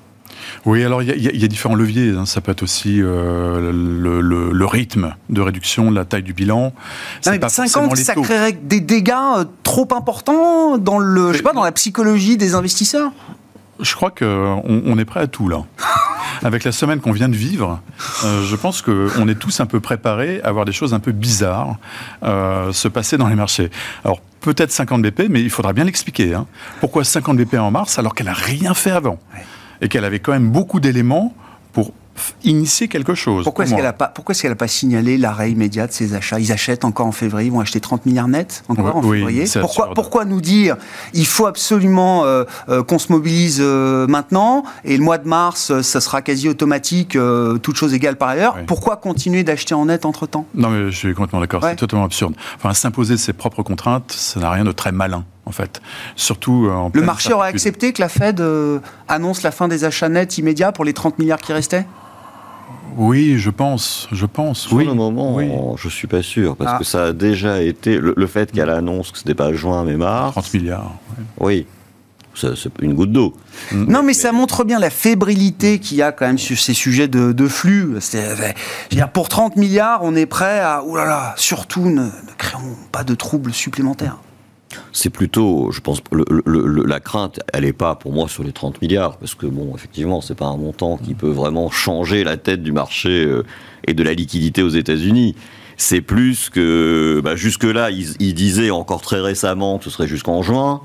Oui, 0.66 0.84
alors 0.84 1.02
il 1.02 1.10
y, 1.10 1.12
a- 1.12 1.32
y 1.32 1.44
y 1.44 1.48
différents 1.48 1.76
leviers. 1.76 2.12
hein. 2.18 2.26
Ça 2.26 2.42
peut 2.42 2.52
être 2.52 2.64
aussi 2.64 3.02
euh, 3.02 3.72
le, 3.72 4.22
le- 4.22 4.52
le 4.52 4.66
rythme 4.66 5.14
de 5.30 5.42
réduction 5.42 5.92
la 5.92 6.06
taille 6.06 6.24
du 6.24 6.34
bilan. 6.34 6.74
Non, 7.26 7.38
pas 7.40 7.50
forcément 7.50 7.68
50, 7.90 7.98
les 7.98 8.04
ça 8.04 8.14
créerait 8.16 8.54
des 8.54 8.80
dégâts 8.80 9.14
euh, 9.38 9.46
trop 9.64 9.88
importants 9.96 10.78
dans 10.78 10.98
le, 11.00 11.32
je 11.34 11.38
sais 11.38 11.44
pas, 11.44 11.54
dans 11.54 11.64
la 11.64 11.72
psychologie 11.72 12.38
des 12.38 12.56
investisseurs? 12.56 13.12
Je 13.80 13.96
crois 13.96 14.12
qu'on 14.12 14.62
on 14.66 14.98
est 15.00 15.06
prêt 15.06 15.20
à 15.22 15.28
tout 15.28 15.50
là. 15.50 15.64
Avec 16.44 16.64
la 16.64 16.72
semaine 16.72 17.00
qu'on 17.00 17.12
vient 17.12 17.30
de 17.30 17.36
vivre, 17.36 17.82
euh, 18.24 18.44
je 18.46 18.56
pense 18.56 18.82
qu'on 18.82 19.28
est 19.28 19.36
tous 19.40 19.60
un 19.60 19.66
peu 19.66 19.80
préparés 19.80 20.42
à 20.44 20.52
voir 20.52 20.66
des 20.66 20.72
choses 20.72 20.94
un 20.94 21.00
peu 21.00 21.12
bizarres 21.12 21.78
euh, 22.24 22.72
se 22.74 22.88
passer 22.88 23.18
dans 23.18 23.28
les 23.28 23.36
marchés. 23.36 23.70
Alors 24.04 24.20
peut-être 24.42 24.72
50 24.72 25.02
BP, 25.02 25.24
mais 25.30 25.42
il 25.42 25.50
faudra 25.50 25.74
bien 25.74 25.86
l'expliquer. 25.86 26.34
hein. 26.34 26.46
Pourquoi 26.82 27.04
50 27.04 27.38
BP 27.38 27.56
en 27.56 27.72
mars 27.72 27.98
alors 27.98 28.14
qu'elle 28.14 28.28
n'a 28.28 28.34
rien 28.34 28.74
fait 28.74 28.92
avant? 28.92 29.18
Et 29.84 29.90
qu'elle 29.90 30.06
avait 30.06 30.20
quand 30.20 30.32
même 30.32 30.50
beaucoup 30.50 30.80
d'éléments 30.80 31.34
pour 31.74 31.92
initier 32.44 32.88
quelque 32.88 33.16
chose. 33.16 33.44
Pourquoi 33.44 33.66
est-ce 33.66 33.74
qu'elle 33.74 33.84
n'a 33.84 33.94
pas, 33.94 34.08
pourquoi 34.08 34.34
est-ce 34.34 34.42
qu'elle 34.42 34.52
a 34.52 34.56
pas 34.56 34.68
signalé 34.68 35.18
l'arrêt 35.18 35.52
immédiat 35.52 35.88
de 35.88 35.92
ses 35.92 36.14
achats? 36.14 36.40
Ils 36.40 36.52
achètent 36.52 36.86
encore 36.86 37.08
en 37.08 37.12
février, 37.12 37.48
ils 37.48 37.52
vont 37.52 37.60
acheter 37.60 37.80
30 37.80 38.06
milliards 38.06 38.28
net 38.28 38.64
encore 38.68 38.98
en 38.98 39.02
février. 39.02 39.46
Pourquoi, 39.60 39.94
pourquoi 39.94 40.26
nous 40.26 40.42
dire 40.42 40.78
il 41.14 41.26
faut 41.26 41.46
absolument 41.46 42.26
euh, 42.26 42.44
euh, 42.70 42.84
qu'on 42.84 43.00
se 43.00 43.12
mobilise 43.12 43.60
euh, 43.62 44.08
maintenant 44.08 44.64
et 44.84 44.98
le 44.98 45.04
mois 45.04 45.18
de 45.18 45.28
mars, 45.28 45.82
ça 45.82 46.02
sera 46.02 46.22
quasi 46.22 46.48
automatique, 46.50 47.16
euh, 47.16 47.58
toute 47.58 47.76
chose 47.76 47.94
égale 47.94 48.16
par 48.16 48.30
ailleurs. 48.30 48.56
Oui. 48.58 48.64
Pourquoi 48.68 48.98
continuer 48.98 49.44
d'acheter 49.44 49.74
en 49.74 49.86
net 49.86 50.06
entre 50.06 50.28
temps 50.28 50.46
Non, 50.56 50.70
mais 50.70 50.92
je 50.92 50.98
suis 50.98 51.14
complètement 51.14 51.40
d'accord. 51.40 51.64
Ouais. 51.64 51.72
C'est 51.72 51.78
totalement 51.78 52.06
absurde. 52.06 52.36
Enfin, 52.58 52.74
s'imposer 52.74 53.18
ses 53.18 53.34
propres 53.34 53.64
contraintes, 53.64 54.12
ça 54.12 54.40
n'a 54.40 54.52
rien 54.52 54.64
de 54.64 54.72
très 54.72 54.92
malin, 54.92 55.26
en 55.46 55.52
fait. 55.52 55.82
Surtout 56.16 56.68
euh, 56.68 56.72
en 56.74 56.92
Le 56.94 57.02
marché 57.02 57.34
aurait 57.34 57.50
incertitude. 57.50 57.68
accepté 57.74 57.94
que 57.94 58.02
la 58.02 58.10
Fed 58.10 58.40
euh, 58.42 58.80
annonce 59.08 59.42
la 59.44 59.52
fin 59.52 59.68
des 59.68 59.84
achats 59.84 60.10
nets 60.10 60.38
immédiats 60.38 60.72
pour 60.72 60.86
les 60.86 60.94
30 60.94 61.20
milliards 61.20 61.40
qui 61.42 61.54
restaient? 61.54 61.86
Oui, 62.96 63.38
je 63.40 63.50
pense. 63.50 64.08
Je 64.12 64.26
pense. 64.28 64.60
Sur 64.62 64.74
oui. 64.78 64.86
le 64.86 64.94
moment, 64.94 65.36
oui. 65.36 65.50
je 65.78 65.90
suis 65.90 66.08
pas 66.08 66.22
sûr, 66.22 66.56
parce 66.56 66.74
Ah. 66.76 66.78
que 66.78 66.84
ça 66.84 67.06
a 67.06 67.12
déjà 67.14 67.62
été. 67.62 67.98
Le, 67.98 68.14
le 68.16 68.28
fait 68.28 68.52
qu'elle 68.52 68.70
annonce 68.70 69.12
que 69.12 69.18
c'était 69.18 69.34
pas 69.34 69.52
juin 69.52 69.84
mais 69.84 69.98
mars, 69.98 70.34
30 70.34 70.54
milliards. 70.54 70.92
oui, 71.40 71.66
ça- 72.36 72.56
c'est 72.56 72.70
une 72.82 72.94
goutte 72.94 73.12
d'eau. 73.12 73.34
Non, 73.72 74.04
mais, 74.04 74.14
ça 74.14 74.32
montre 74.32 74.64
bien 74.64 74.78
la 74.80 74.92
fébrilité 74.92 75.80
qu'il 75.80 75.98
y 75.98 76.02
a 76.04 76.12
quand 76.12 76.28
même 76.28 76.38
sur 76.38 76.58
ces 76.60 76.76
sujets 76.76 77.08
de, 77.08 77.32
de 77.32 77.48
flux. 77.48 77.96
C'est- 78.00 78.36
je 78.36 78.42
veux 78.44 78.54
dire, 78.92 79.10
pour 79.10 79.28
30 79.28 79.56
milliards, 79.56 80.02
on 80.04 80.16
est 80.16 80.28
prêt 80.28 80.60
à. 80.60 80.84
Ouh 80.84 80.96
là 80.96 81.06
là, 81.06 81.34
surtout 81.36 81.86
ne, 81.90 82.04
ne 82.04 82.10
créons 82.38 82.76
pas 82.92 83.04
de 83.04 83.16
troubles 83.16 83.54
supplémentaires. 83.54 84.18
C'est 84.92 85.10
plutôt, 85.10 85.72
je 85.72 85.80
pense, 85.80 86.02
la 86.12 87.00
crainte, 87.00 87.40
elle 87.54 87.64
n'est 87.64 87.74
pas 87.74 87.96
pour 87.96 88.12
moi 88.12 88.28
sur 88.28 88.44
les 88.44 88.52
30 88.52 88.82
milliards, 88.82 89.18
parce 89.18 89.36
que 89.36 89.46
bon, 89.46 89.74
effectivement, 89.76 90.22
c'est 90.22 90.36
pas 90.36 90.46
un 90.46 90.58
montant 90.58 90.98
qui 90.98 91.14
peut 91.14 91.30
vraiment 91.30 91.70
changer 91.70 92.24
la 92.24 92.38
tête 92.38 92.64
du 92.64 92.72
marché 92.72 93.26
euh, 93.26 93.44
et 93.88 93.94
de 93.94 94.04
la 94.04 94.14
liquidité 94.14 94.64
aux 94.64 94.70
États-Unis. 94.70 95.36
C'est 95.78 96.02
plus 96.02 96.50
que, 96.50 97.22
bah, 97.24 97.36
jusque-là, 97.36 97.90
ils, 97.90 98.34
disaient 98.34 98.70
encore 98.70 99.02
très 99.02 99.20
récemment 99.20 99.80
que 99.80 99.86
ce 99.86 99.90
serait 99.90 100.08
jusqu'en 100.08 100.42
juin. 100.44 100.82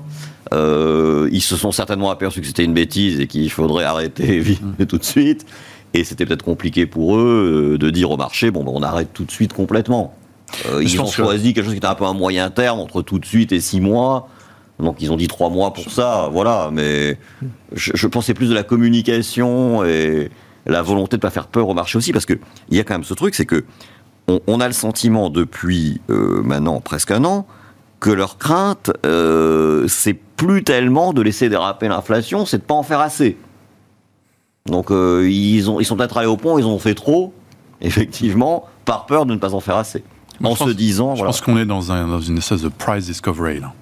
Euh, 0.51 1.29
ils 1.31 1.41
se 1.41 1.55
sont 1.55 1.71
certainement 1.71 2.09
aperçus 2.09 2.41
que 2.41 2.47
c'était 2.47 2.65
une 2.65 2.73
bêtise 2.73 3.19
et 3.19 3.27
qu'il 3.27 3.51
faudrait 3.51 3.83
arrêter 3.83 4.43
tout 4.87 4.97
de 4.97 5.03
suite. 5.03 5.45
Et 5.93 6.03
c'était 6.03 6.25
peut-être 6.25 6.43
compliqué 6.43 6.85
pour 6.85 7.17
eux 7.17 7.73
euh, 7.73 7.77
de 7.77 7.89
dire 7.89 8.11
au 8.11 8.17
marché, 8.17 8.51
bon, 8.51 8.63
bah, 8.63 8.71
on 8.73 8.83
arrête 8.83 9.09
tout 9.13 9.25
de 9.25 9.31
suite 9.31 9.53
complètement. 9.53 10.13
Euh, 10.67 10.83
ils 10.83 10.99
ont 10.99 11.05
que- 11.05 11.11
choisi 11.11 11.53
quelque 11.53 11.65
chose 11.65 11.73
qui 11.73 11.77
était 11.77 11.87
un 11.87 11.95
peu 11.95 12.05
un 12.05 12.13
moyen 12.13 12.49
terme 12.49 12.79
entre 12.79 13.01
tout 13.01 13.19
de 13.19 13.25
suite 13.25 13.51
et 13.51 13.59
six 13.59 13.79
mois. 13.81 14.27
Donc 14.79 14.97
ils 15.01 15.11
ont 15.11 15.17
dit 15.17 15.27
trois 15.27 15.49
mois 15.49 15.73
pour 15.73 15.91
ça, 15.91 16.29
voilà. 16.31 16.69
Mais 16.71 17.17
je, 17.73 17.91
je 17.95 18.07
pensais 18.07 18.33
plus 18.33 18.47
de 18.49 18.53
la 18.55 18.63
communication 18.63 19.83
et 19.83 20.29
la 20.65 20.81
volonté 20.81 21.17
de 21.17 21.21
pas 21.21 21.29
faire 21.31 21.47
peur 21.47 21.67
au 21.67 21.73
marché 21.73 21.97
aussi, 21.97 22.11
parce 22.13 22.25
que 22.25 22.39
il 22.69 22.77
y 22.77 22.79
a 22.79 22.83
quand 22.83 22.93
même 22.93 23.03
ce 23.03 23.13
truc, 23.13 23.35
c'est 23.35 23.45
que 23.45 23.65
on, 24.27 24.39
on 24.47 24.61
a 24.61 24.67
le 24.67 24.73
sentiment 24.73 25.29
depuis 25.29 25.99
euh, 26.09 26.41
maintenant 26.43 26.79
presque 26.79 27.11
un 27.11 27.23
an 27.25 27.45
que 27.99 28.09
leur 28.09 28.37
crainte, 28.37 28.91
euh, 29.05 29.85
c'est 29.89 30.13
plus 30.13 30.63
tellement 30.63 31.11
de 31.11 31.21
laisser 31.21 31.49
déraper 31.49 31.89
l'inflation, 31.89 32.45
c'est 32.45 32.59
de 32.59 32.63
pas 32.63 32.75
en 32.75 32.83
faire 32.83 33.01
assez. 33.01 33.37
Donc 34.65 34.91
euh, 34.91 35.27
ils, 35.29 35.69
ont, 35.69 35.79
ils 35.81 35.85
sont 35.85 35.97
peut-être 35.97 36.17
allés 36.17 36.27
au 36.27 36.37
pont, 36.37 36.57
ils 36.57 36.65
ont 36.65 36.79
fait 36.79 36.93
trop, 36.95 37.33
effectivement, 37.81 38.65
par 38.85 39.05
peur 39.05 39.25
de 39.25 39.33
ne 39.33 39.39
pas 39.39 39.53
en 39.53 39.59
faire 39.59 39.75
assez. 39.75 40.03
Moi, 40.39 40.51
en 40.51 40.53
je 40.55 40.59
se 40.59 40.63
pense- 40.65 40.75
disant, 40.75 41.11
Je 41.15 41.19
voilà. 41.19 41.31
pense 41.31 41.41
qu'on 41.41 41.57
est 41.57 41.65
dans, 41.65 41.91
un- 41.91 42.07
dans 42.07 42.21
une 42.21 42.37
espèce 42.37 42.61
de 42.61 42.69
price 42.69 43.05
discovery. 43.05 43.59
Là. 43.59 43.73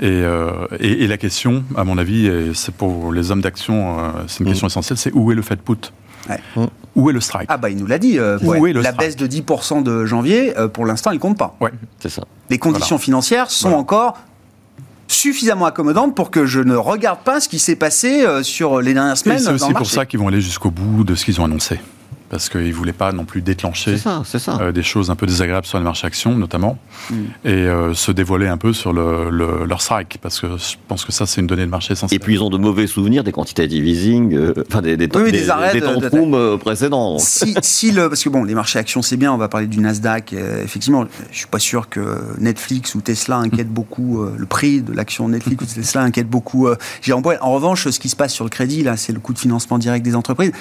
Et, 0.00 0.06
euh, 0.06 0.66
et, 0.78 1.04
et 1.04 1.06
la 1.06 1.18
question, 1.18 1.62
à 1.76 1.84
mon 1.84 1.98
avis, 1.98 2.26
et 2.26 2.52
c'est 2.54 2.74
pour 2.74 3.12
les 3.12 3.30
hommes 3.30 3.42
d'action, 3.42 3.98
euh, 3.98 4.10
c'est 4.28 4.40
une 4.40 4.46
Mm. 4.46 4.48
question 4.50 4.66
essentielle, 4.68 4.98
c'est 4.98 5.12
où 5.12 5.30
est 5.30 5.34
le 5.34 5.42
Fed 5.42 5.58
put? 5.60 5.74
Ouais. 6.28 6.38
Où 6.96 7.10
est 7.10 7.12
le 7.12 7.20
strike? 7.20 7.46
Ah 7.50 7.56
bah 7.56 7.70
il 7.70 7.76
nous 7.76 7.86
l'a 7.86 7.98
dit, 7.98 8.18
euh, 8.18 8.38
Où 8.42 8.50
ouais. 8.54 8.70
est 8.70 8.72
le 8.74 8.80
la 8.82 8.92
strike? 8.92 9.00
baisse 9.08 9.16
de 9.16 9.26
10% 9.26 9.82
de 9.82 10.04
janvier, 10.06 10.56
euh, 10.58 10.68
pour 10.68 10.86
l'instant, 10.86 11.10
il 11.10 11.18
compte 11.18 11.36
pas. 11.38 11.56
Ouais. 11.60 11.70
c'est 11.98 12.08
ça. 12.10 12.24
Les 12.50 12.58
conditions 12.58 12.98
financières 12.98 13.50
sont 13.50 13.68
Voilà. 13.68 13.80
encore 13.82 14.18
suffisamment 15.08 15.66
accommodantes 15.66 16.14
pour 16.14 16.30
que 16.30 16.46
je 16.46 16.60
ne 16.60 16.76
regarde 16.76 17.20
pas 17.20 17.40
ce 17.40 17.48
qui 17.48 17.58
s'est 17.58 17.74
passé 17.76 18.22
euh, 18.24 18.42
sur 18.42 18.80
les 18.80 18.94
dernières 18.94 19.16
semaines 19.18 19.38
c'est 19.38 19.46
dans 19.46 19.54
aussi 19.54 19.68
le 19.68 19.74
pour 19.74 19.86
ça 19.86 20.06
qu'ils 20.06 20.20
vont 20.20 20.28
aller 20.28 20.40
jusqu'au 20.40 20.70
bout 20.70 21.02
de 21.04 21.14
ce 21.16 21.24
qu'ils 21.24 21.40
ont 21.40 21.44
annoncé. 21.44 21.80
Parce 22.30 22.48
qu'ils 22.48 22.68
ne 22.68 22.72
voulaient 22.72 22.92
pas 22.92 23.10
non 23.12 23.24
plus 23.24 23.42
déclencher 23.42 23.96
ça, 23.98 24.22
ça. 24.24 24.58
euh, 24.60 24.70
des 24.72 24.84
choses 24.84 25.10
un 25.10 25.16
peu 25.16 25.26
désagréables 25.26 25.66
sur 25.66 25.78
les 25.78 25.84
marchés 25.84 26.06
actions, 26.06 26.34
notamment, 26.36 26.78
Mm. 27.10 27.14
et 27.44 27.48
euh, 27.50 27.92
se 27.92 28.12
dévoiler 28.12 28.46
un 28.46 28.56
peu 28.56 28.72
sur 28.72 28.92
le, 28.92 29.30
le- 29.30 29.64
leur 29.66 29.82
strike, 29.82 30.18
parce 30.22 30.38
que 30.40 30.46
je 30.56 30.76
pense 30.86 31.04
que 31.04 31.10
ça, 31.12 31.26
c'est 31.26 31.40
une 31.40 31.48
donnée 31.48 31.64
de 31.66 31.70
marché 31.70 31.92
essentielle. 31.94 32.16
Et 32.16 32.22
puis 32.22 32.34
ils 32.34 32.42
ont 32.42 32.48
de 32.50 32.56
mauvais 32.56 32.86
souvenirs 32.86 33.24
des 33.24 33.32
quantitative 33.32 33.84
easing, 33.86 34.34
euh, 34.34 34.54
enfin 34.68 34.80
des, 34.80 34.96
des, 34.96 35.08
Oui, 35.14 35.22
oui, 35.24 35.32
des 35.32 35.50
arrêts 35.50 35.74
de- 35.74 35.80
de- 35.80 35.84
tantrums, 36.00 36.34
euh, 36.34 36.56
précédents. 36.56 37.18
si, 37.18 37.54
si 37.62 37.90
le, 37.90 38.08
parce 38.08 38.22
que 38.22 38.28
bon, 38.28 38.44
les 38.44 38.54
marchés 38.54 38.78
actions, 38.78 39.02
c'est 39.02 39.16
bien, 39.16 39.32
on 39.32 39.36
va 39.38 39.48
parler 39.48 39.66
du 39.66 39.80
Nasdaq. 39.80 40.32
euh, 40.32 40.62
effectivement, 40.62 41.06
je 41.32 41.36
suis 41.36 41.46
pas 41.48 41.58
sûr 41.58 41.88
que 41.88 42.18
Netflix 42.38 42.94
ou 42.94 43.00
Tesla 43.00 43.38
inquiètent 43.38 43.68
beaucoup 43.72 44.22
euh, 44.22 44.34
le 44.36 44.46
prix 44.46 44.82
de 44.82 44.92
l'action 44.92 45.28
Netflix 45.28 45.64
ou 45.64 45.66
Tesla 45.66 46.02
inquiète 46.02 46.28
beaucoup 46.28 46.68
euh, 46.68 46.76
Jérôme. 47.02 47.24
En 47.40 47.52
revanche, 47.52 47.88
ce 47.88 47.98
qui 47.98 48.08
se 48.08 48.14
passe 48.16 48.32
sur 48.32 48.44
le 48.44 48.50
crédit, 48.50 48.84
là, 48.84 48.96
c'est 48.96 49.12
le 49.12 49.18
coût 49.20 49.32
de 49.32 49.38
financement 49.38 49.78
direct 49.78 50.04
des 50.04 50.14
entreprises. 50.14 50.52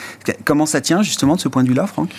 Comment 0.46 0.66
ça 0.66 0.82
tient 0.82 1.04
justement 1.04 1.36
de 1.36 1.40
ce 1.42 1.48
point 1.48 1.59
de 1.64 1.70
vue-là, 1.70 1.88
Franck 1.88 2.10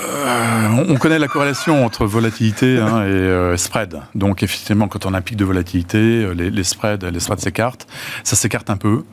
Euh, 0.00 0.68
on, 0.70 0.94
on 0.94 0.96
connaît 0.96 1.18
la 1.18 1.28
corrélation 1.28 1.84
entre 1.84 2.06
volatilité 2.06 2.78
hein, 2.78 3.02
et 3.02 3.10
euh, 3.10 3.56
spread. 3.56 4.00
Donc 4.14 4.42
effectivement, 4.42 4.88
quand 4.88 5.06
on 5.06 5.14
a 5.14 5.18
un 5.18 5.22
pic 5.22 5.36
de 5.36 5.44
volatilité, 5.44 5.98
euh, 5.98 6.32
les, 6.32 6.64
spreads, 6.64 7.04
les 7.04 7.20
spreads 7.20 7.40
s'écartent. 7.40 7.86
Ça 8.24 8.36
s'écarte 8.36 8.70
un 8.70 8.76
peu, 8.76 9.04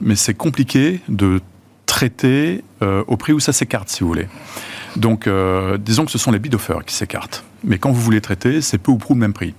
mais 0.00 0.16
c'est 0.16 0.34
compliqué 0.34 1.00
de 1.08 1.40
traiter 1.86 2.62
au 2.82 3.16
prix 3.16 3.32
où 3.32 3.40
ça 3.40 3.52
s'écarte, 3.52 3.88
si 3.88 4.00
vous 4.00 4.08
voulez. 4.08 4.28
Donc, 4.96 5.28
disons 5.78 6.04
que 6.04 6.10
ce 6.10 6.18
sont 6.18 6.30
les 6.30 6.38
bid 6.38 6.54
offers 6.54 6.84
qui 6.84 6.94
s'écartent. 6.94 7.44
Mais 7.64 7.78
quand 7.78 7.90
vous 7.90 8.00
voulez 8.00 8.20
traiter, 8.20 8.60
c'est 8.60 8.78
peu 8.78 8.92
ou 8.92 8.98
prou 8.98 9.14
le 9.14 9.20
même 9.20 9.32
prix. 9.32 9.54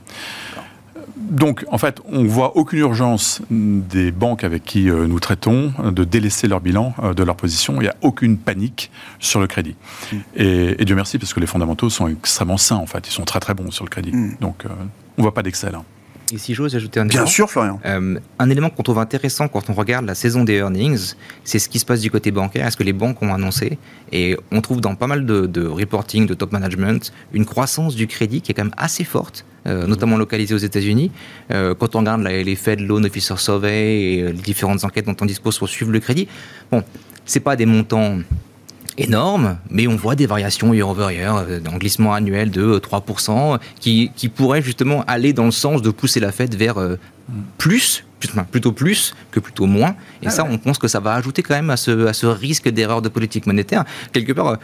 Donc, 1.30 1.66
en 1.72 1.78
fait, 1.78 2.02
on 2.12 2.24
voit 2.26 2.58
aucune 2.58 2.80
urgence 2.80 3.42
des 3.52 4.12
banques 4.12 4.44
avec 4.44 4.64
qui 4.64 4.90
euh, 4.90 5.08
nous 5.08 5.20
traitons 5.20 5.72
euh, 5.80 5.92
de 5.92 6.04
délaisser 6.04 6.48
leur 6.48 6.60
bilan 6.62 6.94
euh, 7.04 7.14
de 7.14 7.24
leur 7.24 7.36
position. 7.36 7.76
Il 7.78 7.84
n'y 7.84 7.88
a 7.88 7.96
aucune 8.02 8.38
panique 8.38 8.92
sur 9.20 9.40
le 9.40 9.48
crédit. 9.48 9.76
Et, 10.36 10.82
et 10.82 10.86
Dieu 10.86 10.96
merci, 10.96 11.18
parce 11.20 11.34
que 11.34 11.40
les 11.40 11.48
fondamentaux 11.48 11.90
sont 11.90 12.08
extrêmement 12.08 12.58
sains, 12.58 12.78
en 12.78 12.88
fait. 12.88 13.08
Ils 13.08 13.12
sont 13.12 13.26
très 13.26 13.40
très 13.40 13.54
bons 13.54 13.72
sur 13.72 13.86
le 13.86 13.90
crédit. 13.90 14.12
Mm. 14.12 14.38
Donc, 14.42 14.66
euh, 14.66 14.70
on 15.18 15.22
ne 15.22 15.24
voit 15.24 15.34
pas 15.34 15.44
d'Excel. 15.44 15.76
hein. 15.76 15.84
Et 16.32 16.38
si 16.38 16.54
j'ose 16.54 16.76
ajouter 16.76 17.00
un 17.00 17.06
Bien 17.06 17.22
élément, 17.22 17.28
sûr, 17.28 17.50
Florian. 17.50 17.80
Euh, 17.86 18.20
un 18.38 18.50
élément 18.52 18.70
qu'on 18.70 18.84
trouve 18.84 19.00
intéressant 19.00 19.48
quand 19.48 19.68
on 19.70 19.74
regarde 19.74 20.06
la 20.06 20.14
saison 20.14 20.44
des 20.44 20.54
earnings, 20.58 21.14
c'est 21.44 21.58
ce 21.58 21.68
qui 21.68 21.80
se 21.80 21.86
passe 21.86 22.02
du 22.02 22.12
côté 22.12 22.30
bancaire, 22.30 22.68
est-ce 22.68 22.78
que 22.78 22.84
les 22.84 22.94
banques 22.94 23.22
ont 23.24 23.34
annoncé 23.34 23.80
Et 24.12 24.38
on 24.52 24.62
trouve 24.62 24.80
dans 24.80 24.94
pas 24.94 25.08
mal 25.08 25.26
de, 25.26 25.48
de 25.48 25.66
reporting, 25.66 26.28
de 26.28 26.36
top 26.36 26.52
management, 26.52 27.12
une 27.34 27.46
croissance 27.46 27.96
du 27.96 28.06
crédit 28.06 28.42
qui 28.42 28.52
est 28.52 28.54
quand 28.54 28.64
même 28.64 28.74
assez 28.78 29.04
forte, 29.04 29.44
euh, 29.68 29.86
notamment 29.88 30.18
localisée 30.18 30.54
aux 30.54 30.58
États-Unis. 30.60 31.12
Euh, 31.52 31.76
quand 31.76 31.96
on 31.96 32.00
regarde 32.00 32.22
la- 32.22 32.44
les 32.44 32.56
Fed 32.56 32.80
Loan 32.82 33.04
Officer 33.04 33.36
Survey 33.38 34.02
et 34.14 34.22
euh, 34.24 34.28
les 34.32 34.42
différentes 34.42 34.84
enquêtes 34.84 35.06
dont 35.06 35.16
on 35.22 35.26
dispose 35.26 35.58
pour 35.58 35.70
suivre 35.70 35.92
le 35.92 36.00
crédit, 36.00 36.28
bon, 36.72 36.84
c'est 37.26 37.40
pas 37.42 37.56
des 37.56 37.66
montants 37.66 38.18
énorme, 38.98 39.58
mais 39.70 39.88
on 39.88 39.96
voit 39.96 40.16
des 40.16 40.26
variations 40.26 40.74
year 40.74 40.88
over 40.90 41.14
year, 41.14 41.36
euh, 41.48 41.60
un 41.72 41.78
glissement 41.78 42.14
annuel 42.14 42.52
de 42.52 42.62
euh, 42.62 42.80
3%, 42.80 43.58
qui, 43.80 44.12
qui 44.16 44.28
pourrait 44.30 44.62
justement 44.62 45.04
aller 45.08 45.32
dans 45.32 45.46
le 45.46 45.52
sens 45.52 45.82
de 45.82 45.90
pousser 45.90 46.20
la 46.20 46.32
Fed 46.34 46.56
vers 46.56 46.78
euh, 46.80 46.98
plus, 47.58 48.04
plutôt 48.52 48.74
plus 48.74 49.14
que 49.32 49.40
plutôt 49.40 49.68
moins. 49.68 49.96
Et 50.22 50.28
Ah 50.28 50.32
ça, 50.32 50.44
ouais. 50.44 50.50
on 50.52 50.58
pense 50.58 50.78
que 50.78 50.90
ça 50.90 51.00
va 51.00 51.14
ajouter 51.14 51.42
quand 51.44 51.54
même 51.56 51.70
à 51.70 51.78
ce, 51.78 52.08
à 52.08 52.14
ce 52.14 52.26
risque 52.26 52.68
d'erreur 52.68 53.02
de 53.02 53.08
politique 53.08 53.46
monétaire. 53.46 53.86
Quelque 54.12 54.34
part, 54.34 54.58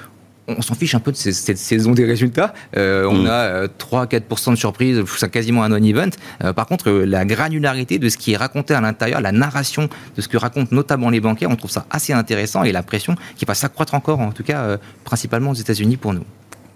on 0.47 0.61
s'en 0.61 0.75
fiche 0.75 0.93
un 0.95 0.99
peu 0.99 1.11
de 1.11 1.17
ces- 1.17 1.31
cette 1.33 1.57
saison 1.57 1.91
des 1.91 2.05
résultats. 2.05 2.53
Euh, 2.77 3.05
on 3.09 3.23
Mm. 3.23 3.27
a 3.27 3.67
3-4% 3.67 4.51
de 4.51 4.55
surprise, 4.57 5.01
c'est 5.17 5.31
quasiment 5.31 5.63
un 5.63 5.69
non-event. 5.69 6.09
Euh, 6.43 6.53
par 6.53 6.67
contre, 6.67 6.89
euh, 6.89 7.05
la 7.05 7.25
granularité 7.25 7.97
de 7.99 8.09
ce 8.09 8.17
qui 8.17 8.33
est 8.33 8.37
raconté 8.37 8.73
à 8.73 8.81
l'intérieur, 8.81 9.21
la 9.21 9.31
narration 9.31 9.89
de 10.15 10.21
ce 10.21 10.27
que 10.27 10.37
racontent 10.37 10.69
notamment 10.75 11.09
les 11.09 11.19
banquiers, 11.19 11.47
on 11.47 11.55
trouve 11.55 11.71
ça 11.71 11.85
assez 11.89 12.13
intéressant 12.13 12.63
et 12.63 12.71
la 12.71 12.83
pression 12.83 13.15
qui 13.37 13.45
va 13.45 13.55
s'accroître 13.55 13.93
encore, 13.95 14.19
en 14.19 14.31
tout 14.31 14.43
cas 14.43 14.59
euh, 14.61 14.77
principalement 15.03 15.51
aux 15.51 15.55
États-Unis 15.55 15.97
pour 15.97 16.13
nous. 16.13 16.23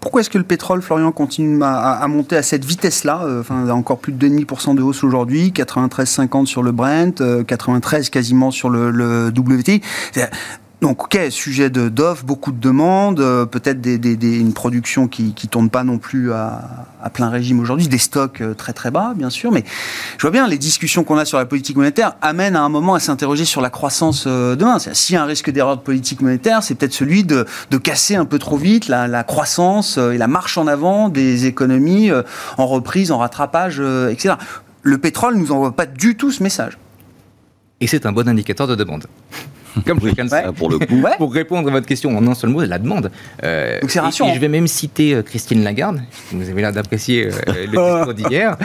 Pourquoi 0.00 0.22
est-ce 0.22 0.30
que 0.30 0.38
le 0.38 0.44
pétrole, 0.44 0.80
Florian, 0.80 1.12
continue 1.12 1.62
à, 1.62 1.76
à- 1.76 2.02
à 2.02 2.08
monter 2.08 2.34
à 2.34 2.42
cette 2.42 2.64
vitesse-là 2.64 3.20
Euh, 3.24 3.40
Enfin, 3.40 3.68
encore 3.68 3.98
plus 3.98 4.12
de 4.14 4.18
2,5% 4.18 4.74
de 4.74 4.80
hausse 4.82 5.04
aujourd'hui, 5.04 5.52
93,50 5.52 6.46
sur 6.46 6.62
le 6.62 6.72
Brent, 6.72 7.20
euh, 7.20 7.44
93 7.44 8.08
quasiment 8.08 8.50
sur 8.50 8.70
le, 8.70 8.90
le 8.90 9.28
WTI. 9.28 9.82
Donc, 10.80 11.02
ok, 11.04 11.18
sujet 11.28 11.68
d'offres, 11.68 12.24
beaucoup 12.24 12.52
de 12.52 12.58
demandes, 12.58 13.20
euh, 13.20 13.44
peut-être 13.44 13.82
des, 13.82 13.98
des- 13.98 14.16
des- 14.16 14.38
une 14.38 14.54
production 14.54 15.08
qui 15.08 15.34
qui 15.34 15.46
tourne 15.46 15.68
pas 15.68 15.84
non 15.84 15.98
plus 15.98 16.32
à, 16.32 16.86
à 17.02 17.10
plein 17.10 17.28
régime 17.28 17.60
aujourd'hui, 17.60 17.86
des 17.86 17.98
stocks 17.98 18.40
euh, 18.40 18.54
très 18.54 18.72
très 18.72 18.90
bas, 18.90 19.12
bien 19.14 19.28
sûr. 19.28 19.52
Mais 19.52 19.62
je 20.16 20.22
vois 20.22 20.30
bien 20.30 20.48
les 20.48 20.56
discussions 20.56 21.04
qu'on 21.04 21.18
a 21.18 21.26
sur 21.26 21.36
la 21.36 21.44
politique 21.44 21.76
monétaire 21.76 22.14
amènent 22.22 22.56
à 22.56 22.62
un 22.62 22.70
moment 22.70 22.94
à 22.94 23.00
s'interroger 23.00 23.44
sur 23.44 23.60
la 23.60 23.68
croissance 23.68 24.24
euh, 24.26 24.56
demain. 24.56 24.78
S'il 24.78 25.16
y 25.16 25.18
a 25.18 25.22
un 25.22 25.26
risque 25.26 25.50
d'erreur 25.50 25.76
de 25.76 25.82
politique 25.82 26.22
monétaire, 26.22 26.62
c'est 26.62 26.74
peut-être 26.76 26.94
celui 26.94 27.24
de, 27.24 27.44
de 27.70 27.76
casser 27.76 28.16
un 28.16 28.24
peu 28.24 28.38
trop 28.38 28.56
vite 28.56 28.88
la, 28.88 29.06
la 29.06 29.22
croissance 29.22 29.98
euh, 29.98 30.12
et 30.12 30.18
la 30.18 30.28
marche 30.28 30.56
en 30.56 30.66
avant 30.66 31.10
des 31.10 31.44
économies 31.44 32.10
en 32.56 32.66
reprise, 32.66 33.12
en 33.12 33.18
rattrapage, 33.18 33.80
etc. 34.10 34.36
Le 34.82 34.96
pétrole 34.96 35.36
nous 35.36 35.52
envoie 35.52 35.72
pas 35.76 35.84
du 35.84 36.16
tout 36.16 36.32
ce 36.32 36.42
message. 36.42 36.78
Et 37.82 37.86
c'est 37.86 38.06
un 38.06 38.12
bon 38.12 38.26
indicateur 38.26 38.66
de 38.66 38.74
demande. 38.74 39.04
Comme 39.86 40.00
sait. 40.00 40.28
Ça, 40.28 40.52
pour 40.52 40.70
le 40.70 40.78
coup. 40.78 41.00
Ouais. 41.00 41.16
Pour 41.18 41.32
répondre 41.32 41.68
à 41.68 41.72
votre 41.72 41.86
question 41.86 42.16
en 42.16 42.26
un 42.26 42.34
seul 42.34 42.50
mot, 42.50 42.62
la 42.62 42.78
demande. 42.78 43.10
Euh, 43.44 43.80
Donc 43.80 43.90
c'est 43.90 44.00
rassurant. 44.00 44.30
Et, 44.30 44.34
je 44.34 44.40
vais 44.40 44.48
même 44.48 44.66
citer 44.66 45.14
euh, 45.14 45.22
Christine 45.22 45.62
Lagarde, 45.62 46.00
vous 46.32 46.48
avez 46.48 46.60
l'air 46.60 46.72
d'apprécier 46.72 47.26
euh, 47.26 47.30
le 47.46 47.66
discours 48.06 48.14
d'hier. 48.14 48.56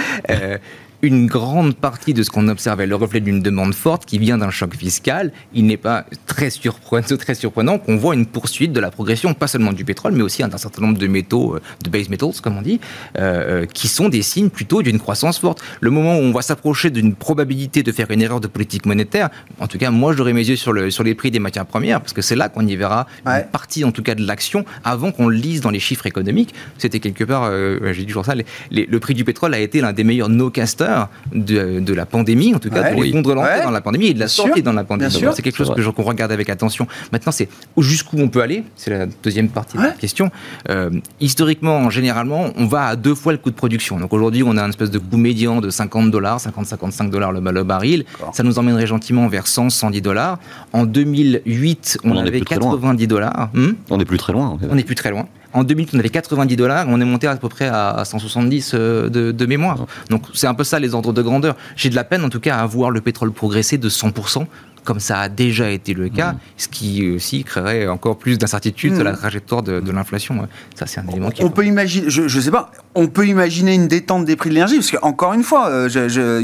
Une 1.06 1.28
grande 1.28 1.76
partie 1.76 2.16
de 2.16 2.24
ce 2.24 2.32
qu'on 2.32 2.48
observe 2.48 2.82
est 2.82 2.88
le 2.88 2.96
reflet 2.96 3.20
d'une 3.20 3.40
demande 3.40 3.76
forte 3.76 4.06
qui 4.08 4.18
vient 4.18 4.40
d'un 4.40 4.50
choc 4.50 4.76
fiscal. 4.76 5.32
Il 5.54 5.68
n'est 5.68 5.78
pas 5.78 6.08
très 6.26 6.50
surprenant, 6.50 7.06
très 7.20 7.36
surprenant 7.36 7.78
qu'on 7.78 7.96
voit 7.96 8.16
une 8.16 8.26
poursuite 8.26 8.74
de 8.74 8.80
la 8.80 8.90
progression, 8.90 9.36
pas 9.36 9.46
seulement 9.46 9.72
du 9.72 9.86
pétrole, 9.86 10.14
mais 10.14 10.24
aussi 10.24 10.42
d'un 10.42 10.58
certain 10.58 10.82
nombre 10.82 10.98
de 10.98 11.06
métaux, 11.06 11.58
euh, 11.58 11.62
de 11.84 11.92
base 11.92 12.10
metals, 12.10 12.32
comme 12.42 12.58
on 12.58 12.64
dit, 12.64 12.80
euh, 13.20 13.62
euh, 13.62 13.66
qui 13.68 13.88
sont 13.88 14.10
des 14.10 14.24
signes 14.24 14.50
plutôt 14.50 14.82
d'une 14.82 14.98
croissance 14.98 15.38
forte. 15.38 15.62
Le 15.80 15.92
moment 15.92 16.16
où 16.18 16.22
on 16.22 16.32
va 16.32 16.42
s'approcher 16.42 16.90
d'une 16.90 17.14
probabilité 17.14 17.84
de 17.84 17.92
faire 17.92 18.10
une 18.10 18.24
erreur 18.24 18.40
de 18.42 18.48
politique 18.48 18.88
monétaire, 18.88 19.30
en 19.60 19.68
tout 19.68 19.78
cas, 19.78 19.92
moi, 19.92 20.12
j'aurai 20.14 20.34
mes 20.34 20.48
yeux 20.50 20.56
sur, 20.56 20.74
le, 20.74 20.90
sur 20.90 21.04
les 21.04 21.14
prix 21.14 21.30
des 21.30 21.38
matières 21.40 21.68
premières, 21.68 22.02
parce 22.02 22.14
que 22.14 22.24
c'est 22.24 22.36
là 22.36 22.50
qu'on 22.50 22.66
y 22.66 22.76
verra 22.76 23.06
Ouais. 23.28 23.42
une 23.44 23.48
partie, 23.52 23.84
en 23.84 23.92
tout 23.92 24.02
cas, 24.02 24.16
de 24.16 24.26
l'action, 24.26 24.66
avant 24.84 25.12
qu'on 25.12 25.28
le 25.28 25.36
lise 25.38 25.62
dans 25.62 25.70
les 25.70 25.80
chiffres 25.80 26.08
économiques. 26.08 26.56
C'était 26.80 27.00
quelque 27.00 27.24
part, 27.26 27.44
euh, 27.44 27.78
j'ai 27.94 28.02
dit 28.02 28.08
toujours 28.08 28.26
ça, 28.26 28.34
les- 28.34 28.46
les- 28.72 28.88
le 28.88 29.00
prix 29.00 29.14
du 29.14 29.24
pétrole 29.24 29.54
a 29.54 29.60
été 29.60 29.82
l'un 29.82 29.94
des 29.94 30.04
meilleurs 30.04 30.30
no-casters 30.30 30.95
de, 31.34 31.80
de 31.80 31.94
la 31.94 32.06
pandémie, 32.06 32.54
en 32.56 32.60
tout 32.60 32.70
cas, 32.70 32.82
Ouais. 32.84 32.96
de 32.96 33.04
l'effondrement 33.04 33.42
Ouais. 33.44 33.64
dans 33.64 33.72
la 33.72 33.82
pandémie 33.82 34.08
et 34.08 34.14
de 34.14 34.20
la 34.20 34.26
Bien 34.26 34.30
sortie 34.30 34.54
sûr. 34.56 34.64
dans 34.64 34.74
la 34.74 34.84
pandémie. 34.84 35.12
C'est 35.12 35.42
quelque 35.42 35.58
chose 35.58 35.72
qu'on 35.96 36.04
regarde 36.04 36.32
avec 36.32 36.50
attention. 36.50 36.88
Maintenant, 37.12 37.32
c'est 37.32 37.50
jusqu'où 37.78 38.18
on 38.20 38.28
peut 38.30 38.42
aller? 38.42 38.64
C'est 38.76 38.92
la 38.92 39.06
deuxième 39.24 39.50
partie 39.50 39.78
de 39.78 39.84
la 39.84 39.92
question. 39.92 40.30
Euh, 40.70 40.90
historiquement, 41.20 41.90
généralement, 41.90 42.50
on 42.58 42.66
va 42.66 42.88
à 42.88 42.96
deux 42.96 43.16
fois 43.16 43.32
le 43.32 43.38
coût 43.38 43.50
de 43.52 43.56
production. 43.56 44.00
Donc 44.00 44.14
aujourd'hui, 44.14 44.44
on 44.46 44.56
a 44.58 44.64
un 44.64 44.70
espèce 44.70 44.92
de 44.92 45.00
coût 45.00 45.18
médian 45.18 45.62
de 45.62 45.70
50 45.70 46.12
dollars, 46.12 46.40
50-55 46.40 47.10
dollars 47.10 47.32
le, 47.32 47.40
le 47.40 47.64
baril. 47.64 48.06
Ça 48.34 48.44
nous 48.44 48.60
emmènerait 48.60 48.88
gentiment 48.88 49.28
vers 49.28 49.48
100, 49.48 49.70
110 49.70 50.02
dollars. 50.02 50.40
En 50.74 50.86
2008, 50.86 52.00
on, 52.04 52.12
On 52.12 52.18
avait 52.18 52.32
plus 52.32 52.42
très 52.46 52.56
loin. 52.58 52.72
90 52.72 53.08
dollars. 53.08 53.50
Hmm? 53.54 53.72
On 53.90 53.98
n'est 53.98 54.06
plus 54.06 54.18
très 54.18 54.34
loin. 54.34 54.48
en 54.48 54.58
fait. 54.58 54.68
on 54.70 54.76
n'est 54.76 54.84
plus 54.84 54.96
très 54.96 55.10
loin. 55.12 55.28
En 55.56 55.64
2000, 55.64 55.88
on 55.94 56.00
avait 56.00 56.10
90 56.10 56.56
dollars, 56.56 56.86
on 56.90 57.00
est 57.00 57.06
monté 57.06 57.28
à 57.28 57.36
peu 57.38 57.50
près 57.50 57.68
à 57.68 58.04
170 58.06 58.72
euh, 58.74 59.10
de, 59.10 59.32
de 59.32 59.46
mémoire. 59.46 59.86
Donc 60.10 60.24
c'est 60.34 60.48
un 60.48 60.54
peu 60.54 60.64
ça 60.64 60.80
les 60.80 60.94
ordres 60.94 61.14
de 61.14 61.22
grandeur. 61.22 61.56
J'ai 61.76 61.90
de 61.90 61.96
la 61.96 62.04
peine 62.04 62.24
en 62.24 62.30
tout 62.30 62.40
cas 62.42 62.58
à 62.58 62.66
voir 62.66 62.92
le 62.92 63.02
pétrole 63.02 63.32
progresser 63.32 63.78
de 63.78 63.90
100%, 63.90 64.46
comme 64.84 65.00
ça 65.00 65.22
a 65.22 65.30
déjà 65.30 65.70
été 65.72 65.94
le 65.94 66.10
cas, 66.10 66.36
ce 66.58 66.68
qui 66.68 67.10
aussi 67.10 67.44
créerait 67.44 67.88
encore 67.88 68.18
plus 68.18 68.38
d'incertitude 68.38 68.66
Mmh. 68.86 68.96
sur 68.96 69.04
la 69.04 69.14
trajectoire 69.14 69.64
de, 69.64 69.80
de 69.80 69.92
l'inflation. 69.92 70.48
Ça 70.76 70.86
c'est 70.86 71.00
un 71.00 71.08
élément 71.08 71.30
qui 71.30 71.44
On 71.44 71.50
peut 71.50 71.66
imaginer, 71.66 72.10
je, 72.10 72.28
je 72.28 72.40
sais 72.40 72.52
pas, 72.52 72.72
on 72.94 73.08
peut 73.08 73.26
imaginer 73.28 73.74
une 73.74 73.88
détente 73.88 74.26
des 74.26 74.36
prix 74.36 74.50
de 74.50 74.56
l'énergie, 74.56 74.76
parce 74.76 74.92
qu'encore 74.92 75.34
une 75.34 75.44
fois, 75.44 75.70
euh, 75.70 75.90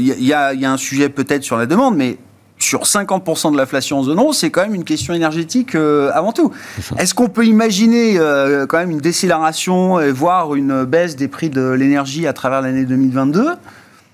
y, 0.00 0.10
il 0.18 0.26
y 0.26 0.32
a 0.32 0.72
un 0.72 0.76
sujet 0.76 1.08
peut-être 1.08 1.42
sur 1.42 1.56
la 1.56 1.66
demande, 1.66 1.96
mais 1.96 2.18
sur 2.62 2.82
50% 2.82 3.52
de 3.52 3.56
l'inflation 3.56 3.98
en 3.98 4.02
zone 4.04 4.18
euro, 4.18 4.32
c'est 4.32 4.50
quand 4.50 4.62
même 4.62 4.74
une 4.74 4.84
question 4.84 5.14
énergétique 5.14 5.74
euh, 5.74 6.10
avant 6.14 6.32
tout. 6.32 6.52
Est-ce 6.98 7.14
qu'on 7.14 7.28
peut 7.28 7.46
imaginer 7.46 8.18
euh, 8.18 8.66
quand 8.66 8.78
même 8.78 8.90
une 8.90 9.00
décélération 9.00 10.00
et 10.00 10.10
voire 10.10 10.54
une 10.54 10.84
baisse 10.84 11.16
des 11.16 11.28
prix 11.28 11.50
de 11.50 11.70
l'énergie 11.70 12.26
à 12.26 12.32
travers 12.32 12.62
l'année 12.62 12.84
2022 12.84 13.50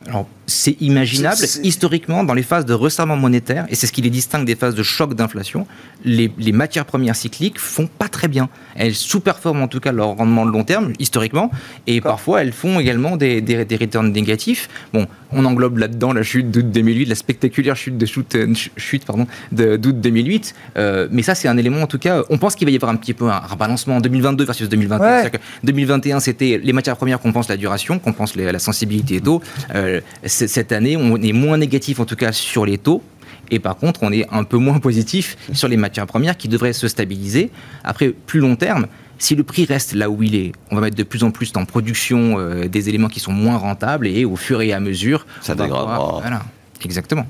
alors, 0.07 0.27
c'est 0.49 0.81
imaginable. 0.81 1.37
Historiquement, 1.63 2.25
dans 2.25 2.35
les 2.35 2.43
phases 2.43 2.65
de 2.65 2.73
resserrement 2.73 3.17
monétaire, 3.17 3.67
et 3.69 3.75
c'est 3.75 3.87
ce 3.87 3.93
qui 3.93 4.03
les 4.03 4.11
distingue 4.11 4.47
des 4.47 4.57
phases 4.57 4.75
de 4.75 4.83
choc 4.83 5.15
d'inflation, 5.15 5.67
les, 6.05 6.33
matières 6.53 6.87
premières 6.87 7.15
cycliques 7.15 7.59
font 7.59 7.87
pas 7.87 8.09
très 8.09 8.29
bien. 8.29 8.49
Elles 8.75 8.95
sous-performent 8.95 9.63
en 9.63 9.69
tout 9.69 9.79
cas 9.79 9.93
leur 9.93 10.17
rendement 10.17 10.47
de 10.47 10.51
long 10.51 10.65
terme, 10.65 10.95
historiquement, 10.99 11.51
et 11.87 12.01
parfois 12.01 12.43
elles 12.43 12.53
font 12.53 12.81
également 12.81 13.17
des, 13.17 13.41
des, 13.43 13.65
des 13.65 13.77
returns 13.77 14.11
négatifs. 14.11 14.69
Bon, 14.93 15.07
on 15.33 15.45
englobe 15.45 15.79
là-dedans 15.79 16.13
la 16.13 16.23
chute 16.23 16.51
d'août 16.51 16.71
2008, 16.71 17.07
la 17.07 17.15
spectaculaire 17.15 17.77
chute 17.77 17.99
de 17.99 18.07
chute, 18.07 18.35
euh, 18.35 18.53
chute 18.77 19.05
pardon, 19.05 19.27
d'août 19.53 20.01
2008. 20.01 20.55
Euh, 20.77 21.09
mais 21.11 21.23
ça, 21.23 21.35
c'est 21.35 21.49
un 21.49 21.57
élément, 21.57 21.83
en 21.83 21.87
tout 21.87 21.99
cas, 21.99 22.23
on 22.31 22.39
pense 22.39 22.55
qu'il 22.55 22.67
va 22.67 22.73
y 22.73 22.77
avoir 22.77 22.91
un 22.91 22.97
petit 22.97 23.15
peu 23.15 23.29
un 23.29 23.39
rebalancement 23.39 23.97
en 23.97 24.01
2022 24.01 24.45
versus 24.45 24.69
2021. 24.69 25.31
2021, 25.65 26.21
c'était 26.21 26.61
les 26.63 26.73
matières 26.73 26.97
premières 26.97 27.21
qu'on 27.21 27.33
pense 27.33 27.49
la 27.49 27.57
duration, 27.57 27.99
qu'on 27.99 28.13
pense 28.13 28.37
la 28.37 28.59
sensibilité 28.59 29.21
taux. 29.21 29.43
Euh, 29.75 30.01
cette 30.47 30.73
année, 30.73 30.97
on 30.97 31.17
est 31.17 31.33
moins 31.33 31.59
négatif 31.59 32.01
en 32.01 32.05
tout 32.05 32.17
cas 32.17 32.33
sur 32.33 32.65
les 32.67 32.79
taux. 32.79 33.03
Et 33.51 33.59
par 33.59 33.77
contre, 33.77 34.03
on 34.03 34.13
est 34.13 34.27
un 34.31 34.45
peu 34.45 34.59
moins 34.59 34.79
positif 34.79 35.37
sur 35.53 35.69
les 35.69 35.77
matières 35.77 36.07
premières 36.07 36.37
qui 36.37 36.49
devraient 36.49 36.75
se 36.75 36.87
stabiliser. 36.87 37.51
Après, 37.83 38.11
plus 38.11 38.41
long 38.41 38.57
terme, 38.57 38.87
si 39.19 39.35
le 39.35 39.43
prix 39.43 39.65
reste 39.65 39.95
là 39.95 40.11
où 40.11 40.23
il 40.23 40.35
est, 40.35 40.53
on 40.71 40.77
va 40.77 40.83
mettre 40.83 40.97
de 40.97 41.03
plus 41.03 41.25
en 41.25 41.31
plus 41.31 41.51
en 41.57 41.65
production 41.65 42.39
euh, 42.39 42.69
des 42.69 42.89
éléments 42.89 43.09
qui 43.09 43.21
sont 43.21 43.33
moins 43.33 43.57
rentables 43.57 44.07
et 44.07 44.25
au 44.25 44.37
fur 44.37 44.61
et 44.61 44.73
à 44.73 44.81
mesure, 44.81 45.27
ça 45.41 45.55
dégradera. 45.55 46.21
Voilà, 46.21 46.43
exactement. 46.85 47.27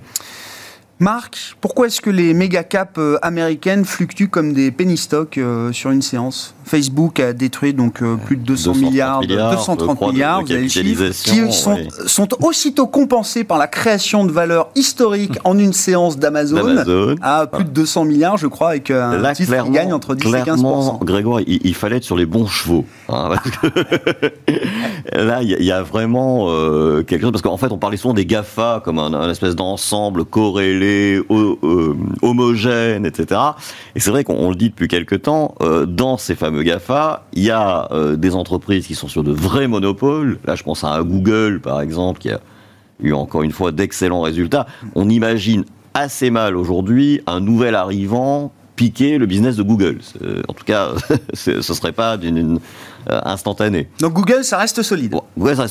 Marc, 1.01 1.57
pourquoi 1.61 1.86
est-ce 1.86 2.01
que 2.01 2.11
les 2.11 2.34
méga 2.34 2.64
caps 2.64 2.99
euh, 2.99 3.18
américaines 3.22 3.84
fluctuent 3.84 4.28
comme 4.28 4.53
des 4.53 4.72
penny 4.72 4.96
stocks 4.96 5.38
euh, 5.38 5.72
sur 5.72 5.92
une 5.92 6.03
séance? 6.03 6.57
Facebook 6.64 7.20
a 7.20 7.32
détruit 7.32 7.72
donc 7.72 8.03
euh, 8.03 8.16
plus 8.16 8.36
de 8.36 8.42
200 8.42 8.74
milliards, 8.74 9.20
230 9.20 10.12
milliards, 10.12 10.42
vous 10.42 10.53
avez 10.53 10.66
qui 10.66 11.53
sont, 11.53 11.78
sont, 12.05 12.28
aussitôt 12.42 12.88
compensés 12.88 13.44
par 13.44 13.59
la 13.59 13.68
création 13.68 14.26
de 14.26 14.32
valeur 14.32 14.70
historique 14.74 15.38
en 15.44 15.57
une 15.57 15.72
séance 15.72 16.18
d'Amazon 16.18 16.76
à 17.22 17.46
plus 17.46 17.64
de 17.64 17.70
200 17.70 18.05
milliards, 18.05 18.36
je 18.36 18.49
crois, 18.49 18.70
avec 18.70 18.90
un 18.90 19.18
Là, 19.18 19.34
titre 19.34 19.64
qui 19.64 19.70
gagne 19.70 19.92
entre 19.92 20.16
10 20.16 20.34
et 20.34 20.42
15 20.42 20.62
Grégoire, 21.03 21.40
il, 21.46 21.74
fallait 21.74 21.99
être 21.99 22.05
sur 22.05 22.16
les 22.16 22.26
bons 22.26 22.46
chevaux. 22.46 22.84
Hein, 23.09 23.30
là, 25.12 25.42
il 25.42 25.64
y, 25.64 25.72
a 25.72 25.82
vraiment 25.82 26.49
quelque 27.05 27.22
chose 27.22 27.32
parce 27.32 27.42
qu'en 27.42 27.57
fait, 27.57 27.70
on 27.70 27.78
parlait 27.78 27.96
souvent 27.96 28.14
des 28.14 28.26
Gafa 28.26 28.82
comme 28.84 28.99
un, 28.99 29.14
un 29.14 29.30
espèce 29.30 29.55
d'ensemble 29.55 30.24
corrélé 30.24 30.88
euh, 30.89 31.95
homogène, 32.22 33.07
etc. 33.07 33.41
Et 33.95 34.01
c'est 34.01 34.11
vrai 34.11 34.24
qu'on 34.24 34.51
le 34.51 34.55
dit 34.55 34.70
depuis 34.70 34.89
quelque 34.89 35.14
temps, 35.14 35.55
euh, 35.61 35.86
dans 35.86 36.16
ces 36.16 36.34
fameux 36.34 36.62
GAFA, 36.62 37.26
il 37.32 37.45
y 37.45 37.51
a 37.51 37.89
euh, 37.93 38.16
des 38.16 38.34
entreprises 38.34 38.86
qui 38.86 38.95
sont 38.95 39.09
sur 39.09 39.24
de 39.24 39.32
vrais 39.32 39.68
monopoles. 39.68 40.39
Là, 40.45 40.55
je 40.55 40.62
pense 40.62 40.84
à 40.84 41.03
Google, 41.03 41.61
par 41.61 41.80
exemple, 41.80 42.20
qui 42.20 42.30
a 42.30 42.41
eu 43.01 43.12
encore 43.12 43.43
une 43.43 43.53
fois 43.53 43.72
d'excellents 43.72 44.22
résultats. 44.22 44.66
On 44.95 45.09
imagine 45.09 45.64
assez 45.95 46.30
mal 46.30 46.57
aujourd'hui 46.57 47.20
un 47.26 47.41
nouvel 47.41 47.74
arrivant 47.74 48.53
piquer 48.79 49.18
le 49.18 49.26
business 49.26 49.57
de 49.57 49.64
Google. 49.64 49.99
En 50.47 50.53
tout 50.53 50.64
cas, 50.64 50.91
ce 51.35 51.51
ne 51.51 51.61
serait 51.61 51.93
pas 51.93 52.16
d'une 52.16 52.61
euh, 53.11 53.20
instantané. 53.24 53.89
Donc 53.99 54.12
Google, 54.12 54.45
ça 54.45 54.57
reste 54.57 54.83
solide. 54.83 55.16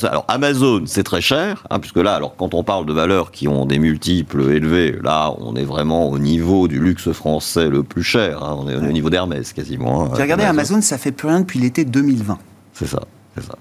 Alors 0.04 0.26
Amazon, 0.28 0.84
c'est 0.86 1.04
très 1.04 1.22
cher, 1.22 1.64
hein, 1.70 1.80
puisque 1.80 1.98
là, 1.98 2.16
alors 2.16 2.36
quand 2.36 2.54
on 2.54 2.64
parle 2.64 2.86
de 2.86 2.92
valeurs 2.92 3.32
qui 3.32 3.48
ont 3.48 3.66
des 3.66 3.80
multiples 3.80 4.52
élevés, 4.52 4.98
là, 5.02 5.34
on 5.38 5.56
est 5.56 5.64
vraiment 5.64 6.10
au 6.10 6.20
niveau 6.20 6.68
du 6.68 6.80
luxe 6.80 7.10
français 7.14 7.70
le 7.70 7.82
plus 7.82 8.04
cher. 8.04 8.44
Hein. 8.44 8.58
on 8.60 8.68
est 8.68 8.76
au 8.76 8.92
niveau 8.92 9.10
d'Hermès 9.10 9.54
quasiment. 9.54 10.04
Hein, 10.04 10.10
regardez, 10.12 10.44
Amazon. 10.44 10.82
ça 10.82 10.98
fait 10.98 11.14
plus 11.14 11.30
rien 11.30 11.40
depuis 11.40 11.60
l'été 11.60 11.86
2020. 11.86 12.38
C'est 12.74 12.88
ça, 12.88 13.00
c'est 13.36 13.46
ça 13.46 13.56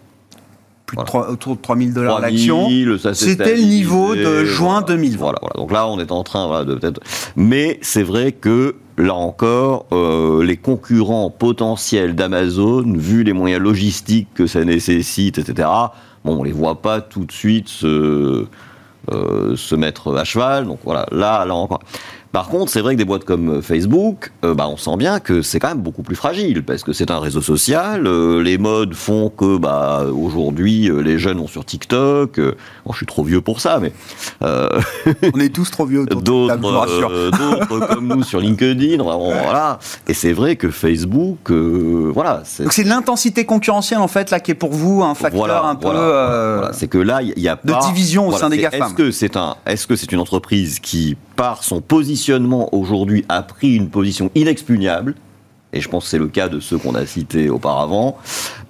plus 0.86 0.96
de 0.96 1.02
3, 1.02 1.30
autour 1.30 1.56
de 1.56 1.60
3000 1.60 1.92
dollars 1.92 2.20
l'action. 2.20 2.68
C'était 3.12 3.56
le 3.56 3.62
niveau 3.62 4.14
de 4.14 4.44
juin 4.44 4.82
2020. 4.82 5.18
Voilà, 5.18 5.38
voilà, 5.40 5.54
Donc 5.56 5.72
là, 5.72 5.88
on 5.88 5.98
est 5.98 6.12
en 6.12 6.22
train 6.22 6.46
voilà, 6.46 6.64
de 6.64 6.74
peut-être. 6.76 7.00
Mais 7.34 7.78
c'est 7.82 8.04
vrai 8.04 8.30
que 8.32 8.76
là 8.98 9.14
encore, 9.14 9.86
euh, 9.92 10.44
les 10.44 10.56
concurrents 10.56 11.30
potentiels 11.30 12.14
d'Amazon, 12.14 12.84
vu 12.96 13.22
les 13.24 13.32
moyens 13.32 13.62
logistiques 13.62 14.28
que 14.34 14.46
ça 14.46 14.64
nécessite, 14.64 15.38
etc., 15.38 15.68
bon, 16.24 16.40
on 16.40 16.42
les 16.42 16.52
voit 16.52 16.80
pas 16.80 17.00
tout 17.00 17.24
de 17.24 17.32
suite 17.32 17.68
se, 17.68 18.46
euh, 19.12 19.56
se 19.56 19.74
mettre 19.74 20.16
à 20.16 20.24
cheval. 20.24 20.66
Donc 20.66 20.80
voilà, 20.84 21.06
là, 21.12 21.44
là 21.44 21.54
encore. 21.54 21.80
Par 22.32 22.48
contre, 22.48 22.70
c'est 22.70 22.80
vrai 22.80 22.94
que 22.94 22.98
des 22.98 23.04
boîtes 23.04 23.24
comme 23.24 23.62
Facebook, 23.62 24.32
euh, 24.44 24.54
bah, 24.54 24.68
on 24.68 24.76
sent 24.76 24.96
bien 24.96 25.20
que 25.20 25.42
c'est 25.42 25.58
quand 25.58 25.68
même 25.68 25.80
beaucoup 25.80 26.02
plus 26.02 26.16
fragile 26.16 26.62
parce 26.64 26.82
que 26.82 26.92
c'est 26.92 27.10
un 27.10 27.18
réseau 27.18 27.40
social. 27.40 28.06
Euh, 28.06 28.42
les 28.42 28.58
modes 28.58 28.94
font 28.94 29.30
que 29.30 29.56
bah, 29.56 30.04
aujourd'hui, 30.12 30.90
euh, 30.90 31.00
les 31.00 31.18
jeunes 31.18 31.38
vont 31.38 31.46
sur 31.46 31.64
TikTok. 31.64 32.38
bon, 32.38 32.92
je 32.92 32.96
suis 32.96 33.06
trop 33.06 33.24
vieux 33.24 33.40
pour 33.40 33.60
ça, 33.60 33.80
mais 33.80 33.92
on 34.42 35.40
est 35.40 35.54
tous 35.54 35.70
trop 35.70 35.86
vieux. 35.86 36.04
D'autres, 36.06 36.56
d'autres 36.56 37.86
comme 37.94 38.08
nous 38.08 38.22
sur 38.22 38.40
LinkedIn, 38.40 39.02
voilà. 39.02 39.78
Et 40.08 40.14
c'est 40.14 40.32
vrai 40.32 40.56
que 40.56 40.70
Facebook, 40.70 41.50
voilà. 41.50 42.42
C'est... 42.44 42.64
Donc 42.64 42.72
c'est 42.72 42.84
l'intensité 42.84 43.44
concurrentielle 43.44 44.00
en 44.00 44.08
fait 44.08 44.30
là 44.30 44.40
qui 44.40 44.50
est 44.50 44.54
pour 44.54 44.72
vous 44.72 45.02
un 45.02 45.14
facteur 45.14 45.64
un 45.64 45.76
peu. 45.76 45.88
C'est 46.72 46.88
que 46.88 46.98
là, 46.98 47.22
il 47.22 47.38
y, 47.38 47.48
a 47.48 47.56
pas 47.56 47.80
de 47.80 47.86
division 47.86 48.28
au 48.28 48.32
sein 48.32 48.50
des 48.50 48.58
GAFAM. 48.58 48.82
Est-ce 48.82 48.94
que 48.94 49.10
c'est 49.10 49.36
un, 49.36 49.56
est-ce 49.66 49.86
que 49.86 49.96
c'est 49.96 50.12
une 50.12 50.20
entreprise 50.20 50.80
qui 50.80 51.16
par 51.36 51.62
son 51.62 51.80
positionnement 51.80 52.74
aujourd'hui, 52.74 53.24
a 53.28 53.42
pris 53.42 53.76
une 53.76 53.90
position 53.90 54.30
inexpugnable, 54.34 55.14
et 55.72 55.80
je 55.80 55.88
pense 55.88 56.04
que 56.04 56.10
c'est 56.10 56.18
le 56.18 56.28
cas 56.28 56.48
de 56.48 56.60
ceux 56.60 56.78
qu'on 56.78 56.94
a 56.94 57.04
cités 57.06 57.50
auparavant, 57.50 58.16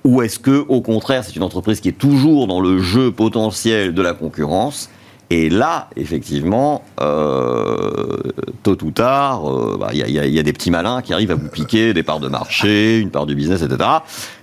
ou 0.05 0.23
est-ce 0.23 0.39
que, 0.39 0.65
au 0.69 0.81
contraire, 0.81 1.25
c'est 1.25 1.37
une 1.37 1.43
entreprise 1.43 1.81
qui 1.81 1.89
est 1.89 1.99
toujours 1.99 2.47
dans 2.47 2.61
le 2.61 2.79
jeu 2.81 3.13
potentiel 3.13 3.95
de 3.95 4.03
la 4.03 4.13
concurrence 4.13 4.91
et 5.29 5.51
là, 5.51 5.89
effectivement, 5.97 6.85
euh, 7.01 8.17
tôt 8.63 8.79
ou 8.85 8.93
tard, 8.93 9.51
euh, 9.51 9.77
bah, 9.79 9.89
il 9.93 9.99
y, 9.99 10.39
a 10.39 10.43
des 10.43 10.53
petits 10.53 10.71
malins 10.71 11.03
qui 11.03 11.13
arrivent 11.13 11.33
à 11.33 11.35
vous 11.35 11.49
piquer 11.49 11.93
des 11.93 12.05
parts 12.05 12.21
de 12.21 12.29
marché, 12.29 13.01
une 13.01 13.11
part 13.11 13.27
du 13.27 13.35
business, 13.35 13.63
etc. 13.63 13.91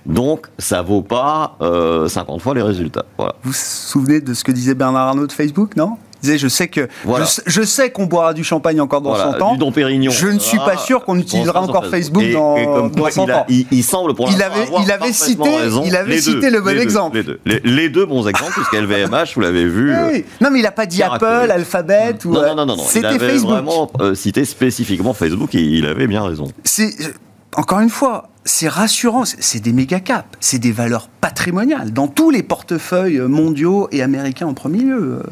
Donc, 0.04 0.48
ça 0.58 0.82
vaut 0.82 1.00
pas 1.00 1.56
50 1.58 1.62
euh, 1.62 2.38
fois 2.38 2.54
les 2.54 2.60
résultats. 2.60 3.06
Vous 3.18 3.24
vous 3.44 3.52
souvenez 3.54 4.20
de 4.20 4.34
ce 4.34 4.44
que 4.44 4.52
disait 4.52 4.74
Bernard 4.74 5.08
Arnault 5.08 5.26
de 5.26 5.32
Facebook, 5.32 5.74
non? 5.76 5.96
Je 6.24 6.48
sais 6.48 6.68
que 6.68 6.88
je, 7.46 7.62
sais 7.62 7.90
qu'on 7.90 8.06
boira 8.06 8.34
du 8.34 8.44
champagne 8.44 8.80
encore 8.80 9.00
dans 9.00 9.14
son 9.14 9.32
100 9.32 9.40
ans. 9.42 9.56
Du 9.56 9.72
Pérignon. 9.72 10.10
Je 10.10 10.28
ne 10.28 10.38
suis 10.38 10.58
pas 10.58 10.76
sûr 10.76 11.04
qu'on 11.04 11.18
utilisera 11.18 11.62
encore 11.62 11.86
Facebook 11.86 12.24
dans, 12.32 12.88
dans 12.88 13.10
100 13.10 13.30
ans. 13.30 13.46
Il, 13.48 13.84
semble 13.84 14.14
pour 14.14 14.30
il 14.30 14.42
avait, 14.42 14.66
il 14.82 14.90
avait 14.90 15.12
cité, 15.12 15.50
il 15.84 15.96
avait 15.96 16.18
cité 16.18 16.50
le 16.50 16.60
bon 16.60 16.78
exemple. 16.78 17.22
Les 17.44 17.88
deux, 17.88 18.06
bons 18.06 18.26
exemples, 18.28 18.52
puisque 18.52 18.74
LVMH, 18.74 19.34
vous 19.34 19.40
l'avez 19.40 19.66
vu. 19.66 19.92
Euh, 19.92 20.18
non, 20.40 20.50
mais 20.50 20.60
il 20.60 20.62
n'a 20.62 20.72
pas 20.72 20.86
dit 20.86 21.02
Apple, 21.02 21.50
Alphabet 21.50 22.16
ou. 22.24 22.32
Non, 22.32 22.54
non, 22.54 22.66
non, 22.66 22.76
non. 22.76 22.84
C'était 22.86 23.18
Facebook. 23.18 23.50
vraiment 23.50 23.90
euh, 24.00 24.14
cité 24.14 24.44
spécifiquement 24.44 25.14
Facebook 25.14 25.54
et 25.54 25.60
il 25.60 25.86
avait 25.86 26.06
bien 26.06 26.22
raison. 26.22 26.48
C'est 26.64 26.90
encore 27.56 27.80
une 27.80 27.90
fois, 27.90 28.28
c'est 28.44 28.68
rassurant, 28.68 29.24
c'est 29.24 29.60
des 29.60 29.72
méga 29.72 30.00
caps, 30.00 30.26
c'est 30.40 30.58
des 30.58 30.72
valeurs 30.72 31.08
patrimoniales 31.20 31.92
dans 31.92 32.08
tous 32.08 32.30
les 32.30 32.42
portefeuilles 32.42 33.20
mondiaux 33.20 33.88
et 33.92 34.02
américains 34.02 34.46
en 34.46 34.54
premier 34.54 34.82
lieu 34.82 35.22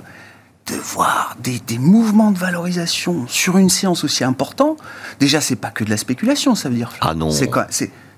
de 0.66 0.74
voir 0.74 1.36
des, 1.42 1.78
mouvements 1.78 2.30
de 2.30 2.38
valorisation 2.38 3.26
sur 3.28 3.58
une 3.58 3.68
séance 3.68 4.04
aussi 4.04 4.24
importante, 4.24 4.78
déjà, 5.18 5.40
c'est 5.40 5.56
pas 5.56 5.70
que 5.70 5.84
de 5.84 5.90
la 5.90 5.96
spéculation, 5.96 6.54
ça 6.54 6.68
veut 6.68 6.76
dire. 6.76 6.92
Ah 7.00 7.14
non. 7.14 7.30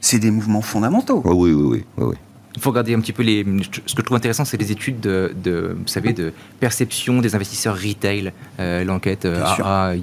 C'est 0.01 0.19
des 0.19 0.31
mouvements 0.31 0.61
fondamentaux. 0.61 1.23
Oui, 1.25 1.53
oui, 1.53 1.53
oui. 1.53 1.85
oui, 1.97 2.05
oui. 2.11 2.17
Il 2.57 2.63
faut 2.63 2.71
regarder 2.71 2.95
un 2.95 3.01
petit 3.01 3.13
peu 3.13 3.25
les. 3.25 3.45
Ce 3.87 3.95
que 3.95 4.01
je 4.01 4.03
trouve 4.03 4.17
intéressant, 4.17 4.45
c'est 4.45 4.57
les 4.57 4.71
études 4.71 5.01
de, 5.01 5.77
vous 5.77 5.89
savez, 5.89 6.13
de 6.13 6.33
perception 6.61 7.21
des 7.21 7.35
investisseurs 7.35 7.77
retail. 7.77 8.33
Euh, 8.61 8.85
l'enquête 8.85 9.25
euh, 9.25 9.43
AA, 9.45 9.95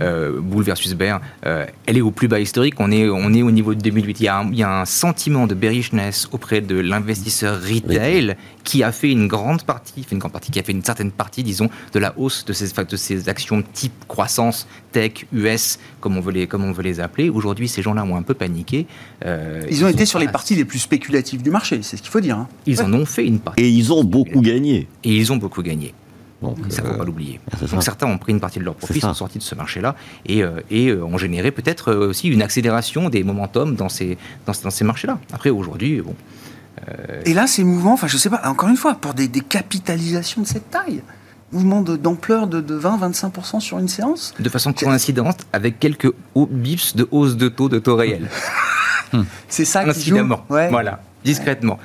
euh, 0.00 0.40
Bull 0.40 0.62
versus 0.62 0.94
Bear, 0.94 1.20
elle 1.42 1.96
est 1.96 2.00
au 2.00 2.12
plus 2.12 2.28
bas 2.28 2.38
historique. 2.38 2.74
On 2.78 2.92
est, 2.92 3.08
on 3.08 3.32
est 3.34 3.42
au 3.42 3.50
niveau 3.50 3.74
de 3.74 3.80
2008. 3.80 4.20
Il 4.20 4.22
y, 4.22 4.28
a 4.28 4.38
un, 4.38 4.50
il 4.52 4.58
y 4.58 4.62
a 4.62 4.80
un 4.80 4.84
sentiment 4.84 5.48
de 5.48 5.54
bearishness 5.54 6.28
auprès 6.30 6.60
de 6.60 6.78
l'investisseur 6.78 7.60
retail 7.60 8.36
qui 8.64 8.82
a 8.82 8.92
fait 8.92 9.10
une 9.10 9.28
grande 9.28 9.62
partie, 9.62 10.06
une 10.10 10.18
grande 10.18 10.32
partie, 10.32 10.50
qui 10.50 10.58
a 10.58 10.62
fait 10.62 10.72
une 10.72 10.84
certaine 10.84 11.10
partie, 11.10 11.42
disons, 11.42 11.68
de 11.92 11.98
la 11.98 12.16
hausse 12.18 12.44
de 12.44 12.52
ces, 12.52 12.72
de 12.72 12.96
ces 12.96 13.28
actions 13.28 13.62
type 13.72 13.92
croissance, 14.08 14.66
tech, 14.92 15.26
US, 15.32 15.78
comme 16.00 16.16
on 16.16 16.20
veut 16.20 16.32
les, 16.32 16.46
comme 16.46 16.64
on 16.64 16.72
veut 16.72 16.82
les 16.82 17.00
appeler. 17.00 17.28
Aujourd'hui, 17.28 17.68
ces 17.68 17.82
gens-là 17.82 18.04
ont 18.04 18.16
un 18.16 18.22
peu 18.22 18.34
paniqué. 18.34 18.86
ils 19.24 19.84
ont 19.84 19.88
été 19.88 20.06
sur 20.06 20.18
les 20.18 20.28
parties 20.28 20.54
les 20.54 20.64
plus 20.64 20.78
spéculatives 20.78 21.42
du 21.42 21.50
marché, 21.50 21.80
c'est 21.82 21.96
ce 21.96 22.02
qu'il 22.02 22.10
faut 22.10 22.20
dire. 22.20 22.38
Hein. 22.38 22.48
Ils 22.66 22.82
en 22.82 22.92
ont 22.92 23.06
fait 23.06 23.26
une 23.26 23.40
partie. 23.40 23.62
Et 23.62 23.68
ils 23.68 23.92
ont 23.92 24.04
beaucoup 24.04 24.40
gagné. 24.40 24.88
Et 25.04 25.16
ils 25.16 25.32
ont 25.32 25.36
beaucoup 25.36 25.62
gagné. 25.62 25.94
Donc, 26.42 26.58
ça 26.70 26.82
ne 26.82 26.88
faut 26.88 26.94
euh, 26.94 26.98
pas 26.98 27.04
l'oublier. 27.04 27.40
Donc 27.70 27.82
certains 27.82 28.08
ont 28.08 28.18
pris 28.18 28.32
une 28.32 28.40
partie 28.40 28.58
de 28.58 28.64
leurs 28.64 28.74
profits, 28.74 29.00
sont 29.00 29.14
sortis 29.14 29.38
de 29.38 29.42
ce 29.42 29.54
marché-là 29.54 29.94
et, 30.26 30.42
euh, 30.42 30.60
et 30.70 30.88
euh, 30.88 31.04
ont 31.04 31.16
généré 31.16 31.52
peut-être 31.52 31.94
aussi 31.94 32.28
une 32.28 32.42
accélération 32.42 33.08
des 33.08 33.22
momentum 33.22 33.76
dans 33.76 33.88
ces, 33.88 34.18
dans, 34.44 34.52
dans 34.64 34.70
ces 34.70 34.84
marchés-là. 34.84 35.18
Après, 35.32 35.50
aujourd'hui, 35.50 36.00
bon. 36.00 36.14
Et 37.24 37.34
là, 37.34 37.46
ces 37.46 37.64
mouvements, 37.64 37.92
enfin, 37.94 38.08
je 38.08 38.16
sais 38.16 38.30
pas, 38.30 38.40
encore 38.44 38.68
une 38.68 38.76
fois, 38.76 38.94
pour 38.94 39.14
des, 39.14 39.28
des 39.28 39.40
capitalisations 39.40 40.42
de 40.42 40.46
cette 40.46 40.70
taille, 40.70 41.02
mouvement 41.52 41.82
d'ampleur 41.82 42.46
de, 42.46 42.60
de 42.60 42.78
20-25% 42.78 43.60
sur 43.60 43.78
une 43.78 43.88
séance 43.88 44.34
De 44.40 44.48
façon 44.48 44.72
coïncidente, 44.72 45.46
avec 45.52 45.78
quelques 45.78 46.10
bips 46.34 46.96
de 46.96 47.06
hausse 47.10 47.36
de 47.36 47.48
taux 47.48 47.68
de 47.68 47.78
taux 47.78 47.96
réel. 47.96 48.28
C'est 49.48 49.64
ça 49.64 49.84
qui 49.92 50.08
joue 50.08 50.18
ouais. 50.48 50.70
Voilà 50.70 51.00
discrètement. 51.24 51.78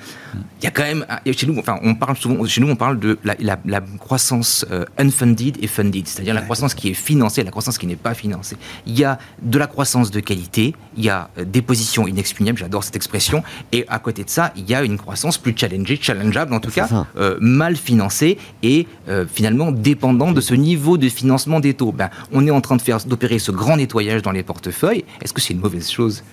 Il 0.60 0.64
y 0.64 0.68
a 0.68 0.72
quand 0.72 0.84
même, 0.84 1.06
chez 1.32 1.48
nous, 1.48 1.58
enfin, 1.58 1.80
on 1.84 1.96
parle 1.96 2.18
souvent, 2.18 2.44
chez 2.46 2.62
nous, 2.62 2.70
on 2.70 2.76
parle 2.76 3.00
de 3.00 3.18
la, 3.24 3.58
la, 3.66 3.82
croissance 4.00 4.66
euh, 4.72 4.86
unfunded 4.98 5.58
et 5.62 5.68
funded, 5.68 6.08
c'est-à-dire 6.08 6.34
la 6.34 6.42
croissance 6.42 6.74
qui 6.74 6.90
est 6.90 6.94
financée 6.94 7.42
et 7.42 7.44
la 7.44 7.52
croissance 7.52 7.78
qui 7.78 7.88
n'est 7.88 7.96
pas 7.96 8.14
financée. 8.14 8.58
Il 8.86 8.98
y 8.98 9.04
a 9.04 9.18
de 9.42 9.58
la 9.58 9.68
croissance 9.68 10.12
de 10.12 10.20
qualité, 10.20 10.76
il 10.96 11.06
y 11.06 11.10
a 11.10 11.30
euh, 11.38 11.46
des 11.46 11.62
positions 11.62 12.08
inexpugnables, 12.08 12.58
j'adore 12.58 12.84
cette 12.84 12.96
expression, 12.96 13.44
et 13.72 13.86
à 13.88 14.00
côté 14.00 14.24
de 14.24 14.30
ça, 14.30 14.52
il 14.56 14.70
y 14.70 14.76
a 14.76 14.84
une 14.84 14.98
croissance 14.98 15.38
plus 15.38 15.56
challengée, 15.56 15.98
challengeable 16.02 16.54
en 16.54 16.60
tout 16.60 16.72
cas, 16.72 17.06
euh, 17.18 17.38
mal 17.40 17.76
financée 17.76 18.38
et 18.64 18.88
finalement 19.32 19.72
dépendant 19.72 20.32
de 20.32 20.42
ce 20.42 20.54
niveau 20.54 20.98
de 20.98 21.08
financement 21.10 21.60
des 21.60 21.74
taux. 21.74 21.92
Ben, 21.92 22.10
on 22.32 22.46
est 22.46 22.52
en 22.52 22.62
train 22.62 22.76
de 22.76 22.82
faire 22.82 23.00
d'opérer 23.06 23.40
ce 23.40 23.52
grand 23.52 23.78
nettoyage 23.78 24.22
dans 24.22 24.32
les 24.32 24.44
portefeuilles. 24.44 25.06
Est-ce 25.22 25.34
que 25.34 25.42
c'est 25.42 25.54
une 25.54 25.60
mauvaise 25.60 25.90
chose? 25.90 26.24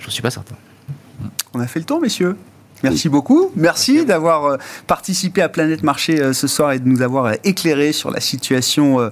Je 0.00 0.06
ne 0.06 0.10
suis 0.10 0.22
pas 0.22 0.30
certain. 0.30 0.56
On 1.52 1.60
a 1.60 1.66
fait 1.66 1.78
le 1.78 1.84
tour, 1.84 2.00
messieurs. 2.00 2.36
Merci 2.84 3.08
beaucoup. 3.08 3.50
Merci 3.56 4.04
d'avoir 4.04 4.44
euh, 4.44 4.56
participé 4.86 5.42
à 5.42 5.48
Planète 5.48 5.82
Marché 5.82 6.20
euh, 6.20 6.32
ce 6.32 6.46
soir 6.46 6.72
et 6.72 6.78
de 6.78 6.88
nous 6.88 7.02
avoir 7.02 7.26
euh, 7.26 7.32
éclairé 7.44 7.92
sur 7.92 8.10
la 8.10 8.20
situation 8.20 9.10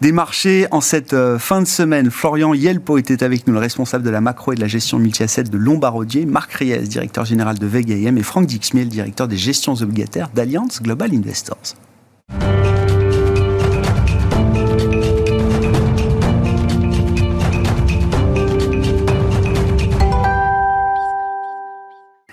des 0.00 0.12
marchés 0.12 0.66
en 0.70 0.80
cette 0.80 1.14
fin 1.38 1.60
de 1.60 1.66
semaine. 1.66 2.10
Florian 2.10 2.54
Yelpo 2.54 2.98
était 2.98 3.22
avec 3.22 3.46
nous, 3.46 3.54
le 3.54 3.58
responsable 3.58 4.04
de 4.04 4.10
la 4.10 4.20
macro 4.20 4.52
et 4.52 4.54
de 4.54 4.60
la 4.60 4.66
gestion 4.66 4.98
multi-asset 4.98 5.44
de 5.44 5.56
Lombardier, 5.56 6.26
Marc 6.26 6.52
Ries, 6.54 6.78
directeur 6.80 7.24
général 7.24 7.58
de 7.58 7.66
VGIM 7.66 8.16
et 8.16 8.22
Franck 8.22 8.46
Dixmiel, 8.46 8.88
directeur 8.88 9.28
des 9.28 9.36
gestions 9.36 9.74
obligataires 9.74 10.30
d'Alliance 10.34 10.82
Global 10.82 11.10
Investors. 11.14 11.74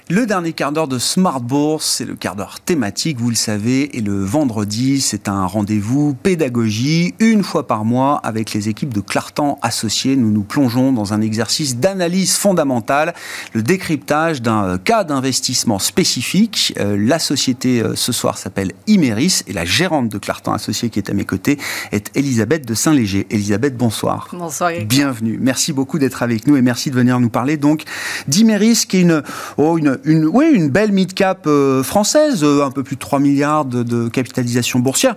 Le 0.09 0.25
dernier 0.25 0.51
quart 0.51 0.73
d'heure 0.73 0.89
de 0.89 0.99
Smart 0.99 1.39
Bourse, 1.39 1.85
c'est 1.85 2.03
le 2.03 2.15
quart 2.15 2.35
d'heure 2.35 2.59
thématique, 2.59 3.21
vous 3.21 3.29
le 3.29 3.37
savez, 3.37 3.97
et 3.97 4.01
le 4.01 4.21
vendredi, 4.21 4.99
c'est 4.99 5.29
un 5.29 5.45
rendez-vous 5.45 6.13
pédagogie, 6.13 7.15
une 7.19 7.41
fois 7.41 7.67
par 7.67 7.85
mois, 7.85 8.19
avec 8.25 8.51
les 8.51 8.67
équipes 8.67 8.93
de 8.93 8.99
Clartan 8.99 9.59
Associés. 9.61 10.17
Nous 10.17 10.29
nous 10.29 10.43
plongeons 10.43 10.91
dans 10.91 11.13
un 11.13 11.21
exercice 11.21 11.77
d'analyse 11.77 12.35
fondamentale, 12.35 13.13
le 13.53 13.63
décryptage 13.63 14.41
d'un 14.41 14.65
euh, 14.65 14.77
cas 14.77 15.05
d'investissement 15.05 15.79
spécifique. 15.79 16.73
Euh, 16.81 16.97
la 16.99 17.17
société 17.17 17.81
euh, 17.81 17.95
ce 17.95 18.11
soir 18.11 18.37
s'appelle 18.37 18.73
Imeris, 18.87 19.43
et 19.47 19.53
la 19.53 19.63
gérante 19.63 20.09
de 20.09 20.17
Clartan 20.17 20.51
Associés 20.51 20.89
qui 20.89 20.99
est 20.99 21.09
à 21.09 21.13
mes 21.13 21.23
côtés 21.23 21.57
est 21.93 22.11
Elisabeth 22.17 22.67
de 22.67 22.73
Saint-Léger. 22.73 23.25
Elisabeth, 23.29 23.77
bonsoir. 23.77 24.27
Bonsoir. 24.33 24.71
Bienvenue. 24.85 25.37
Merci 25.39 25.71
beaucoup 25.71 25.97
d'être 25.97 26.23
avec 26.23 26.45
nous 26.45 26.57
et 26.57 26.61
merci 26.61 26.91
de 26.91 26.95
venir 26.95 27.21
nous 27.21 27.29
parler 27.29 27.55
donc 27.55 27.83
d'Imeris, 28.27 28.83
qui 28.85 28.97
est 28.97 29.01
une, 29.01 29.23
oh, 29.55 29.77
une, 29.77 29.92
une, 30.03 30.25
oui, 30.25 30.45
une 30.53 30.69
belle 30.69 30.91
mid-cap 30.91 31.45
euh, 31.47 31.83
française, 31.83 32.43
euh, 32.43 32.63
un 32.63 32.71
peu 32.71 32.83
plus 32.83 32.95
de 32.95 33.01
3 33.01 33.19
milliards 33.19 33.65
de, 33.65 34.07
capitalisation 34.09 34.79
boursière, 34.79 35.15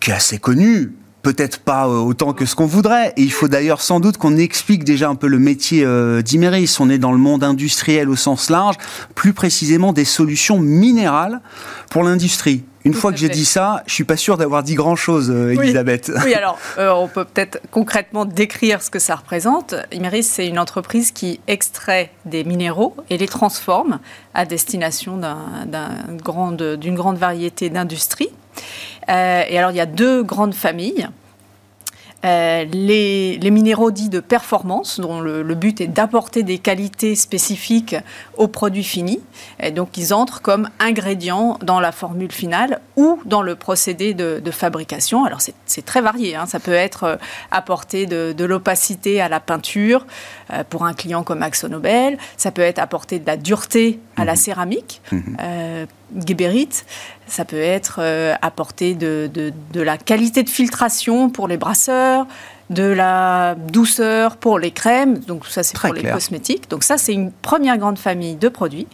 qui 0.00 0.10
est 0.10 0.14
assez 0.14 0.38
connue, 0.38 0.92
peut-être 1.22 1.60
pas 1.60 1.86
euh, 1.86 1.98
autant 1.98 2.32
que 2.32 2.46
ce 2.46 2.54
qu'on 2.54 2.66
voudrait. 2.66 3.12
Et 3.16 3.22
il 3.22 3.32
faut 3.32 3.48
d'ailleurs 3.48 3.80
sans 3.80 4.00
doute 4.00 4.16
qu'on 4.16 4.36
explique 4.36 4.84
déjà 4.84 5.08
un 5.08 5.14
peu 5.14 5.26
le 5.26 5.38
métier 5.38 5.86
d'Imeris. 6.22 6.76
On 6.80 6.90
est 6.90 6.98
dans 6.98 7.12
le 7.12 7.18
monde 7.18 7.44
industriel 7.44 8.08
au 8.08 8.16
sens 8.16 8.50
large, 8.50 8.76
plus 9.14 9.32
précisément 9.32 9.92
des 9.92 10.04
solutions 10.04 10.58
minérales 10.58 11.40
pour 11.90 12.02
l'industrie. 12.02 12.64
Une 12.84 12.92
fois 12.92 13.12
que 13.12 13.16
j'ai 13.16 13.30
dit 13.30 13.46
ça, 13.46 13.82
je 13.86 13.94
suis 13.94 14.04
pas 14.04 14.16
sûr 14.16 14.36
d'avoir 14.36 14.62
dit 14.62 14.74
grand-chose, 14.74 15.30
euh, 15.30 15.54
Elisabeth. 15.54 16.12
Oui, 16.22 16.34
alors 16.34 16.58
euh, 16.78 16.90
on 16.90 17.08
peut 17.08 17.24
peut-être 17.24 17.58
concrètement 17.70 18.26
décrire 18.26 18.82
ce 18.82 18.90
que 18.90 18.98
ça 18.98 19.16
représente. 19.16 19.74
Imeris, 19.90 20.24
c'est 20.24 20.46
une 20.46 20.58
entreprise 20.58 21.10
qui 21.10 21.40
extrait 21.46 22.10
des 22.26 22.44
minéraux 22.44 22.94
et 23.08 23.16
les 23.16 23.28
transforme 23.28 24.00
à 24.34 24.44
destination 24.44 25.16
d'une 25.16 26.16
grande, 26.18 26.78
grande 26.82 27.16
variété 27.16 27.70
d'industries. 27.70 28.30
Euh, 29.08 29.42
et 29.48 29.58
alors, 29.58 29.70
il 29.70 29.76
y 29.76 29.80
a 29.80 29.86
deux 29.86 30.22
grandes 30.22 30.54
familles. 30.54 31.08
Euh, 32.24 32.64
les, 32.64 33.38
minéraux 33.50 33.90
dits 33.90 34.08
de 34.08 34.20
performance, 34.20 34.98
dont 34.98 35.20
le, 35.20 35.42
but 35.54 35.80
est 35.80 35.86
d'apporter 35.86 36.42
des 36.42 36.58
qualités 36.58 37.14
spécifiques 37.14 37.94
aux 38.36 38.48
produits 38.48 38.84
finis. 38.84 39.20
Et 39.60 39.70
donc, 39.70 39.96
ils 39.96 40.14
entrent 40.14 40.40
comme 40.40 40.68
ingrédients 40.80 41.58
dans 41.62 41.80
la 41.80 41.92
formule 41.92 42.32
finale 42.32 42.80
ou 42.96 43.20
dans 43.26 43.42
le 43.42 43.54
procédé 43.54 44.14
de, 44.14 44.50
fabrication. 44.50 45.24
Alors, 45.24 45.40
c'est 45.66 45.84
très 45.84 46.00
varié. 46.00 46.36
Hein. 46.36 46.46
Ça 46.46 46.60
peut 46.60 46.72
être 46.72 47.04
euh, 47.04 47.16
apporter 47.50 48.06
de, 48.06 48.44
l'opacité 48.44 49.20
à 49.20 49.28
la 49.28 49.40
peinture 49.40 50.06
euh, 50.52 50.64
pour 50.68 50.84
un 50.84 50.94
client 50.94 51.22
comme 51.22 51.42
AxoNobel. 51.42 52.18
Ça 52.36 52.50
peut 52.50 52.62
être 52.62 52.78
apporter 52.78 53.18
de 53.18 53.26
la 53.26 53.36
dureté 53.36 54.00
à 54.16 54.24
la 54.24 54.34
mmh. 54.34 54.36
céramique. 54.36 55.02
Mmh. 55.12 55.36
Guébérite. 56.14 56.86
Ça 57.26 57.44
peut 57.44 57.56
être 57.56 57.96
euh, 57.98 58.34
apporter 58.42 58.94
de, 58.94 59.30
la 59.74 59.96
qualité 59.96 60.42
de 60.42 60.48
filtration 60.48 61.30
pour 61.30 61.48
les 61.48 61.56
brasseurs, 61.56 62.26
de 62.70 62.84
la 62.84 63.54
douceur 63.54 64.36
pour 64.36 64.58
les 64.58 64.70
crèmes, 64.70 65.18
donc 65.18 65.46
ça 65.46 65.62
c'est 65.62 65.78
pour 65.78 65.92
les 65.92 66.02
cosmétiques. 66.02 66.70
Donc 66.70 66.84
ça 66.84 66.98
c'est 66.98 67.12
une 67.12 67.32
première 67.32 67.78
grande 67.78 67.98
famille 67.98 68.36
de 68.36 68.48
produits. 68.48 68.86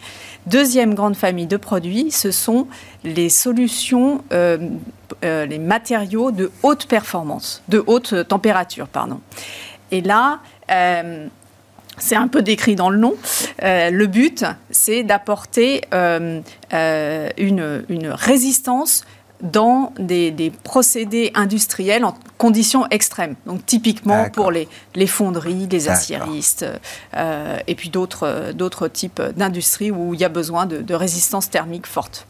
Deuxième 0.47 0.95
grande 0.95 1.15
famille 1.15 1.45
de 1.45 1.57
produits, 1.57 2.11
ce 2.11 2.31
sont 2.31 2.67
les 3.03 3.29
solutions, 3.29 4.23
euh, 4.33 4.57
euh, 5.23 5.45
les 5.45 5.59
matériaux 5.59 6.31
de 6.31 6.51
haute 6.63 6.87
performance, 6.87 7.61
de 7.69 7.83
haute 7.85 8.27
température, 8.27 8.87
pardon. 8.87 9.19
Et 9.91 10.01
là, 10.01 10.39
c'est 11.97 12.15
un 12.15 12.27
peu 12.27 12.41
décrit 12.41 12.75
dans 12.75 12.89
le 12.89 12.97
nom. 12.97 13.15
Euh, 13.63 13.89
le 13.89 14.07
but, 14.07 14.45
c'est 14.69 15.03
d'apporter 15.03 15.81
euh, 15.93 16.41
euh, 16.73 17.29
une, 17.37 17.83
résistance 18.09 19.03
dans 19.41 19.93
des, 19.97 20.51
procédés 20.63 21.31
industriels 21.33 22.05
en 22.05 22.15
conditions 22.37 22.87
extrêmes. 22.89 23.35
Donc 23.45 23.65
typiquement 23.65 24.29
pour 24.29 24.51
les, 24.51 24.67
fonderies, 25.07 25.67
les 25.71 25.89
aciéristes, 25.89 26.65
et 27.67 27.75
puis 27.75 27.89
d'autres 27.89 28.87
types 28.87 29.21
d'industries 29.35 29.91
où 29.91 30.13
il 30.13 30.19
y 30.19 30.25
a 30.25 30.29
besoin 30.29 30.67
de 30.67 30.93
résistance 30.93 31.49
thermique 31.49 31.87
forte. 31.87 32.27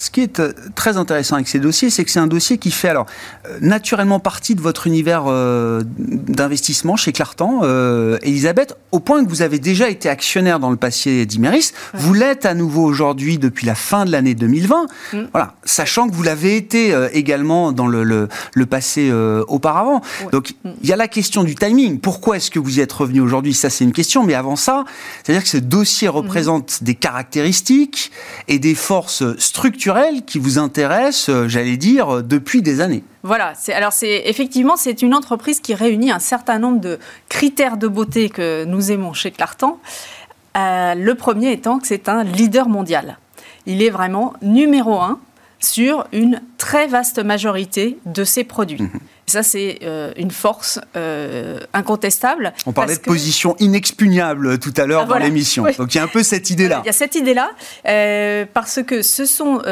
Ce 0.00 0.08
qui 0.10 0.22
est 0.22 0.40
euh, 0.40 0.54
très 0.74 0.96
intéressant 0.96 1.34
avec 1.34 1.46
ces 1.46 1.58
dossiers, 1.58 1.90
c'est 1.90 2.04
que 2.04 2.10
c'est 2.10 2.20
un 2.20 2.26
dossier 2.26 2.56
qui 2.56 2.70
fait 2.70 2.88
alors 2.88 3.04
euh, 3.46 3.58
naturellement 3.60 4.18
partie 4.18 4.54
de 4.54 4.62
votre 4.62 4.86
univers 4.86 5.24
euh, 5.26 5.82
d'investissement 5.98 6.96
chez 6.96 7.12
Clartan, 7.12 7.60
Elisabeth, 8.22 8.74
au 8.92 9.00
point 9.00 9.22
que 9.22 9.28
vous 9.28 9.42
avez 9.42 9.58
déjà 9.58 9.90
été 9.90 10.08
actionnaire 10.08 10.58
dans 10.58 10.70
le 10.70 10.76
passé 10.76 11.26
d'Imeris. 11.26 11.72
Vous 11.92 12.14
l'êtes 12.14 12.46
à 12.46 12.54
nouveau 12.54 12.82
aujourd'hui 12.82 13.36
depuis 13.36 13.66
la 13.66 13.74
fin 13.74 14.06
de 14.06 14.10
l'année 14.10 14.34
2020. 14.34 14.86
Mm. 15.12 15.18
Voilà, 15.32 15.54
sachant 15.64 16.08
que 16.08 16.14
vous 16.14 16.22
l'avez 16.22 16.56
été 16.56 16.96
également 17.12 17.72
dans 17.72 17.86
le, 17.86 18.02
le, 18.02 18.66
passé 18.66 19.12
auparavant. 19.48 20.00
Donc 20.32 20.54
mm. 20.64 20.70
il 20.82 20.88
y 20.88 20.92
a 20.94 20.96
la 20.96 21.08
question 21.08 21.44
du 21.44 21.54
timing. 21.54 22.00
Pourquoi 22.00 22.38
est-ce 22.38 22.50
que 22.50 22.58
vous 22.58 22.78
y 22.78 22.80
êtes 22.80 22.92
revenu 22.92 23.20
aujourd'hui? 23.20 23.52
Ça 23.52 23.68
c'est 23.68 23.84
une 23.84 23.92
question. 23.92 24.24
Mais 24.24 24.34
avant 24.34 24.56
ça, 24.56 24.84
c'est-à-dire 25.22 25.42
que 25.42 25.50
ce 25.50 25.58
dossier 25.58 26.08
mm. 26.08 26.12
représente 26.12 26.82
des 26.82 26.94
caractéristiques 26.94 28.10
et 28.48 28.58
des 28.58 28.74
forces 28.74 29.24
structurelles 29.36 29.89
qui 30.24 30.38
vous 30.38 30.58
intéresse, 30.58 31.28
euh, 31.28 31.48
j'allais 31.48 31.76
dire, 31.76 32.16
euh, 32.16 32.22
depuis 32.22 32.62
des 32.62 32.80
années. 32.80 33.02
Voilà. 33.22 33.52
Alors 33.74 33.92
c'est 33.92 34.22
effectivement 34.26 34.76
c'est 34.76 35.02
une 35.02 35.14
entreprise 35.14 35.60
qui 35.60 35.74
réunit 35.74 36.10
un 36.10 36.18
certain 36.18 36.58
nombre 36.58 36.80
de 36.80 36.98
critères 37.28 37.76
de 37.76 37.88
beauté 37.88 38.30
que 38.30 38.64
nous 38.64 38.90
aimons 38.90 39.12
chez 39.12 39.30
Clartan. 39.30 39.78
Euh, 40.56 40.94
le 40.94 41.14
premier 41.14 41.52
étant 41.52 41.78
que 41.78 41.86
c'est 41.86 42.08
un 42.08 42.24
leader 42.24 42.68
mondial. 42.68 43.18
Il 43.66 43.82
est 43.82 43.90
vraiment 43.90 44.32
numéro 44.42 44.98
un 45.00 45.18
sur 45.60 46.06
une 46.12 46.40
très 46.58 46.86
vaste 46.86 47.18
majorité 47.18 47.98
de 48.06 48.24
ses 48.24 48.44
produits. 48.44 48.82
Mhm. 48.82 49.00
Ça, 49.26 49.44
c'est 49.44 49.78
euh, 49.84 50.12
une 50.16 50.32
force 50.32 50.80
euh, 50.96 51.60
incontestable. 51.72 52.52
On 52.66 52.72
parlait 52.72 52.96
de 52.96 53.00
position 53.00 53.54
inexpugnable 53.60 54.58
tout 54.58 54.74
à 54.76 54.86
l'heure 54.86 55.02
ah, 55.04 55.06
dans 55.06 55.18
l'émission. 55.18 55.64
Donc 55.78 55.94
il 55.94 55.98
y 55.98 56.00
a 56.00 56.02
un 56.02 56.08
peu 56.08 56.24
cette 56.24 56.50
idée-là. 56.50 56.80
Il 56.84 56.86
y 56.86 56.90
a 56.90 56.92
cette 56.92 57.14
idée-là, 57.14 57.50
euh, 57.86 58.44
parce 58.52 58.82
que 58.82 59.02
ce 59.02 59.26
sont 59.26 59.62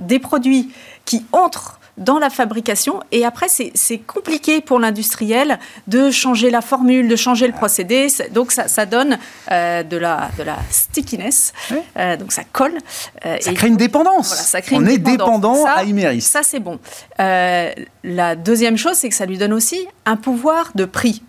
des 0.00 0.18
produits 0.18 0.70
qui 1.04 1.24
entrent 1.32 1.77
dans 1.98 2.18
la 2.18 2.30
fabrication. 2.30 3.00
Et 3.12 3.24
après, 3.24 3.48
c'est 3.48 3.98
compliqué 3.98 4.60
pour 4.60 4.78
l'industriel 4.78 5.58
de 5.86 6.10
changer 6.10 6.50
la 6.50 6.60
formule, 6.60 7.08
de 7.08 7.16
changer 7.16 7.46
le 7.46 7.52
procédé. 7.52 8.08
Donc, 8.32 8.52
ça, 8.52 8.86
donne 8.86 9.18
euh, 9.50 9.82
de, 9.82 9.96
la, 9.96 10.30
de 10.38 10.42
la 10.42 10.56
stickiness. 10.70 11.52
Euh, 11.96 12.16
donc, 12.16 12.32
ça 12.32 12.42
colle. 12.44 12.78
Euh, 13.26 13.36
ça 13.40 13.52
crée 13.52 13.68
une 13.68 13.76
dépendance. 13.76 14.28
ça 14.28 14.62
crée 14.62 14.76
On 14.76 14.86
est 14.86 14.98
dépendant 14.98 15.64
à 15.66 15.84
Imeris. 15.84 16.22
Ça, 16.22 16.42
c'est 16.42 16.60
bon. 16.60 16.78
la 17.18 18.36
deuxième 18.36 18.78
chose, 18.78 18.94
c'est 18.94 19.08
que 19.08 19.14
ça 19.14 19.26
lui 19.26 19.38
donne 19.38 19.52
aussi 19.52 19.86
un 20.06 20.16
pouvoir 20.16 20.70
de 20.74 20.84
prix 20.84 21.22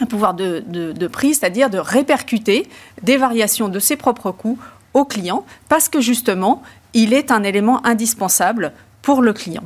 un 0.00 0.06
pouvoir 0.06 0.34
de, 0.34 0.62
de, 0.68 0.92
de 0.92 1.06
prix, 1.08 1.34
c'est-à-dire 1.34 1.68
de 1.68 1.76
répercuter 1.76 2.68
des 3.02 3.16
variations 3.16 3.68
de 3.68 3.80
ses 3.80 3.96
propres 3.96 4.30
coûts 4.30 4.56
aux 4.94 5.04
clients, 5.04 5.44
parce 5.68 5.88
que 5.88 6.00
justement, 6.00 6.62
il 6.94 7.12
est 7.12 7.30
un 7.30 7.42
élément 7.42 7.84
indispensable 7.84 8.72
pour 9.02 9.22
le 9.22 9.32
client. 9.32 9.64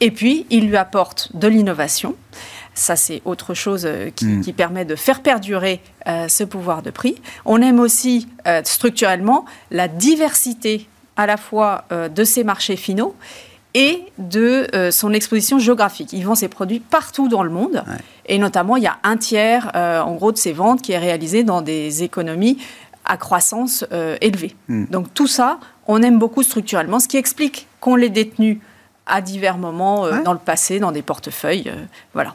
Et 0.00 0.10
puis, 0.10 0.46
il 0.50 0.68
lui 0.68 0.76
apporte 0.76 1.34
de 1.34 1.48
l'innovation. 1.48 2.14
Ça, 2.74 2.96
c'est 2.96 3.22
autre 3.24 3.54
chose 3.54 3.86
euh, 3.86 4.10
mm. 4.20 4.40
qui, 4.40 4.52
permet 4.52 4.84
de 4.84 4.96
faire 4.96 5.22
perdurer 5.22 5.80
euh, 6.06 6.28
ce 6.28 6.44
pouvoir 6.44 6.82
de 6.82 6.90
prix. 6.90 7.20
On 7.44 7.62
aime 7.62 7.78
aussi 7.78 8.28
euh, 8.46 8.62
structurellement 8.64 9.44
la 9.70 9.88
diversité 9.88 10.88
à 11.16 11.26
la 11.26 11.36
fois 11.36 11.84
de 11.92 12.24
ses 12.24 12.42
marchés 12.42 12.74
finaux 12.74 13.14
et 13.72 14.02
de 14.18 14.66
son 14.90 15.12
exposition 15.12 15.60
géographique. 15.60 16.12
Il 16.12 16.26
vend 16.26 16.34
ses 16.34 16.48
produits 16.48 16.80
partout 16.80 17.28
dans 17.28 17.44
le 17.44 17.50
monde. 17.50 17.84
Et 18.26 18.38
notamment, 18.38 18.76
il 18.76 18.82
y 18.82 18.88
a 18.88 18.98
un 19.04 19.16
tiers, 19.16 19.70
en 19.76 20.12
gros, 20.14 20.32
de 20.32 20.38
ses 20.38 20.52
ventes 20.52 20.82
qui 20.82 20.90
est 20.90 20.98
réalisé 20.98 21.44
dans 21.44 21.62
des 21.62 22.02
économies 22.02 22.58
à 23.04 23.16
croissance 23.16 23.84
élevée. 24.20 24.56
Mm. 24.66 24.86
Donc 24.86 25.14
tout 25.14 25.28
ça, 25.28 25.60
on 25.86 26.02
aime 26.02 26.18
beaucoup 26.18 26.42
structurellement, 26.42 26.98
ce 26.98 27.06
qui 27.06 27.16
explique 27.16 27.68
qu'on 27.84 27.96
l'ait 27.96 28.08
détenu 28.08 28.60
à 29.06 29.20
divers 29.20 29.58
moments 29.58 30.06
euh, 30.06 30.22
dans 30.24 30.32
le 30.32 30.38
passé, 30.38 30.78
dans 30.78 30.90
des 30.90 31.02
portefeuilles. 31.02 31.64
Euh, 31.66 31.84
voilà. 32.14 32.34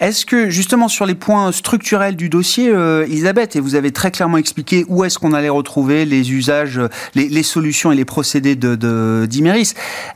Est-ce 0.00 0.24
que, 0.24 0.48
justement, 0.48 0.88
sur 0.88 1.04
les 1.04 1.14
points 1.14 1.52
structurels 1.52 2.16
du 2.16 2.30
dossier, 2.30 2.70
euh, 2.70 3.04
Elisabeth, 3.04 3.56
et 3.56 3.60
vous 3.60 3.74
avez 3.74 3.90
très 3.90 4.10
clairement 4.10 4.38
expliqué 4.38 4.86
où 4.88 5.04
est-ce 5.04 5.18
qu'on 5.18 5.34
allait 5.34 5.50
retrouver 5.50 6.06
les 6.06 6.32
usages, 6.32 6.80
les, 7.14 7.42
solutions 7.42 7.92
et 7.92 7.96
les 7.96 8.04
procédés 8.04 8.56
de 8.56 9.26
d'Imeris, 9.28 9.74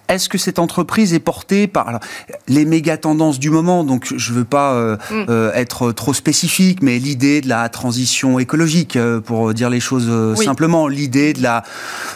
est-ce 0.09 0.29
que 0.29 0.39
cette 0.39 0.59
entreprise 0.59 1.13
est 1.13 1.21
portée 1.21 1.67
par 1.67 2.01
les 2.47 2.65
méga 2.65 2.97
tendances 2.97 3.39
du 3.39 3.51
moment 3.51 3.85
Donc, 3.85 4.07
je 4.17 4.33
ne 4.33 4.39
veux 4.39 4.45
pas 4.45 4.97
mm. 5.11 5.51
être 5.55 5.93
trop 5.93 6.15
spécifique, 6.15 6.83
mais 6.83 6.99
l'idée 6.99 7.41
de 7.41 7.49
la 7.49 7.69
transition 7.69 8.39
écologique, 8.39 8.99
pour 9.25 9.53
dire 9.53 9.69
les 9.69 9.81
choses 9.81 10.37
simplement, 10.37 10.89
l'idée 10.89 11.33
de 11.35 11.43
la 11.43 11.65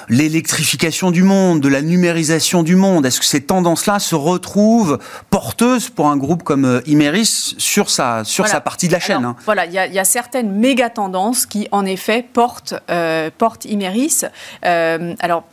l'électrification 0.08 1.10
du 1.10 1.22
monde, 1.22 1.60
de 1.60 1.68
la 1.68 1.82
numérisation 1.82 2.62
du 2.62 2.76
monde, 2.76 3.04
est-ce 3.04 3.20
que 3.20 3.26
c'est 3.26 3.41
tendances-là 3.42 3.98
se 3.98 4.14
retrouvent 4.14 4.98
porteuses 5.30 5.90
pour 5.90 6.08
un 6.08 6.16
groupe 6.16 6.42
comme 6.42 6.64
euh, 6.64 6.80
Imeris 6.86 7.54
sur 7.58 7.90
sa, 7.90 8.24
sur 8.24 8.46
sa 8.46 8.60
partie 8.60 8.88
de 8.88 8.92
la 8.92 9.00
chaîne. 9.00 9.24
Hein. 9.24 9.36
Voilà, 9.44 9.66
il 9.66 9.72
y, 9.72 9.98
a 9.98 10.04
certaines 10.04 10.52
méga 10.52 10.90
tendances 10.90 11.46
qui, 11.46 11.68
en 11.72 11.84
effet, 11.84 12.22
portent, 12.22 12.74
euh, 12.90 13.30
portent 13.36 13.64
Imeris. 13.64 14.22
Euh, 14.64 15.14
alors, 15.20 15.44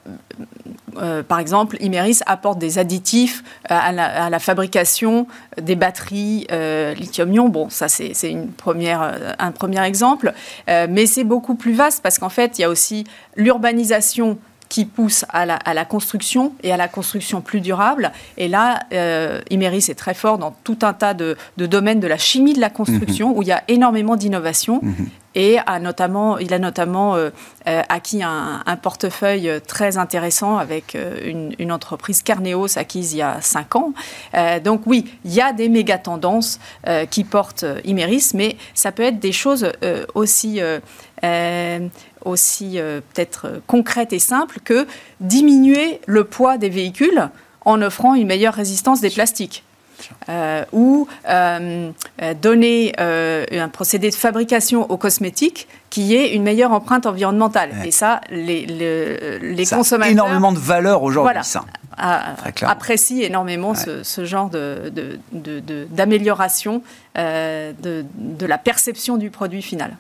par 1.28 1.40
exemple, 1.40 1.78
Imeris 1.80 2.20
apporte 2.26 2.60
des 2.60 2.78
additifs 2.78 3.44
à 3.70 3.92
la, 3.92 4.40
fabrication 4.40 5.28
des 5.62 5.76
batteries 5.76 6.48
lithium-ion. 6.98 7.48
Bon, 7.48 7.70
ça 7.70 7.88
c'est 7.88 8.38
première, 8.58 9.36
un 9.38 9.52
premier 9.52 9.82
exemple, 9.86 10.34
mais 10.68 11.06
c'est 11.06 11.24
beaucoup 11.24 11.56
plus 11.56 11.74
vaste 11.74 12.02
parce 12.02 12.20
qu'en 12.20 12.30
fait, 12.30 12.58
il 12.58 12.64
y 12.64 12.66
a 12.66 12.70
aussi 12.70 13.06
l'urbanisation 13.36 14.38
qui 14.70 14.86
pousse 14.86 15.26
à 15.30 15.46
la, 15.46 15.86
construction 15.86 16.54
et 16.62 16.72
à 16.72 16.78
la 16.78 16.88
construction 16.88 17.42
plus 17.42 17.60
durable. 17.60 18.12
Et 18.38 18.48
là, 18.48 18.82
euh, 18.94 19.42
Imeris 19.50 19.86
est 19.90 19.98
très 19.98 20.14
fort 20.14 20.38
dans 20.38 20.56
tout 20.64 20.78
un 20.84 20.94
tas 20.94 21.16
de, 21.16 21.36
domaines 21.58 22.00
de 22.00 22.08
la 22.08 22.20
chimie 22.20 22.54
de 22.54 22.62
la 22.62 22.70
construction 22.70 23.30
mhm. 23.30 23.38
où 23.38 23.42
il 23.42 23.48
y 23.48 23.52
a 23.52 23.64
énormément 23.68 24.16
d'innovation. 24.16 24.80
Mhm. 24.84 25.10
Et 25.36 25.58
a 25.68 25.80
notamment, 25.80 26.38
il 26.40 26.54
a 26.54 26.60
notamment 26.60 27.16
euh, 27.16 27.30
euh, 27.68 27.82
acquis 27.88 28.24
un, 28.24 28.64
portefeuille 28.82 29.52
très 29.68 29.98
intéressant 29.98 30.58
avec 30.58 30.96
euh, 30.96 31.54
une, 31.60 31.72
entreprise 31.72 32.24
Carneos 32.24 32.78
acquise 32.78 33.14
il 33.14 33.18
y 33.18 33.22
a 33.22 33.40
cinq 33.42 33.76
ans. 33.76 33.94
donc 34.64 34.82
oui, 34.88 35.06
il 35.24 35.34
y 35.34 35.42
a 35.42 35.54
des 35.54 35.70
méga 35.70 35.98
tendances 35.98 36.60
qui 37.12 37.24
portent 37.24 37.66
Imeris, 37.86 38.32
mais 38.34 38.58
ça 38.74 38.92
peut 38.92 39.04
être 39.04 39.20
des 39.20 39.32
choses 39.32 39.72
aussi 40.16 40.60
aussi 42.26 42.78
peut-être 43.14 43.62
concrètes 43.68 44.14
et 44.14 44.20
simples 44.20 44.60
que 44.64 44.88
diminuer 45.20 46.02
le 46.06 46.24
poids 46.24 46.58
des 46.58 46.70
véhicules 46.70 47.30
en 47.66 47.82
offrant 47.82 48.16
une 48.16 48.28
meilleure 48.28 48.54
résistance 48.54 49.02
des 49.02 49.10
plastiques. 49.10 49.64
Euh, 50.30 50.64
ou 50.72 51.08
euh, 51.28 51.92
euh, 52.22 52.34
donner 52.34 52.94
un 52.98 53.70
procédé 53.70 54.10
de 54.10 54.16
fabrication 54.16 54.90
aux 54.90 54.98
cosmétiques 54.98 55.68
qui 55.90 56.16
ait 56.16 56.34
une 56.34 56.44
meilleure 56.44 56.72
empreinte 56.72 57.06
environnementale. 57.06 57.72
Et 57.84 57.92
ça, 57.92 58.22
les, 58.30 58.66
les, 58.66 59.66
ça 59.66 59.76
consommateurs... 59.78 60.12
énormément 60.12 60.52
de 60.52 60.60
valeur 60.60 61.04
aujourd'hui, 61.04 61.34
voilà, 61.34 61.44
ça. 61.44 61.66
apprécient 62.62 63.26
énormément 63.26 63.74
ce, 63.76 64.26
genre 64.26 64.50
d'amélioration 65.92 66.82
de, 67.16 67.74
de, 67.82 68.06
de, 68.16 68.46
la 68.46 68.58
perception 68.58 69.18
du 69.18 69.30
produit 69.30 69.62
final. 69.62 69.98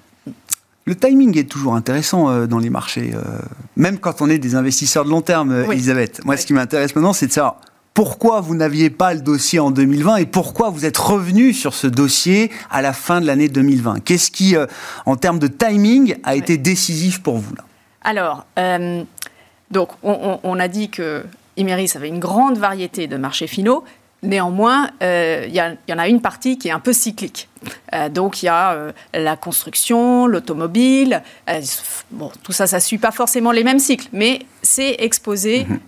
Le 0.89 0.95
timing 0.95 1.37
est 1.37 1.47
toujours 1.47 1.75
intéressant 1.75 2.47
dans 2.47 2.57
les 2.57 2.71
marchés, 2.71 3.11
même 3.75 3.99
quand 3.99 4.23
on 4.23 4.29
est 4.29 4.39
des 4.39 4.55
investisseurs 4.55 5.05
de 5.05 5.11
long 5.11 5.21
terme, 5.21 5.65
Elisabeth. 5.71 6.25
Moi, 6.25 6.35
ce 6.35 6.47
qui 6.47 6.53
m'intéresse 6.53 6.95
maintenant, 6.95 7.13
c'est 7.13 7.27
de 7.27 7.31
savoir 7.31 7.57
pourquoi 7.99 8.39
vous 8.39 8.55
n'aviez 8.55 8.89
pas 8.89 9.13
le 9.13 9.19
dossier 9.19 9.59
en 9.59 9.71
2020 9.71 10.15
et 10.15 10.25
pourquoi 10.25 10.69
vous 10.69 10.85
êtes 10.85 10.97
revenu 10.97 11.53
sur 11.53 11.73
ce 11.73 11.85
dossier 11.85 12.49
à 12.71 12.81
la 12.81 12.93
fin 12.93 13.19
de 13.19 13.27
l'année 13.27 13.49
2020 13.49 13.99
Qu'est-ce 13.99 14.31
qui, 14.31 14.55
euh, 14.55 14.67
en 15.05 15.15
termes 15.15 15.37
de 15.37 15.47
timing, 15.47 16.15
a 16.23 16.35
été 16.35 16.57
décisif 16.57 17.21
pour 17.21 17.37
vous 17.37 17.53
là? 17.55 17.63
Alors, 18.01 18.45
euh, 18.57 19.03
donc, 19.69 19.89
on, 20.01 20.59
a 20.59 20.67
dit 20.69 20.89
que 20.89 21.25
Imeris 21.57 21.91
avait 21.95 22.07
une 22.07 22.19
grande 22.19 22.57
variété 22.57 23.07
de 23.07 23.17
marchés 23.17 23.47
finaux. 23.47 23.83
Néanmoins, 24.21 24.89
euh, 25.01 25.45
il 25.47 25.53
y, 25.53 25.93
en 25.93 25.97
a 25.97 26.07
une 26.09 26.21
partie 26.21 26.57
qui 26.57 26.67
est 26.67 26.71
un 26.71 26.79
peu 26.79 26.93
cyclique. 26.93 27.47
donc 28.11 28.43
il 28.43 28.47
y 28.47 28.49
a 28.49 28.93
la 29.13 29.35
construction, 29.37 30.27
l'automobile. 30.27 31.23
bon, 32.11 32.31
tout 32.43 32.51
ça, 32.51 32.67
ça 32.67 32.77
ne 32.77 32.81
suit 32.81 32.97
pas 32.97 33.11
forcément 33.11 33.51
les 33.51 33.63
mêmes 33.63 33.79
cycles, 33.79 34.07
mais 34.11 34.41
c'est 34.61 34.97
exposé 34.99 35.65
mhm 35.65 35.79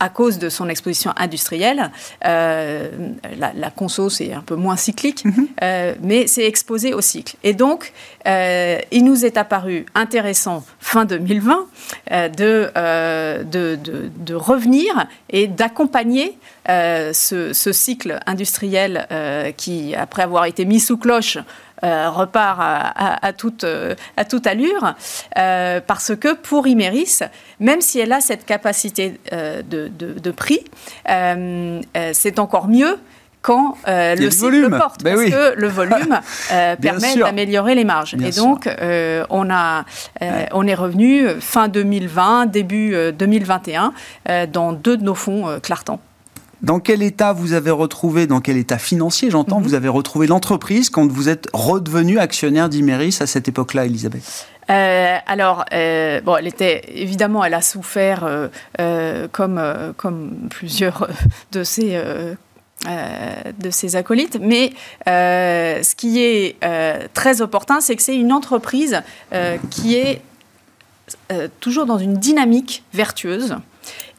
à 0.00 0.08
cause 0.08 0.38
de 0.38 0.48
son 0.48 0.68
exposition 0.68 1.12
industrielle. 1.16 1.90
Euh, 2.24 2.88
la, 3.38 3.70
conso, 3.70 4.08
c'est 4.08 4.32
un 4.32 4.40
peu 4.40 4.56
moins 4.56 4.76
cyclique, 4.76 5.24
mhm. 5.24 5.48
euh, 5.62 5.94
mais 6.02 6.26
c'est 6.26 6.46
exposé 6.46 6.94
au 6.94 7.02
cycle. 7.02 7.36
Et 7.44 7.52
donc, 7.52 7.92
euh, 8.26 8.78
il 8.90 9.04
nous 9.04 9.24
est 9.24 9.36
apparu 9.36 9.84
intéressant, 9.94 10.64
fin 10.80 11.04
2020, 11.04 11.66
de, 12.10 12.70
de, 13.44 13.78
de, 14.16 14.34
revenir 14.34 15.06
et 15.28 15.46
d'accompagner 15.46 16.38
ce, 16.66 17.52
ce, 17.52 17.72
cycle 17.72 18.18
industriel 18.26 19.06
qui, 19.56 19.94
après 19.94 20.22
avoir 20.22 20.46
été 20.46 20.64
mis 20.64 20.80
sous 20.80 20.96
cloche, 20.96 21.38
repart 21.82 22.60
à, 22.60 23.32
toute, 23.32 23.64
euh, 23.64 23.94
à 24.16 24.24
toute 24.24 24.46
allure, 24.46 24.94
euh, 25.38 25.80
parce 25.86 26.14
que 26.16 26.34
pour 26.34 26.66
Imeris, 26.66 27.20
même 27.58 27.80
si 27.80 27.98
elle 27.98 28.12
a 28.12 28.20
cette 28.20 28.44
capacité 28.44 29.20
de, 29.32 29.88
de, 29.88 30.30
prix, 30.30 30.64
c'est 31.06 32.38
encore 32.38 32.68
mieux 32.68 32.98
quand 33.42 33.76
le 33.86 34.30
cycle 34.30 34.70
porte, 34.76 35.02
ben 35.02 35.16
parce 35.16 35.30
que 35.30 35.58
le 35.58 35.68
volume 35.68 36.20
permet 36.80 37.16
d'améliorer 37.16 37.74
les 37.74 37.84
marges. 37.84 38.14
et 38.14 38.30
donc, 38.32 38.68
on, 39.30 39.50
a, 39.50 39.84
on 40.52 40.66
est 40.66 40.74
revenu 40.74 41.28
fin 41.40 41.68
2020, 41.68 42.46
début 42.46 42.94
2021, 43.12 43.92
dans 44.52 44.72
deux 44.72 44.96
de 44.96 45.04
nos 45.04 45.14
fonds 45.14 45.58
Clartan. 45.62 46.00
Dans 46.62 46.78
quel 46.78 47.02
état 47.02 47.32
vous 47.32 47.54
avez 47.54 47.70
retrouvé, 47.70 48.26
dans 48.26 48.40
quel 48.40 48.56
état 48.56 48.78
financier, 48.78 49.30
j'entends, 49.30 49.58
mhm. 49.58 49.64
vous 49.64 49.74
avez 49.74 49.88
retrouvé 49.88 50.26
l'entreprise 50.26 50.90
quand 50.90 51.10
vous 51.10 51.28
êtes 51.28 51.48
redevenu 51.52 52.18
actionnaire 52.18 52.68
d'Imeris 52.68 53.18
à 53.20 53.26
cette 53.26 53.48
époque-là, 53.48 53.86
Elisabeth? 53.86 54.46
Euh, 54.70 55.16
alors, 55.26 55.64
euh, 55.72 56.20
bon, 56.20 56.36
elle 56.36 56.46
était 56.46 56.84
évidemment, 56.94 57.44
elle 57.44 57.54
a 57.54 57.62
souffert 57.62 58.48
euh, 58.78 59.28
comme, 59.32 59.60
comme 59.96 60.48
plusieurs 60.50 61.08
de 61.52 61.64
ses 61.64 62.00
de 63.58 63.70
ses 63.70 63.96
acolytes. 63.96 64.38
Mais 64.40 64.72
ce 65.06 65.94
qui 65.94 66.22
est 66.22 66.56
très 67.12 67.40
opportun, 67.40 67.80
c'est 67.80 67.96
que 67.96 68.02
c'est 68.02 68.16
une 68.16 68.32
entreprise 68.32 69.02
qui 69.70 69.96
est 69.96 70.22
toujours 71.58 71.86
dans 71.86 71.98
une 71.98 72.14
dynamique 72.14 72.84
vertueuse. 72.94 73.56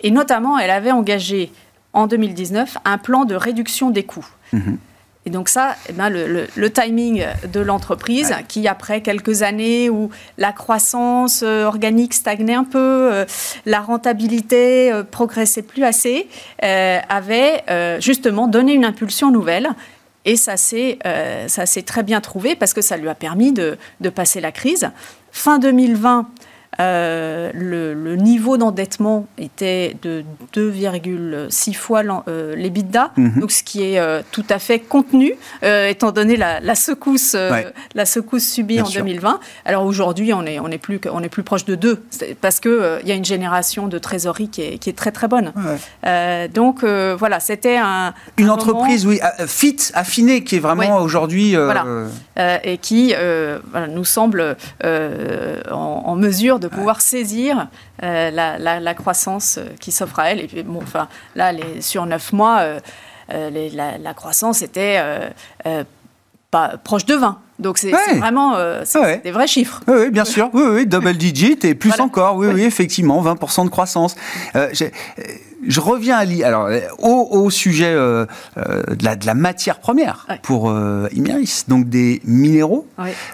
Et 0.01 0.11
notamment, 0.11 0.59
elle 0.59 0.71
avait 0.71 0.91
engagé 0.91 1.51
en 1.93 2.07
2019 2.07 2.77
un 2.85 2.97
plan 2.97 3.25
de 3.25 3.35
réduction 3.35 3.89
des 3.89 4.03
coûts. 4.03 4.27
Mhm. 4.53 4.77
Et 5.25 5.29
donc 5.29 5.49
ça, 5.49 5.75
eh 5.87 5.93
ben, 5.93 6.09
le, 6.09 6.69
timing 6.71 7.23
de 7.51 7.59
l'entreprise, 7.59 8.33
qui 8.47 8.67
après 8.67 9.01
quelques 9.01 9.43
années 9.43 9.89
où 9.89 10.09
la 10.39 10.51
croissance 10.51 11.43
euh, 11.43 11.65
organique 11.65 12.15
stagnait 12.15 12.55
un 12.55 12.63
peu, 12.63 12.79
euh, 12.79 13.25
la 13.67 13.81
rentabilité 13.81 14.91
euh, 14.91 15.03
progressait 15.03 15.61
plus 15.61 15.83
assez, 15.83 16.27
avait 16.61 17.63
justement 17.99 18.47
donné 18.47 18.73
une 18.73 18.85
impulsion 18.85 19.31
nouvelle. 19.31 19.69
Et 20.25 20.35
ça 20.35 20.57
s'est 20.57 20.97
très 21.85 22.03
bien 22.03 22.21
trouvé 22.21 22.55
parce 22.55 22.73
que 22.73 22.81
ça 22.81 22.97
lui 22.97 23.09
a 23.09 23.15
permis 23.15 23.51
de, 23.51 23.77
de 24.01 24.09
passer 24.09 24.41
la 24.41 24.51
crise. 24.51 24.89
Fin 25.31 25.59
2020, 25.59 26.27
euh, 26.80 27.51
le, 27.53 28.15
niveau 28.15 28.57
d'endettement 28.57 29.28
était 29.38 29.97
de 30.01 30.24
2,6 30.53 31.74
fois 31.74 32.01
euh, 32.28 32.55
l'EBITDA, 32.55 33.11
mhm. 33.17 33.39
donc 33.39 33.51
ce 33.51 33.63
qui 33.63 33.84
est 33.84 33.99
euh, 33.99 34.22
tout 34.32 34.45
à 34.49 34.59
fait 34.59 34.80
contenu, 34.80 35.34
étant 35.61 36.11
donné 36.11 36.38
la, 36.38 36.76
secousse, 36.76 37.36
la 37.95 38.05
secousse 38.05 38.47
subie 38.47 38.82
en 38.82 38.89
2020. 38.89 39.39
Alors 39.65 39.86
aujourd'hui, 39.86 40.34
on 40.34 40.45
est, 40.45 40.59
on, 40.59 40.67
est 40.67 40.78
plus, 40.78 40.99
on 41.11 41.22
est 41.22 41.30
plus 41.30 41.43
proche 41.43 41.65
de 41.65 41.76
2, 41.76 42.03
parce 42.39 42.59
qu'il 42.59 42.99
il 43.03 43.07
y 43.07 43.11
a 43.11 43.15
une 43.15 43.26
génération 43.26 43.88
de 43.88 43.97
trésorerie 43.97 44.49
qui 44.49 44.61
est, 44.61 44.78
qui 44.78 44.89
est 44.89 44.97
très 44.97 45.11
très 45.11 45.28
bonne. 45.28 45.51
donc 46.53 46.84
voilà, 46.84 47.39
c'était 47.39 47.78
un... 47.78 48.13
Une 48.38 48.49
entreprise, 48.49 49.05
oui, 49.05 49.19
fit, 49.45 49.78
affinée, 49.93 50.43
qui 50.43 50.55
est 50.55 50.59
vraiment 50.59 51.01
aujourd'hui... 51.01 51.55
Voilà. 51.55 51.86
et 52.63 52.78
qui 52.78 53.13
nous 53.89 54.05
semble 54.05 54.55
en, 54.84 56.03
en 56.05 56.15
mesure 56.15 56.59
de 56.62 56.68
pouvoir 56.68 57.01
saisir 57.01 57.68
euh, 58.03 58.32
la, 58.32 58.93
croissance 58.93 59.57
euh, 59.57 59.66
qui 59.80 59.91
s'offre 59.91 60.20
à 60.20 60.32
elle. 60.32 60.39
Et 60.39 60.47
puis, 60.47 60.64
bon, 60.64 60.80
enfin, 60.82 61.09
là, 61.36 61.51
les, 61.51 61.82
sur 61.82 62.05
neuf 62.05 62.32
mois, 62.32 62.59
euh, 62.59 62.80
la, 63.30 64.14
croissance 64.14 64.62
était 64.62 65.01
pas 66.51 66.78
proche 66.84 67.05
de 67.05 67.16
20. 67.16 67.39
Donc 67.59 67.78
c'est 67.78 67.91
vraiment 67.91 68.57
des 69.24 69.32
vrais 69.32 69.47
chiffres. 69.47 69.82
Oui, 69.88 70.09
bien 70.09 70.26
sûr. 70.26 70.49
Oui, 70.53 70.64
oui, 70.68 70.88
double 70.88 71.14
digit 71.18 71.59
et 71.64 71.76
plus 71.76 71.99
encore. 71.99 72.36
Oui, 72.38 72.47
oui, 72.53 72.64
effectivement, 72.64 73.22
20% 73.24 73.66
de 73.66 73.70
croissance 73.70 74.16
je 75.68 75.80
reviens 75.80 76.18
à 76.18 76.22
alors, 76.45 76.70
au, 76.99 77.49
sujet 77.49 77.93
euh, 77.93 78.26
euh, 78.57 78.84
de, 78.95 79.03
la, 79.03 79.16
de, 79.16 79.26
la, 79.26 79.34
matière 79.34 79.80
première 79.80 80.28
pour 80.43 80.70
euh, 80.70 81.07
Imeris, 81.14 81.64
donc 81.68 81.89
des 81.89 82.22
minéraux. 82.26 82.88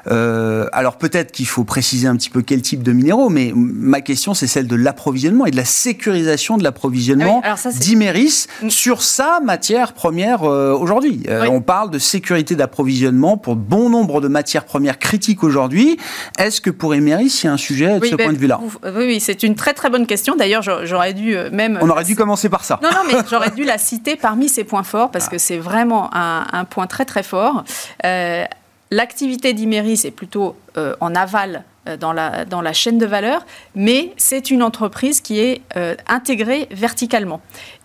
alors 0.05 0.97
peut-être 0.97 1.31
qu'il 1.31 1.47
faut 1.47 1.63
préciser 1.63 2.07
un 2.07 2.15
petit 2.15 2.29
peu 2.29 2.41
quel 2.41 2.61
type 2.61 2.83
de 2.83 2.91
minéraux, 2.91 3.29
mais 3.29 3.51
ma 3.55 4.01
question 4.01 4.33
c'est 4.33 4.47
celle 4.47 4.67
de 4.67 4.75
l'approvisionnement 4.75 5.45
et 5.45 5.51
de 5.51 5.55
la 5.55 5.65
sécurisation 5.65 6.57
de 6.57 6.63
l'approvisionnement 6.63 7.41
ah 7.43 7.55
d'Imeris 7.79 8.47
mm. 8.61 8.69
sur 8.69 9.01
sa 9.01 9.39
matière 9.39 9.93
première 9.93 10.43
aujourd'hui. 10.43 11.23
On 11.49 11.61
parle 11.61 11.91
de 11.91 11.99
sécurité 11.99 12.55
d'approvisionnement 12.55 13.37
pour 13.37 13.55
bon 13.55 13.89
nombre 13.89 14.21
de 14.21 14.27
matières 14.27 14.65
premières 14.65 14.99
critiques 14.99 15.43
aujourd'hui. 15.43 15.97
Est-ce 16.37 16.61
que 16.61 16.69
pour 16.69 16.95
Imeris, 16.95 17.41
il 17.43 17.45
y 17.45 17.49
a 17.49 17.53
un 17.53 17.57
sujet 17.57 17.99
de 17.99 18.05
ce 18.05 18.15
ben, 18.15 18.25
point 18.25 18.33
de 18.33 18.37
vue-là? 18.37 18.59
Oui, 18.83 18.91
oui 19.05 19.19
c'est 19.19 19.43
une 19.43 19.55
très 19.55 19.73
très 19.73 19.89
bonne 19.89 20.07
question. 20.07 20.35
D'ailleurs, 20.35 20.61
j'aurais 20.61 21.13
dû 21.13 21.35
même... 21.51 21.79
On 21.81 21.89
aurait 21.89 22.03
dû 22.03 22.15
commencer 22.17 22.49
par 22.49 22.65
ça. 22.65 22.79
Non, 22.83 22.89
non, 22.91 23.01
mais 23.07 23.13
j'aurais 23.29 23.51
dû 23.51 23.63
la 23.63 23.77
citer 23.77 24.17
parmi 24.17 24.49
ses 24.49 24.63
points 24.63 24.83
forts 24.83 25.11
parce 25.11 25.25
ah. 25.27 25.31
que 25.31 25.37
c'est 25.37 25.57
vraiment 25.57 26.09
un, 26.13 26.65
point 26.65 26.87
très 26.87 27.05
très 27.05 27.23
fort. 27.23 27.63
Euh, 28.05 28.43
l'activité 28.91 29.53
d'Imeris 29.53 30.01
est 30.03 30.11
plutôt 30.11 30.57
euh, 30.77 30.95
en 30.99 31.15
aval 31.15 31.63
euh, 31.87 31.95
dans 31.95 32.11
la, 32.11 32.43
dans 32.45 32.61
la 32.61 32.73
chaîne 32.73 32.97
de 32.97 33.05
valeur, 33.05 33.45
mais 33.75 34.11
c'est 34.17 34.51
une 34.51 34.63
entreprise 34.63 35.21
qui 35.21 35.39
est 35.39 35.61
intégrée 36.07 36.67
verticalement. 36.71 37.39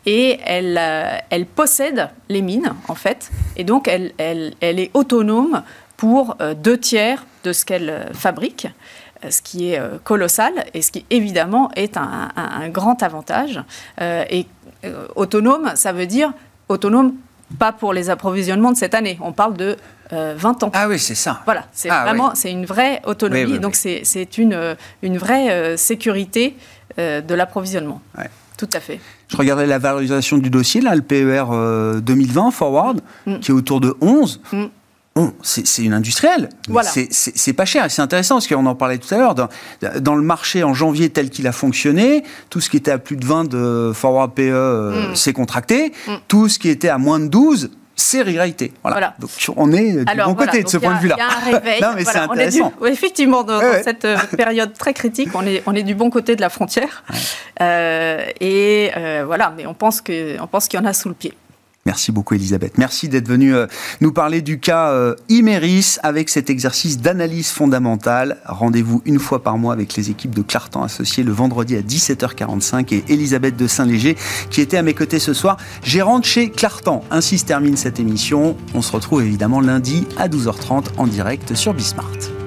Et 0.05 0.41
elle, 0.45 0.81
elle 1.31 1.47
possède 1.47 2.11
les 2.29 2.43
mines, 2.43 2.75
en 2.89 2.97
fait, 2.97 3.31
et 3.57 3.63
donc 3.63 3.87
elle, 3.87 4.13
elle, 4.19 4.55
elle 4.61 4.81
est 4.81 4.91
autonome 4.95 5.63
pour 5.97 6.37
deux 6.57 6.79
tiers 6.79 7.25
de 7.45 7.53
ce 7.53 7.65
qu'elle 7.65 8.11
fabrique 8.13 8.67
ce 9.31 9.43
qui 9.43 9.73
est 9.73 9.79
euh, 9.79 9.99
colossal 10.03 10.53
et 10.75 10.83
ce 10.83 10.91
qui 10.91 11.05
évidemment 11.11 11.71
est 11.77 11.97
un, 11.97 12.69
grand 12.69 13.03
avantage. 13.03 13.63
Euh, 14.01 14.25
et 14.31 14.47
euh, 14.85 15.07
autonome, 15.17 15.73
ça 15.75 15.93
veut 15.93 16.07
dire 16.07 16.33
autonome 16.69 17.15
pas 17.59 17.73
pour 17.73 17.93
les 17.93 18.11
approvisionnements 18.11 18.73
de 18.73 18.77
cette 18.77 18.95
année. 18.95 19.19
On 19.21 19.33
parle 19.33 19.57
de 19.57 19.77
20 20.11 20.63
ans. 20.63 20.71
Ah 20.75 20.89
oui, 20.89 20.99
c'est 20.99 21.15
ça. 21.15 21.41
Voilà, 21.47 21.65
c'est 21.73 21.89
ah 21.89 22.05
vraiment 22.05 22.35
c'est 22.35 22.51
une 22.51 22.67
vraie 22.67 23.01
autonomie. 23.05 23.59
donc 23.59 23.75
c'est 23.75 24.39
une, 24.39 24.77
une 25.03 25.17
vraie 25.17 25.77
sécurité 25.79 26.55
de 26.99 27.35
l'approvisionnement. 27.35 28.03
Tout 28.59 28.69
à 28.75 28.81
fait. 28.81 29.01
Je 29.29 29.37
regardais 29.39 29.67
la 29.67 29.79
valorisation 29.79 30.37
du 30.37 30.51
dossier, 30.51 30.83
là, 30.83 30.95
le 30.95 31.01
PER 31.01 31.45
2020 32.03 32.51
Forward, 32.51 33.01
mm. 33.27 33.39
qui 33.39 33.51
est 33.51 33.55
autour 33.55 33.81
de 33.81 33.95
11. 34.03 34.41
C'est 35.43 35.83
une 35.83 35.93
industrielle. 35.93 36.49
Voilà. 36.69 36.91
C'est 36.91 37.53
pas 37.53 37.65
cher. 37.65 37.85
Et 37.85 37.89
c'est 37.89 38.03
intéressant 38.03 38.37
parce 38.37 38.47
qu'on 38.47 38.67
en 38.67 38.75
parlait 38.75 38.99
tout 38.99 39.13
à 39.15 39.19
l'heure. 39.19 39.35
Dans, 39.35 39.49
dans, 40.01 40.15
le 40.15 40.23
marché 40.23 40.65
en 40.65 40.73
janvier 40.73 41.11
tel 41.11 41.29
qu'il 41.31 41.47
a 41.47 41.53
fonctionné, 41.53 42.25
tout 42.49 42.61
ce 42.61 42.71
qui 42.71 42.79
était 42.79 42.91
à 42.91 42.99
plus 42.99 43.17
de 43.17 43.27
20 43.27 43.49
de 43.49 43.93
forward 43.95 44.33
PE 44.33 44.43
euh, 44.43 45.11
mm. 45.11 45.17
s'est 45.17 45.33
contracté. 45.33 45.93
Mm. 46.07 46.13
Tout 46.29 46.49
ce 46.49 46.59
qui 46.59 46.69
était 46.69 46.89
à 46.89 46.99
moins 46.99 47.21
de 47.21 47.27
12 47.27 47.71
c'est 47.95 48.23
réalité. 48.23 48.73
Voilà. 48.83 49.15
Donc 49.19 49.31
on 49.57 49.71
est 49.71 50.05
du 50.05 50.23
bon 50.25 50.35
côté 50.35 50.63
de 50.63 50.69
ce 50.69 50.79
point 50.79 50.95
de 50.95 51.01
vue-là. 51.01 51.17
Il 51.19 51.21
y 51.21 51.23
a 51.23 51.27
un 51.27 51.53
réveil. 51.59 51.81
non, 51.83 51.89
mais 51.95 52.05
c'est 52.05 52.19
intéressant. 52.19 52.73
effectivement, 52.87 53.45
dans, 53.45 53.61
cette 53.85 54.07
euh, 54.07 54.17
période 54.35 54.73
très 54.73 54.95
critique, 54.95 55.29
on 55.35 55.47
est, 55.47 55.63
on 55.67 55.75
est 55.75 55.83
du 55.83 55.95
bon 55.95 56.09
côté 56.09 56.35
de 56.35 56.41
la 56.41 56.49
frontière. 56.49 57.05
Euh, 57.61 58.25
et 58.41 58.91
voilà, 59.27 59.53
mais 59.57 59.67
on 59.67 59.75
pense 59.75 60.01
qu'il 60.01 60.37
y 60.37 60.79
en 60.79 60.85
a 60.85 60.93
sous 60.95 61.11
le 61.11 61.15
pied. 61.15 61.35
Merci 61.85 62.13
beaucoup 62.13 62.35
Elisabeth. 62.35 62.79
Merci 62.79 63.09
d'être 63.09 63.27
venue 63.27 63.55
euh, 63.55 63.67
nous 64.01 64.13
parler 64.13 64.41
du 64.41 64.61
cas 64.61 64.91
euh, 64.91 65.17
Imeris 65.29 65.97
avec 66.05 66.29
cet 66.29 66.49
exercice 66.49 67.01
d'analyse 67.01 67.49
fondamentale. 67.49 68.39
Rendez-vous 68.47 69.03
une 69.05 69.19
fois 69.19 69.43
par 69.43 69.59
mois 69.59 69.73
avec 69.73 69.97
les 69.97 70.11
équipes 70.11 70.35
de 70.35 70.43
Clartan 70.43 70.85
associées 70.85 71.25
le 71.25 71.33
vendredi 71.33 71.77
à 71.77 71.81
17h45 71.81 72.95
et 72.95 73.05
Elisabeth 73.09 73.57
de 73.57 73.67
Saint-Léger 73.67 74.17
qui 74.51 74.61
était 74.61 74.77
à 74.77 74.83
mes 74.83 74.95
côtés 74.95 75.19
ce 75.19 75.35
soir, 75.35 75.57
gérante 75.83 76.25
chez 76.25 76.51
Clartan. 76.51 77.03
Ainsi 77.11 77.39
se 77.39 77.47
termine 77.47 77.77
cette 77.77 77.99
émission. 77.99 78.57
On 78.75 78.83
se 78.83 78.93
retrouve 78.93 79.23
évidemment 79.23 79.61
lundi 79.61 80.07
à 80.19 80.29
12h30 80.29 80.99
en 80.99 81.07
direct 81.09 81.55
sur 81.55 81.75
Bismart. 81.75 82.42